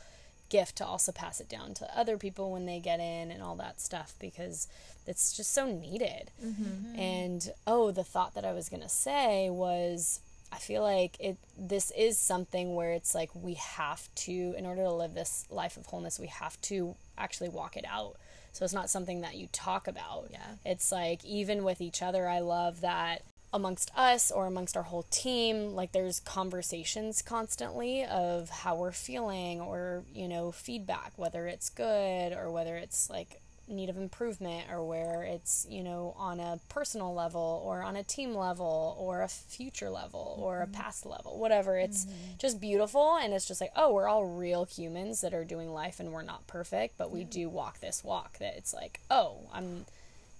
gift 0.48 0.76
to 0.76 0.86
also 0.86 1.12
pass 1.12 1.40
it 1.40 1.48
down 1.48 1.74
to 1.74 1.98
other 1.98 2.16
people 2.16 2.52
when 2.52 2.66
they 2.66 2.78
get 2.78 3.00
in 3.00 3.30
and 3.30 3.42
all 3.42 3.56
that 3.56 3.80
stuff 3.80 4.14
because 4.20 4.68
it's 5.06 5.36
just 5.36 5.52
so 5.52 5.66
needed. 5.66 6.30
Mm-hmm. 6.44 6.98
And 6.98 7.50
oh, 7.66 7.90
the 7.90 8.04
thought 8.04 8.34
that 8.34 8.44
I 8.44 8.52
was 8.52 8.68
going 8.68 8.82
to 8.82 8.88
say 8.88 9.50
was 9.50 10.20
I 10.52 10.58
feel 10.58 10.82
like 10.82 11.16
it 11.18 11.36
this 11.58 11.90
is 11.96 12.18
something 12.18 12.74
where 12.74 12.92
it's 12.92 13.14
like 13.14 13.30
we 13.34 13.54
have 13.54 14.08
to 14.14 14.54
in 14.56 14.64
order 14.64 14.82
to 14.82 14.92
live 14.92 15.14
this 15.14 15.44
life 15.50 15.76
of 15.76 15.86
wholeness, 15.86 16.18
we 16.18 16.28
have 16.28 16.60
to 16.62 16.94
actually 17.18 17.48
walk 17.48 17.76
it 17.76 17.84
out. 17.88 18.16
So 18.52 18.64
it's 18.64 18.74
not 18.74 18.88
something 18.88 19.20
that 19.20 19.36
you 19.36 19.48
talk 19.52 19.86
about. 19.86 20.28
Yeah. 20.30 20.54
It's 20.64 20.90
like 20.90 21.24
even 21.24 21.62
with 21.62 21.80
each 21.80 22.02
other, 22.02 22.26
I 22.28 22.38
love 22.38 22.80
that 22.80 23.22
amongst 23.56 23.90
us 23.96 24.30
or 24.30 24.46
amongst 24.46 24.76
our 24.76 24.84
whole 24.84 25.04
team, 25.04 25.74
like 25.74 25.92
there's 25.92 26.20
conversations 26.20 27.22
constantly 27.22 28.04
of 28.04 28.50
how 28.50 28.76
we're 28.76 28.92
feeling 28.92 29.60
or, 29.60 30.04
you 30.14 30.28
know, 30.28 30.52
feedback, 30.52 31.12
whether 31.16 31.46
it's 31.46 31.70
good 31.70 32.32
or 32.32 32.50
whether 32.50 32.76
it's 32.76 33.10
like 33.10 33.40
need 33.66 33.88
of 33.88 33.96
improvement 33.96 34.66
or 34.70 34.84
where 34.84 35.22
it's, 35.22 35.66
you 35.68 35.82
know, 35.82 36.14
on 36.18 36.38
a 36.38 36.60
personal 36.68 37.14
level 37.14 37.62
or 37.64 37.82
on 37.82 37.96
a 37.96 38.02
team 38.04 38.34
level 38.34 38.94
or 39.00 39.22
a 39.22 39.28
future 39.28 39.90
level 39.90 40.36
or 40.38 40.60
a 40.60 40.66
mm-hmm. 40.66 40.72
past 40.72 41.06
level, 41.06 41.38
whatever. 41.38 41.78
It's 41.78 42.04
mm-hmm. 42.04 42.36
just 42.38 42.60
beautiful 42.60 43.16
and 43.16 43.32
it's 43.32 43.48
just 43.48 43.60
like, 43.60 43.72
oh, 43.74 43.92
we're 43.92 44.06
all 44.06 44.26
real 44.26 44.66
humans 44.66 45.22
that 45.22 45.34
are 45.34 45.44
doing 45.44 45.72
life 45.72 45.98
and 45.98 46.12
we're 46.12 46.22
not 46.22 46.46
perfect, 46.46 46.98
but 46.98 47.10
we 47.10 47.24
do 47.24 47.48
walk 47.48 47.80
this 47.80 48.04
walk 48.04 48.38
that 48.38 48.56
it's 48.56 48.74
like, 48.74 49.00
oh, 49.10 49.48
I'm 49.52 49.86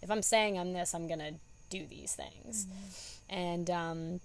if 0.02 0.10
I'm 0.10 0.22
saying 0.22 0.58
I'm 0.58 0.72
this, 0.72 0.94
I'm 0.94 1.08
gonna 1.08 1.32
do 1.70 1.86
these 1.86 2.14
things. 2.14 2.66
And 3.28 3.70
um, 3.70 4.20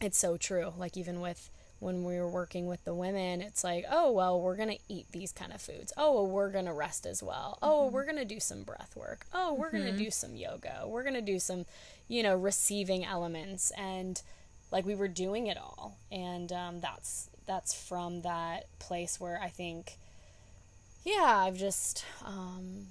it's 0.00 0.18
so 0.18 0.36
true. 0.36 0.72
Like 0.76 0.96
even 0.96 1.20
with 1.20 1.50
when 1.78 2.04
we 2.04 2.16
were 2.16 2.28
working 2.30 2.66
with 2.66 2.84
the 2.84 2.94
women, 2.94 3.40
it's 3.40 3.64
like, 3.64 3.84
oh 3.90 4.10
well, 4.12 4.40
we're 4.40 4.56
gonna 4.56 4.76
eat 4.88 5.06
these 5.12 5.32
kind 5.32 5.52
of 5.52 5.60
foods. 5.60 5.92
Oh, 5.96 6.14
well, 6.14 6.26
we're 6.26 6.50
gonna 6.50 6.72
rest 6.74 7.06
as 7.06 7.22
well. 7.22 7.58
Oh, 7.60 7.88
we're 7.88 8.04
gonna 8.06 8.24
do 8.24 8.38
some 8.38 8.62
breath 8.62 8.94
work. 8.96 9.26
Oh, 9.34 9.54
we're 9.54 9.72
gonna 9.72 9.96
do 9.96 10.10
some 10.10 10.36
yoga. 10.36 10.84
We're 10.86 11.02
gonna 11.02 11.20
do 11.22 11.38
some, 11.38 11.66
you 12.08 12.22
know, 12.22 12.36
receiving 12.36 13.04
elements 13.04 13.72
and 13.76 14.22
like 14.70 14.86
we 14.86 14.94
were 14.94 15.08
doing 15.08 15.48
it 15.48 15.58
all. 15.58 15.98
And 16.10 16.52
um, 16.52 16.80
that's 16.80 17.28
that's 17.46 17.74
from 17.74 18.22
that 18.22 18.66
place 18.78 19.18
where 19.20 19.40
I 19.42 19.48
think, 19.48 19.98
yeah, 21.04 21.36
I've 21.46 21.56
just 21.56 22.04
um, 22.24 22.86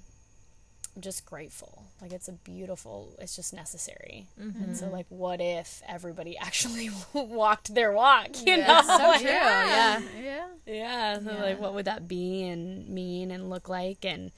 I'm 1.01 1.03
just 1.03 1.25
grateful. 1.25 1.85
Like 1.99 2.11
it's 2.11 2.27
a 2.27 2.33
beautiful, 2.33 3.15
it's 3.17 3.35
just 3.35 3.55
necessary. 3.55 4.27
And 4.37 4.77
so 4.77 4.85
mm-hmm. 4.85 4.93
like 4.93 5.07
what 5.09 5.41
if 5.41 5.81
everybody 5.87 6.37
actually 6.39 6.91
walked 7.13 7.73
their 7.73 7.91
walk, 7.91 8.27
you 8.45 8.57
know? 8.57 8.81
so 8.83 9.17
true. 9.17 9.27
Yeah. 9.27 10.01
Yeah. 10.21 10.47
Yeah, 10.67 11.19
so 11.19 11.31
like 11.41 11.59
what 11.59 11.73
would 11.73 11.85
that 11.85 12.07
be 12.07 12.47
and 12.47 12.87
mean 12.87 13.31
and 13.31 13.49
look 13.49 13.67
like 13.67 14.05
and 14.05 14.29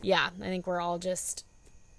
yeah, 0.00 0.30
I 0.40 0.44
think 0.44 0.68
we're 0.68 0.80
all 0.80 1.00
just 1.00 1.44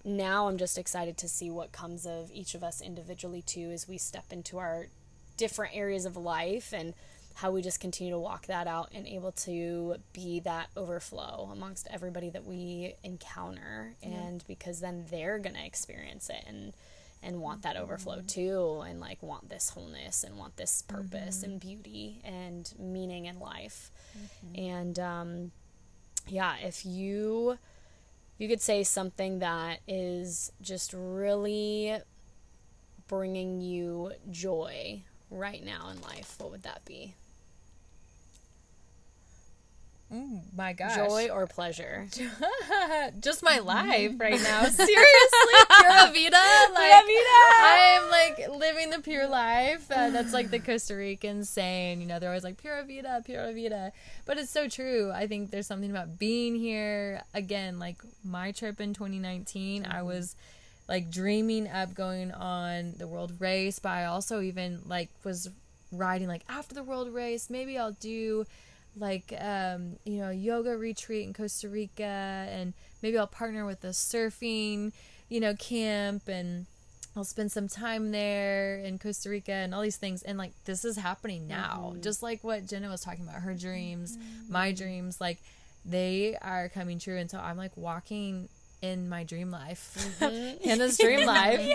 now 0.06 0.48
I'm 0.48 0.58
just 0.58 0.78
excited 0.78 1.18
to 1.18 1.28
see 1.28 1.52
what 1.52 1.74
comes 1.74 2.08
of 2.08 2.32
each 2.34 2.56
of 2.56 2.64
us 2.64 2.80
individually 2.80 3.42
too 3.42 3.70
as 3.74 3.86
we 3.86 3.98
step 3.98 4.32
into 4.32 4.60
our 4.60 4.88
different 5.36 5.76
areas 5.76 6.06
of 6.06 6.16
life 6.16 6.74
and 6.74 6.94
how 7.40 7.52
we 7.52 7.62
just 7.62 7.80
continue 7.80 8.12
to 8.12 8.20
walk 8.20 8.48
that 8.48 8.68
out 8.68 8.90
and 8.94 9.08
able 9.08 9.32
to 9.32 9.96
be 10.12 10.42
that 10.42 10.68
overflow 10.76 11.50
amongst 11.54 11.88
everybody 11.90 12.30
that 12.30 12.46
we 12.46 12.96
encounter. 13.02 13.96
And 14.04 14.44
because 14.46 14.82
then 14.82 15.06
they're 15.10 15.40
going 15.40 15.56
to 15.56 15.66
experience 15.66 16.30
it 16.30 16.44
and 16.46 16.74
and 17.22 17.42
want 17.42 17.64
that 17.64 17.76
overflow 17.76 18.18
mm-hmm. 18.18 18.28
too 18.28 18.84
and 18.88 19.02
like 19.02 19.22
want 19.22 19.50
this 19.50 19.70
wholeness 19.70 20.24
and 20.24 20.38
want 20.38 20.56
this 20.56 20.84
purpose 20.84 21.40
mm-hmm. 21.40 21.52
and 21.52 21.60
beauty 21.60 22.22
and 22.24 22.74
meaning 22.78 23.26
in 23.26 23.40
life. 23.40 23.92
Mm-hmm. 24.18 24.60
And 24.60 25.00
um 25.00 25.52
yeah 26.28 26.56
if 26.62 26.86
you 26.86 27.58
you 28.38 28.48
could 28.48 28.62
say 28.62 28.84
something 28.84 29.40
that 29.40 29.80
is 29.88 30.52
just 30.62 30.94
really 30.94 31.98
bringing 33.08 33.60
you 33.60 34.12
joy 34.30 35.04
right 35.30 35.64
now 35.64 35.90
in 35.90 36.02
life 36.02 36.36
what 36.38 36.52
would 36.52 36.64
that 36.64 36.84
be 36.86 37.16
Mm, 40.12 40.42
my 40.56 40.74
gosh. 40.74 40.96
joy 40.96 41.30
or 41.30 41.46
pleasure 41.46 42.08
Just 43.20 43.44
my 43.44 43.60
life 43.60 44.14
right 44.18 44.42
now. 44.42 44.64
Seriously, 44.70 45.60
pura 45.70 46.12
vida. 46.12 46.46
Like 46.74 47.06
I'm 47.62 48.10
like 48.10 48.50
living 48.50 48.90
the 48.90 49.02
pure 49.04 49.28
life. 49.28 49.86
Uh, 49.92 50.10
that's 50.10 50.34
like 50.34 50.50
the 50.50 50.60
Costa 50.68 50.96
Rican 50.96 51.44
saying. 51.44 52.02
You 52.02 52.08
know, 52.08 52.18
they're 52.18 52.30
always 52.30 52.44
like 52.44 52.58
pura 52.58 52.84
vida, 52.84 53.22
pura 53.24 53.54
vida. 53.54 53.92
But 54.26 54.40
it's 54.40 54.50
so 54.50 54.68
true. 54.68 55.12
I 55.12 55.28
think 55.28 55.52
there's 55.52 55.68
something 55.68 55.92
about 55.92 56.18
being 56.18 56.56
here. 56.56 57.22
Again, 57.36 57.78
like 57.78 58.02
my 58.24 58.52
trip 58.52 58.82
in 58.82 58.96
2019, 58.96 59.86
I 59.86 60.02
was 60.02 60.36
like 60.88 61.12
dreaming 61.12 61.68
up 61.68 61.94
going 61.94 62.32
on 62.32 62.96
the 62.98 63.08
world 63.08 63.34
race, 63.40 63.78
but 63.78 63.90
I 63.90 64.06
also 64.06 64.42
even 64.42 64.82
like 64.88 65.10
was 65.24 65.50
riding 65.92 66.28
like 66.28 66.42
after 66.50 66.74
the 66.74 66.84
world 66.84 67.14
race, 67.14 67.50
maybe 67.50 67.78
I'll 67.78 67.92
do 67.92 68.46
like 68.98 69.34
um, 69.40 69.98
you 70.06 70.18
know 70.20 70.30
yoga 70.30 70.78
retreat 70.78 71.26
in 71.28 71.34
Costa 71.34 71.70
Rica 71.70 72.04
and 72.04 72.74
maybe 73.02 73.18
I'll 73.18 73.28
partner 73.28 73.66
with 73.66 73.84
a 73.84 73.90
surfing 73.90 74.92
you 75.30 75.40
know 75.40 75.54
camp 75.56 76.28
and 76.28 76.66
I'll 77.16 77.24
spend 77.24 77.52
some 77.52 77.68
time 77.68 78.12
there 78.12 78.78
in 78.78 79.00
Costa 79.00 79.30
Rica 79.30 79.52
and 79.52 79.74
all 79.74 79.82
these 79.82 79.98
things. 79.98 80.22
And 80.24 80.38
like 80.38 80.52
this 80.66 80.86
is 80.86 80.96
happening 80.96 81.48
now. 81.48 81.96
Just 82.02 82.22
like 82.24 82.44
what 82.44 82.68
Jenna 82.68 82.88
was 82.90 83.02
talking 83.02 83.28
about 83.28 83.42
her 83.42 83.54
dreams 83.54 84.18
my 84.48 84.72
dreams 84.72 85.20
like 85.20 85.40
they 85.86 86.38
are 86.42 86.70
coming 86.70 87.00
true. 87.00 87.18
And 87.18 87.30
so 87.30 87.40
I'm 87.40 87.58
like 87.58 87.76
walking 87.76 88.48
in 88.82 89.10
my 89.10 89.24
dream 89.24 89.52
life. 89.52 90.18
Mm-hmm. 90.20 90.64
Hannah's 90.68 90.98
dream 90.98 91.26
life. 91.26 91.60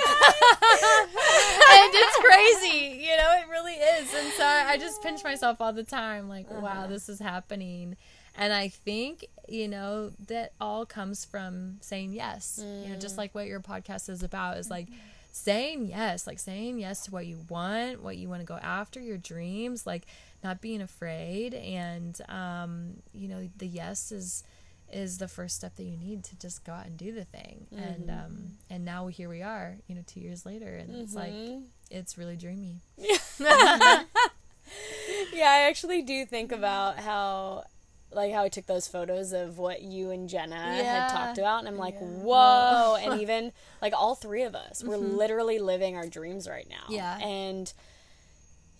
And 1.74 1.90
it's 1.92 2.16
crazy 2.16 3.04
you 3.04 3.16
know 3.16 3.30
it 3.38 3.48
really 3.50 3.72
is. 3.74 4.12
And 4.14 4.32
so 4.32 4.44
I 4.44 4.76
just 4.78 5.02
pinch 5.02 5.22
myself 5.22 5.60
all 5.60 5.72
the 5.72 5.84
time 5.84 6.28
like 6.28 6.50
wow 6.50 6.70
uh-huh. 6.70 6.86
this 6.88 7.08
is 7.08 7.18
happening. 7.18 7.96
And 8.36 8.52
I 8.52 8.68
think 8.68 9.26
you 9.48 9.68
know 9.68 10.10
that 10.28 10.52
all 10.60 10.86
comes 10.86 11.24
from 11.24 11.78
saying 11.80 12.12
yes. 12.12 12.60
You 12.62 12.90
know 12.90 12.98
just 12.98 13.14
mm. 13.14 13.18
like 13.18 13.34
what 13.34 13.46
your 13.46 13.60
podcast 13.60 14.08
is 14.08 14.22
about 14.22 14.56
is 14.56 14.70
like 14.70 14.86
mm-hmm. 14.86 14.98
saying 15.32 15.86
yes 15.86 16.26
like 16.26 16.38
saying 16.38 16.78
yes 16.78 17.04
to 17.04 17.10
what 17.10 17.26
you 17.26 17.38
want 17.48 18.02
what 18.02 18.16
you 18.16 18.28
want 18.28 18.40
to 18.40 18.46
go 18.46 18.56
after 18.56 19.00
your 19.00 19.18
dreams 19.18 19.86
like 19.86 20.06
not 20.42 20.60
being 20.60 20.80
afraid. 20.80 21.54
And 21.54 22.18
um 22.28 22.94
you 23.12 23.28
know 23.28 23.48
the 23.58 23.66
yes 23.66 24.10
is 24.12 24.44
is 24.94 25.18
the 25.18 25.28
first 25.28 25.56
step 25.56 25.74
that 25.76 25.82
you 25.84 25.96
need 25.96 26.22
to 26.24 26.38
just 26.38 26.64
go 26.64 26.72
out 26.72 26.86
and 26.86 26.96
do 26.96 27.12
the 27.12 27.24
thing. 27.24 27.66
And 27.76 28.08
um 28.10 28.36
and 28.70 28.84
now 28.84 29.08
here 29.08 29.28
we 29.28 29.42
are 29.42 29.76
you 29.88 29.94
know 29.94 30.02
two 30.06 30.20
years 30.20 30.46
later 30.46 30.74
and 30.76 30.94
it's 30.94 31.14
like 31.14 31.32
it's 31.90 32.16
really 32.16 32.36
dreamy. 32.36 32.80
Yeah 35.32 35.50
i 35.50 35.60
actually 35.68 36.02
do 36.02 36.24
think 36.24 36.52
about 36.52 36.98
how 36.98 37.64
like 38.12 38.32
how 38.32 38.42
i 38.44 38.48
took 38.48 38.66
those 38.66 38.88
photos 38.88 39.32
of 39.32 39.58
what 39.58 39.82
you 39.82 40.10
and 40.10 40.28
jenna 40.28 40.54
Yeah. 40.78 40.82
had 41.08 41.10
talked 41.10 41.38
about 41.38 41.58
and 41.60 41.68
i'm 41.68 41.76
like 41.76 41.96
whoa 41.98 42.96
and 43.00 43.20
even 43.20 43.52
like 43.82 43.92
all 43.92 44.14
three 44.14 44.42
of 44.44 44.54
us 44.54 44.82
we're 44.82 44.96
literally 44.96 45.58
living 45.58 45.96
our 45.96 46.06
dreams 46.06 46.48
right 46.48 46.66
now. 46.68 46.84
Yeah. 46.88 47.18
and 47.18 47.72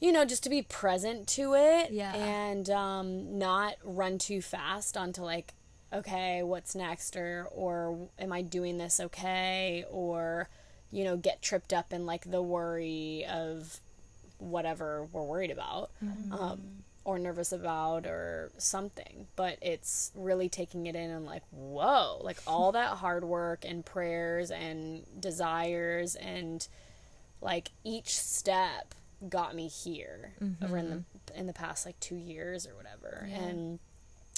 you 0.01 0.11
know 0.13 0.25
just 0.25 0.43
to 0.45 0.51
be 0.51 0.63
present 0.63 1.27
to 1.29 1.55
it 1.55 1.91
Yeah. 1.93 2.15
and 2.15 2.71
um 2.71 3.39
not 3.39 3.75
run 3.85 4.19
too 4.19 4.41
fast 4.41 4.97
onto 4.97 5.23
like 5.23 5.53
okay 5.95 6.43
what's 6.43 6.75
next? 6.75 7.17
Or 7.17 7.49
or 7.53 8.09
am 8.19 8.33
i 8.33 8.43
doing 8.43 8.79
this 8.79 9.01
okay? 9.01 9.85
Or 9.91 10.49
you 10.91 11.05
know 11.05 11.17
get 11.17 11.43
tripped 11.43 11.73
up 11.73 11.93
in 11.93 12.07
like 12.07 12.31
the 12.31 12.43
worry 12.43 13.25
of 13.29 13.81
whatever 14.39 15.07
we're 15.13 15.23
worried 15.23 15.51
about 15.51 15.91
um, 16.33 16.61
or 17.05 17.19
nervous 17.19 17.53
about 17.53 18.07
or 18.07 18.51
something. 18.59 19.27
But 19.37 19.59
it's 19.63 20.11
really 20.15 20.49
taking 20.49 20.87
it 20.87 20.95
in 20.97 21.11
and 21.11 21.25
like 21.27 21.43
whoa 21.51 22.21
like 22.23 22.39
all 22.47 22.73
that 22.73 22.89
hard 22.99 23.25
work 23.25 23.65
and 23.65 23.85
prayers 23.85 24.51
and 24.51 25.05
desires 25.21 26.15
and 26.17 26.67
like 27.41 27.71
each 27.85 28.19
step 28.19 28.95
got 29.29 29.55
me 29.55 29.69
here 29.69 30.35
over 30.63 30.77
in 30.77 30.91
the 30.91 31.39
in 31.39 31.47
the 31.47 31.53
past 31.53 31.87
like 31.87 31.99
two 32.01 32.17
years 32.17 32.67
or 32.67 32.75
whatever. 32.75 33.29
And 33.49 33.79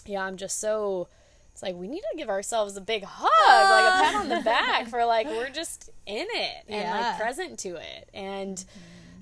yeah 0.07 0.22
i'm 0.22 0.36
just 0.36 0.61
so 0.61 1.09
it's 1.57 1.62
like 1.62 1.74
we 1.74 1.88
need 1.88 2.02
to 2.12 2.18
give 2.18 2.28
ourselves 2.28 2.76
a 2.76 2.82
big 2.82 3.02
hug, 3.02 3.70
like 3.70 3.86
a 3.86 4.02
pat 4.04 4.14
on 4.20 4.28
the 4.28 4.42
back 4.44 4.88
for 4.88 5.07
like 5.07 5.26
we're 5.26 5.48
just 5.48 5.88
in 6.04 6.26
it 6.28 6.64
and 6.68 6.82
Yeah. 6.82 6.90
like 6.90 7.16
present 7.18 7.59
to 7.61 7.76
it 7.76 8.11
and 8.12 8.62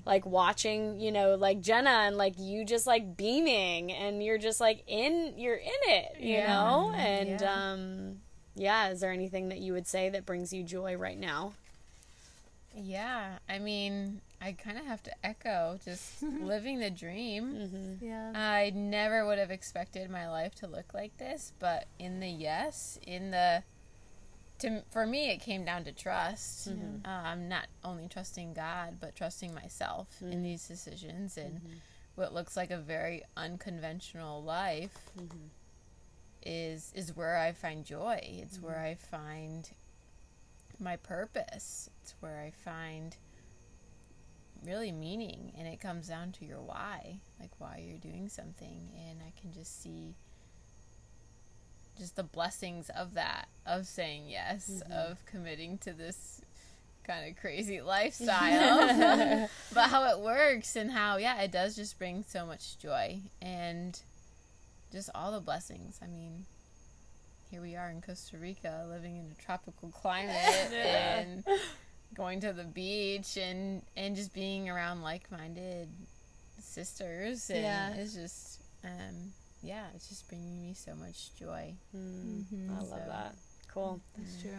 like 0.05 0.25
watching, 0.25 0.99
you 0.99 1.13
know, 1.13 1.35
like 1.35 1.61
Jenna 1.61 1.89
and 1.89 2.17
like 2.17 2.33
you 2.37 2.65
just 2.65 2.85
like 2.87 3.15
beaming 3.15 3.89
and 3.93 4.21
you're 4.21 4.37
just 4.37 4.59
like 4.59 4.83
in 4.85 5.35
you're 5.37 5.55
in 5.55 5.71
it, 5.87 6.17
you 6.19 6.33
Yeah. 6.33 6.47
know? 6.47 6.91
And 6.97 7.39
Yeah. 7.39 7.71
um 7.71 8.17
yeah, 8.53 8.89
is 8.89 8.99
there 8.99 9.13
anything 9.13 9.47
that 9.47 9.59
you 9.59 9.71
would 9.71 9.87
say 9.87 10.09
that 10.09 10.25
brings 10.25 10.51
you 10.51 10.61
joy 10.63 10.97
right 10.97 11.17
now? 11.17 11.53
Yeah, 12.75 13.37
I 13.47 13.59
mean, 13.59 14.19
I 14.41 14.51
kind 14.51 14.77
of 14.77 14.85
have 14.85 15.01
to 15.03 15.11
echo 15.25 15.79
just 15.83 16.21
living 16.41 16.79
the 16.79 16.89
dream. 16.91 17.53
Mm-hmm. 17.53 18.05
Yeah. 18.05 18.31
I 18.35 18.71
never 18.75 19.25
would 19.25 19.39
have 19.39 19.49
expected 19.51 20.09
my 20.09 20.29
life 20.29 20.53
to 20.55 20.67
look 20.67 20.93
like 20.93 21.17
this, 21.17 21.53
but 21.59 21.87
in 21.99 22.19
the 22.19 22.27
yes, 22.29 22.99
in 23.05 23.31
the 23.31 23.63
to 24.59 24.83
for 24.91 25.05
me 25.05 25.29
it 25.31 25.41
came 25.41 25.65
down 25.65 25.83
to 25.85 25.91
trust. 25.91 26.69
Mm-hmm. 26.69 27.05
I'm 27.05 27.49
not 27.49 27.67
only 27.83 28.07
trusting 28.07 28.53
God, 28.53 28.97
but 28.99 29.15
trusting 29.15 29.53
myself 29.53 30.07
in 30.21 30.43
these 30.43 30.67
decisions 30.67 31.37
and 31.37 31.55
Mm-hmm. 31.55 31.73
what 32.15 32.33
looks 32.33 32.55
like 32.55 32.71
a 32.71 32.77
very 32.77 33.23
unconventional 33.35 34.43
life 34.43 34.97
Mm-hmm. 35.19 35.47
is 36.43 36.91
is 36.95 37.15
where 37.15 37.37
I 37.37 37.51
find 37.53 37.83
joy. 37.85 38.19
It's 38.21 38.61
where 38.61 38.79
I 38.79 38.95
find 38.95 39.69
my 40.79 40.97
purpose. 40.97 41.89
It's 42.01 42.13
where 42.19 42.39
I 42.39 42.51
find 42.51 43.15
really 44.63 44.91
meaning 44.91 45.51
and 45.57 45.67
it 45.67 45.79
comes 45.79 46.07
down 46.07 46.31
to 46.33 46.45
your 46.45 46.61
why, 46.61 47.19
like 47.39 47.51
why 47.57 47.83
you're 47.85 47.97
doing 47.97 48.29
something 48.29 48.89
and 49.09 49.19
I 49.21 49.33
can 49.39 49.53
just 49.53 49.81
see 49.81 50.15
just 51.97 52.15
the 52.15 52.23
blessings 52.23 52.89
of 52.89 53.13
that, 53.13 53.47
of 53.65 53.87
saying 53.87 54.23
yes, 54.27 54.69
mm-hmm. 54.83 54.91
of 54.91 55.25
committing 55.25 55.77
to 55.79 55.93
this 55.93 56.41
kind 57.05 57.29
of 57.29 57.39
crazy 57.39 57.81
lifestyle. 57.81 59.47
but 59.73 59.89
how 59.89 60.03
it 60.05 60.19
works 60.19 60.75
and 60.75 60.91
how 60.91 61.17
yeah, 61.17 61.41
it 61.41 61.51
does 61.51 61.75
just 61.75 61.97
bring 61.97 62.23
so 62.27 62.45
much 62.45 62.77
joy 62.77 63.19
and 63.41 63.99
just 64.91 65.09
all 65.15 65.31
the 65.31 65.39
blessings. 65.39 65.99
I 66.01 66.07
mean, 66.07 66.45
here 67.51 67.61
we 67.61 67.75
are 67.75 67.89
in 67.89 68.01
Costa 68.01 68.37
Rica 68.37 68.85
living 68.89 69.17
in 69.17 69.25
a 69.31 69.41
tropical 69.41 69.89
climate 69.89 70.35
Yeah. 70.71 71.19
and 71.19 71.43
going 72.13 72.39
to 72.41 72.53
the 72.53 72.63
beach 72.63 73.37
and 73.37 73.81
and 73.97 74.15
just 74.15 74.33
being 74.33 74.69
around 74.69 75.01
like-minded 75.01 75.89
sisters 76.61 77.49
and 77.49 77.61
Yeah. 77.61 77.93
it's 77.93 78.13
just 78.13 78.61
um 78.83 79.31
yeah, 79.63 79.85
it's 79.95 80.07
just 80.09 80.27
bringing 80.29 80.61
me 80.61 80.73
so 80.75 80.93
much 80.95 81.33
joy. 81.39 81.73
Mm-hmm. 81.95 82.69
I 82.71 82.77
love 82.81 82.89
So- 82.89 82.95
that. 83.07 83.35
Cool. 83.67 83.99
That's 84.17 84.41
true. 84.41 84.51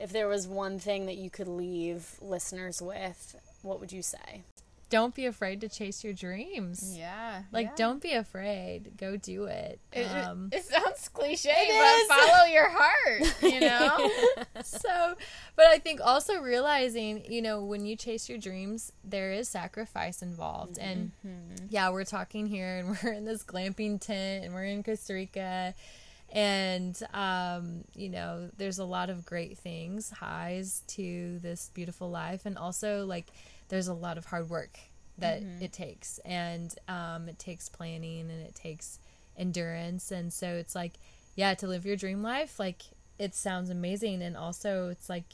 If 0.00 0.10
there 0.12 0.26
was 0.28 0.46
one 0.48 0.78
thing 0.78 1.06
that 1.06 1.16
you 1.18 1.30
could 1.30 1.46
leave 1.48 2.16
listeners 2.20 2.82
with, 2.82 3.36
what 3.62 3.78
would 3.80 3.92
you 3.92 4.02
say? 4.02 4.42
Don't 4.90 5.14
be 5.14 5.24
afraid 5.26 5.60
to 5.62 5.68
chase 5.68 6.02
your 6.04 6.12
dreams. 6.12 6.94
Yeah. 6.98 7.44
Like, 7.52 7.68
yeah. 7.68 7.74
don't 7.76 8.02
be 8.02 8.12
afraid. 8.12 8.96
Go 8.98 9.16
do 9.16 9.44
it. 9.44 9.78
It, 9.92 10.06
Um, 10.08 10.50
it 10.52 10.64
sounds 10.64 11.08
cliche, 11.08 11.48
It 11.50 12.08
but 12.08 12.16
is. 12.18 12.28
follow 12.28 12.44
your 12.46 12.68
heart, 12.68 13.42
you 13.42 13.60
know? 13.60 14.10
so, 14.64 15.14
but 15.56 15.66
I 15.66 15.78
think 15.78 16.00
also 16.04 16.40
realizing, 16.40 17.24
you 17.32 17.40
know, 17.40 17.64
when 17.64 17.86
you 17.86 17.94
chase 17.96 18.28
your 18.28 18.38
dreams, 18.38 18.92
there 19.04 19.32
is 19.32 19.48
sacrifice 19.48 20.22
involved. 20.22 20.76
And 20.78 21.12
yeah, 21.70 21.90
we're 21.90 22.04
talking 22.04 22.46
here 22.46 22.78
and 22.78 22.98
we're 23.02 23.12
in 23.12 23.24
this 23.24 23.44
glamping 23.44 24.00
tent 24.00 24.44
and 24.44 24.52
we're 24.52 24.64
in 24.64 24.82
Costa 24.82 25.14
Rica. 25.14 25.74
And, 26.32 27.00
um, 27.12 27.84
you 27.96 28.08
know, 28.08 28.50
there's 28.56 28.78
a 28.78 28.84
lot 28.84 29.10
of 29.10 29.24
great 29.26 29.58
things, 29.58 30.10
highs 30.10 30.82
to 30.88 31.38
this 31.40 31.70
beautiful 31.74 32.08
life. 32.10 32.46
And 32.46 32.56
also, 32.56 33.04
like, 33.04 33.26
there's 33.70 33.88
a 33.88 33.94
lot 33.94 34.18
of 34.18 34.26
hard 34.26 34.50
work 34.50 34.78
that 35.18 35.42
it 35.62 35.72
takes. 35.72 36.18
And 36.24 36.74
um, 36.88 37.28
it 37.28 37.38
takes 37.38 37.68
planning 37.68 38.30
and 38.30 38.42
it 38.42 38.54
takes 38.54 38.98
endurance. 39.36 40.10
And 40.10 40.32
so 40.32 40.48
it's 40.56 40.74
like, 40.74 40.92
yeah, 41.36 41.54
to 41.54 41.66
live 41.66 41.84
your 41.86 41.96
dream 41.96 42.22
life, 42.22 42.58
like, 42.60 42.82
it 43.18 43.34
sounds 43.34 43.70
amazing. 43.70 44.22
And 44.22 44.36
also, 44.36 44.88
it's 44.88 45.08
like, 45.08 45.24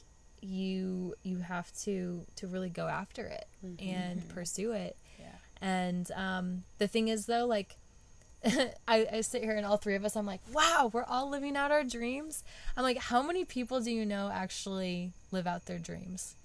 you 0.43 1.15
you 1.23 1.39
have 1.39 1.73
to 1.85 2.25
to 2.37 2.47
really 2.47 2.69
go 2.69 2.87
after 2.87 3.27
it 3.27 3.47
and 3.81 4.29
pursue 4.29 4.73
it 4.73 4.97
Yeah. 5.19 5.27
and 5.63 6.09
um, 6.13 6.63
the 6.79 6.87
thing 6.87 7.09
is, 7.09 7.27
though, 7.27 7.47
like, 7.47 7.77
I, 8.45 9.07
I 9.13 9.21
sit 9.23 9.43
here 9.43 9.57
and 9.57 9.65
all 9.67 9.79
three 9.79 9.95
of 9.95 10.05
us, 10.05 10.15
I'm 10.15 10.27
like, 10.27 10.43
wow, 10.53 10.91
we're 10.93 11.05
all 11.05 11.31
living 11.31 11.57
out 11.57 11.71
our 11.73 11.83
dreams. 11.83 12.45
I'm 12.77 12.83
like, 12.85 12.99
how 12.99 13.23
many 13.23 13.45
people 13.45 13.81
do 13.81 13.91
you 13.91 14.05
know 14.05 14.31
actually 14.33 15.13
live 15.33 15.47
out 15.47 15.65
their 15.67 15.79
dreams? 15.79 16.37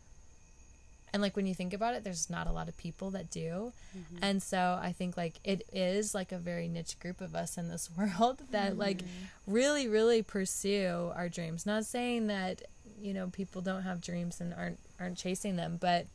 And 1.14 1.22
like 1.22 1.36
when 1.36 1.45
you 1.45 1.53
think 1.53 1.74
about 1.74 1.93
it, 1.93 2.03
there's 2.03 2.30
not 2.30 2.47
a 2.47 2.51
lot 2.51 2.68
of 2.70 2.78
people 2.78 3.12
that 3.12 3.30
do. 3.30 3.74
And 4.22 4.41
so 4.41 4.80
I 4.82 4.93
think 4.93 5.18
like 5.18 5.34
it 5.43 5.64
is 5.74 6.16
like 6.16 6.32
a 6.32 6.38
very 6.38 6.68
niche 6.70 6.97
group 6.99 7.20
of 7.20 7.36
us 7.36 7.57
in 7.57 7.68
this 7.70 7.89
world 7.97 8.41
that 8.51 8.78
like 8.78 9.01
really, 9.45 9.88
really 9.88 10.22
pursue 10.24 11.12
our 11.16 11.28
dreams. 11.28 11.66
Not 11.66 11.86
saying 11.86 12.28
that, 12.28 12.62
you 13.01 13.14
know, 13.14 13.28
people 13.28 13.62
don't 13.62 13.84
have 13.84 13.99
dreams 13.99 14.39
and 14.39 14.53
aren't 14.53 14.80
aren't 14.99 15.18
chasing 15.18 15.55
them, 15.57 15.78
but 15.82 16.07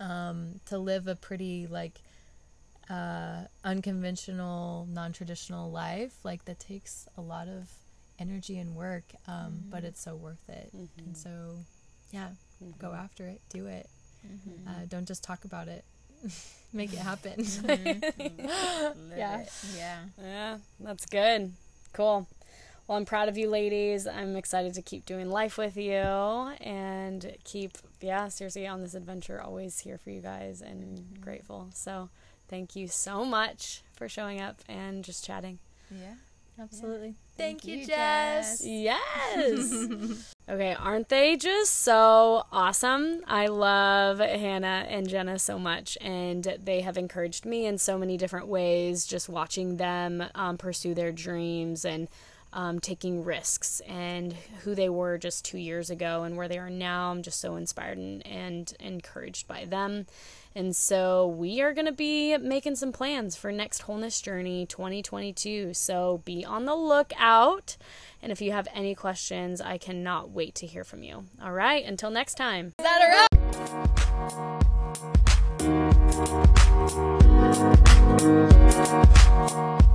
um, 0.00 0.60
to 0.66 0.78
live 0.78 1.08
a 1.08 1.14
pretty 1.16 1.66
like 1.66 2.00
uh, 2.88 3.42
unconventional, 3.64 4.86
non-traditional 4.90 5.70
life, 5.70 6.14
like 6.24 6.44
that 6.44 6.58
takes 6.58 7.06
a 7.16 7.20
lot 7.20 7.48
of 7.48 7.68
energy 8.18 8.58
and 8.58 8.74
work, 8.74 9.04
um, 9.26 9.60
but 9.70 9.84
it's 9.84 10.00
so 10.00 10.14
worth 10.14 10.48
it. 10.48 10.70
And 10.98 11.16
so, 11.16 11.58
yeah, 12.12 12.28
go 12.78 12.92
after 12.92 13.26
it, 13.26 13.40
do 13.50 13.66
it. 13.66 13.88
Mm-hmm. 14.26 14.68
Uh, 14.68 14.86
don't 14.88 15.06
just 15.06 15.22
talk 15.22 15.44
about 15.44 15.68
it. 15.68 15.84
Make 16.72 16.92
it 16.92 16.98
happen. 16.98 17.32
Mm-hmm. 17.42 18.46
Live 18.46 18.96
Yeah. 19.16 19.40
it. 19.40 19.52
Yeah. 19.76 19.98
Yeah, 20.22 20.58
that's 20.80 21.06
good. 21.06 21.52
Cool. 21.92 22.26
Well, 22.86 22.98
I'm 22.98 23.04
proud 23.04 23.28
of 23.28 23.36
you 23.36 23.48
ladies. 23.48 24.06
I'm 24.06 24.36
excited 24.36 24.74
to 24.74 24.82
keep 24.82 25.06
doing 25.06 25.28
life 25.28 25.58
with 25.58 25.76
you 25.76 25.92
and 25.92 27.34
keep, 27.44 27.78
yeah, 28.00 28.28
seriously, 28.28 28.66
on 28.66 28.80
this 28.80 28.94
adventure. 28.94 29.40
Always 29.42 29.80
here 29.80 29.98
for 29.98 30.10
you 30.10 30.20
guys 30.20 30.62
and 30.62 30.98
mm-hmm. 30.98 31.20
grateful. 31.20 31.68
So, 31.74 32.10
thank 32.48 32.76
you 32.76 32.86
so 32.86 33.24
much 33.24 33.82
for 33.96 34.08
showing 34.08 34.40
up 34.40 34.60
and 34.68 35.02
just 35.04 35.24
chatting. 35.24 35.58
Yeah. 35.90 36.14
Absolutely. 36.58 37.14
Thank 37.36 37.62
Thank, 37.62 37.66
you, 37.66 37.76
you, 37.78 37.86
Jess. 37.86 38.58
Jess. 38.60 38.66
Yes. 38.66 40.34
okay, 40.48 40.74
aren't 40.74 41.08
they 41.10 41.36
just 41.36 41.82
so 41.82 42.44
awesome? 42.50 43.20
I 43.26 43.48
love 43.48 44.18
Hannah 44.18 44.86
and 44.88 45.08
Jenna 45.08 45.38
so 45.38 45.58
much, 45.58 45.98
and 46.00 46.56
they 46.62 46.80
have 46.80 46.96
encouraged 46.96 47.44
me 47.44 47.66
in 47.66 47.76
so 47.76 47.98
many 47.98 48.16
different 48.16 48.48
ways. 48.48 49.06
Just 49.06 49.28
watching 49.28 49.76
them 49.76 50.24
um, 50.34 50.56
pursue 50.56 50.94
their 50.94 51.12
dreams 51.12 51.84
and 51.84 52.08
um, 52.56 52.80
taking 52.80 53.22
risks, 53.22 53.80
and 53.86 54.32
who 54.62 54.74
they 54.74 54.88
were 54.88 55.18
just 55.18 55.44
two 55.44 55.58
years 55.58 55.90
ago 55.90 56.22
and 56.22 56.38
where 56.38 56.48
they 56.48 56.58
are 56.58 56.70
now. 56.70 57.10
I'm 57.10 57.22
just 57.22 57.38
so 57.38 57.54
inspired 57.56 57.98
and, 57.98 58.26
and 58.26 58.72
encouraged 58.80 59.46
by 59.46 59.66
them. 59.66 60.06
And 60.54 60.74
so 60.74 61.28
we 61.28 61.60
are 61.60 61.74
going 61.74 61.84
to 61.86 61.92
be 61.92 62.38
making 62.38 62.76
some 62.76 62.90
plans 62.92 63.36
for 63.36 63.52
Next 63.52 63.82
Wholeness 63.82 64.22
Journey 64.22 64.64
2022. 64.64 65.74
So 65.74 66.22
be 66.24 66.46
on 66.46 66.64
the 66.64 66.74
lookout. 66.74 67.76
And 68.22 68.32
if 68.32 68.40
you 68.40 68.52
have 68.52 68.66
any 68.74 68.94
questions, 68.94 69.60
I 69.60 69.76
cannot 69.76 70.30
wait 70.30 70.54
to 70.56 70.66
hear 70.66 70.82
from 70.82 71.02
you. 71.02 71.26
All 71.42 71.52
right, 71.52 71.84
until 71.84 72.10
next 72.10 72.36
time. 72.36 72.72
Is 72.78 72.84
that 72.84 73.02
a 73.02 73.08
wrap? 79.70 79.85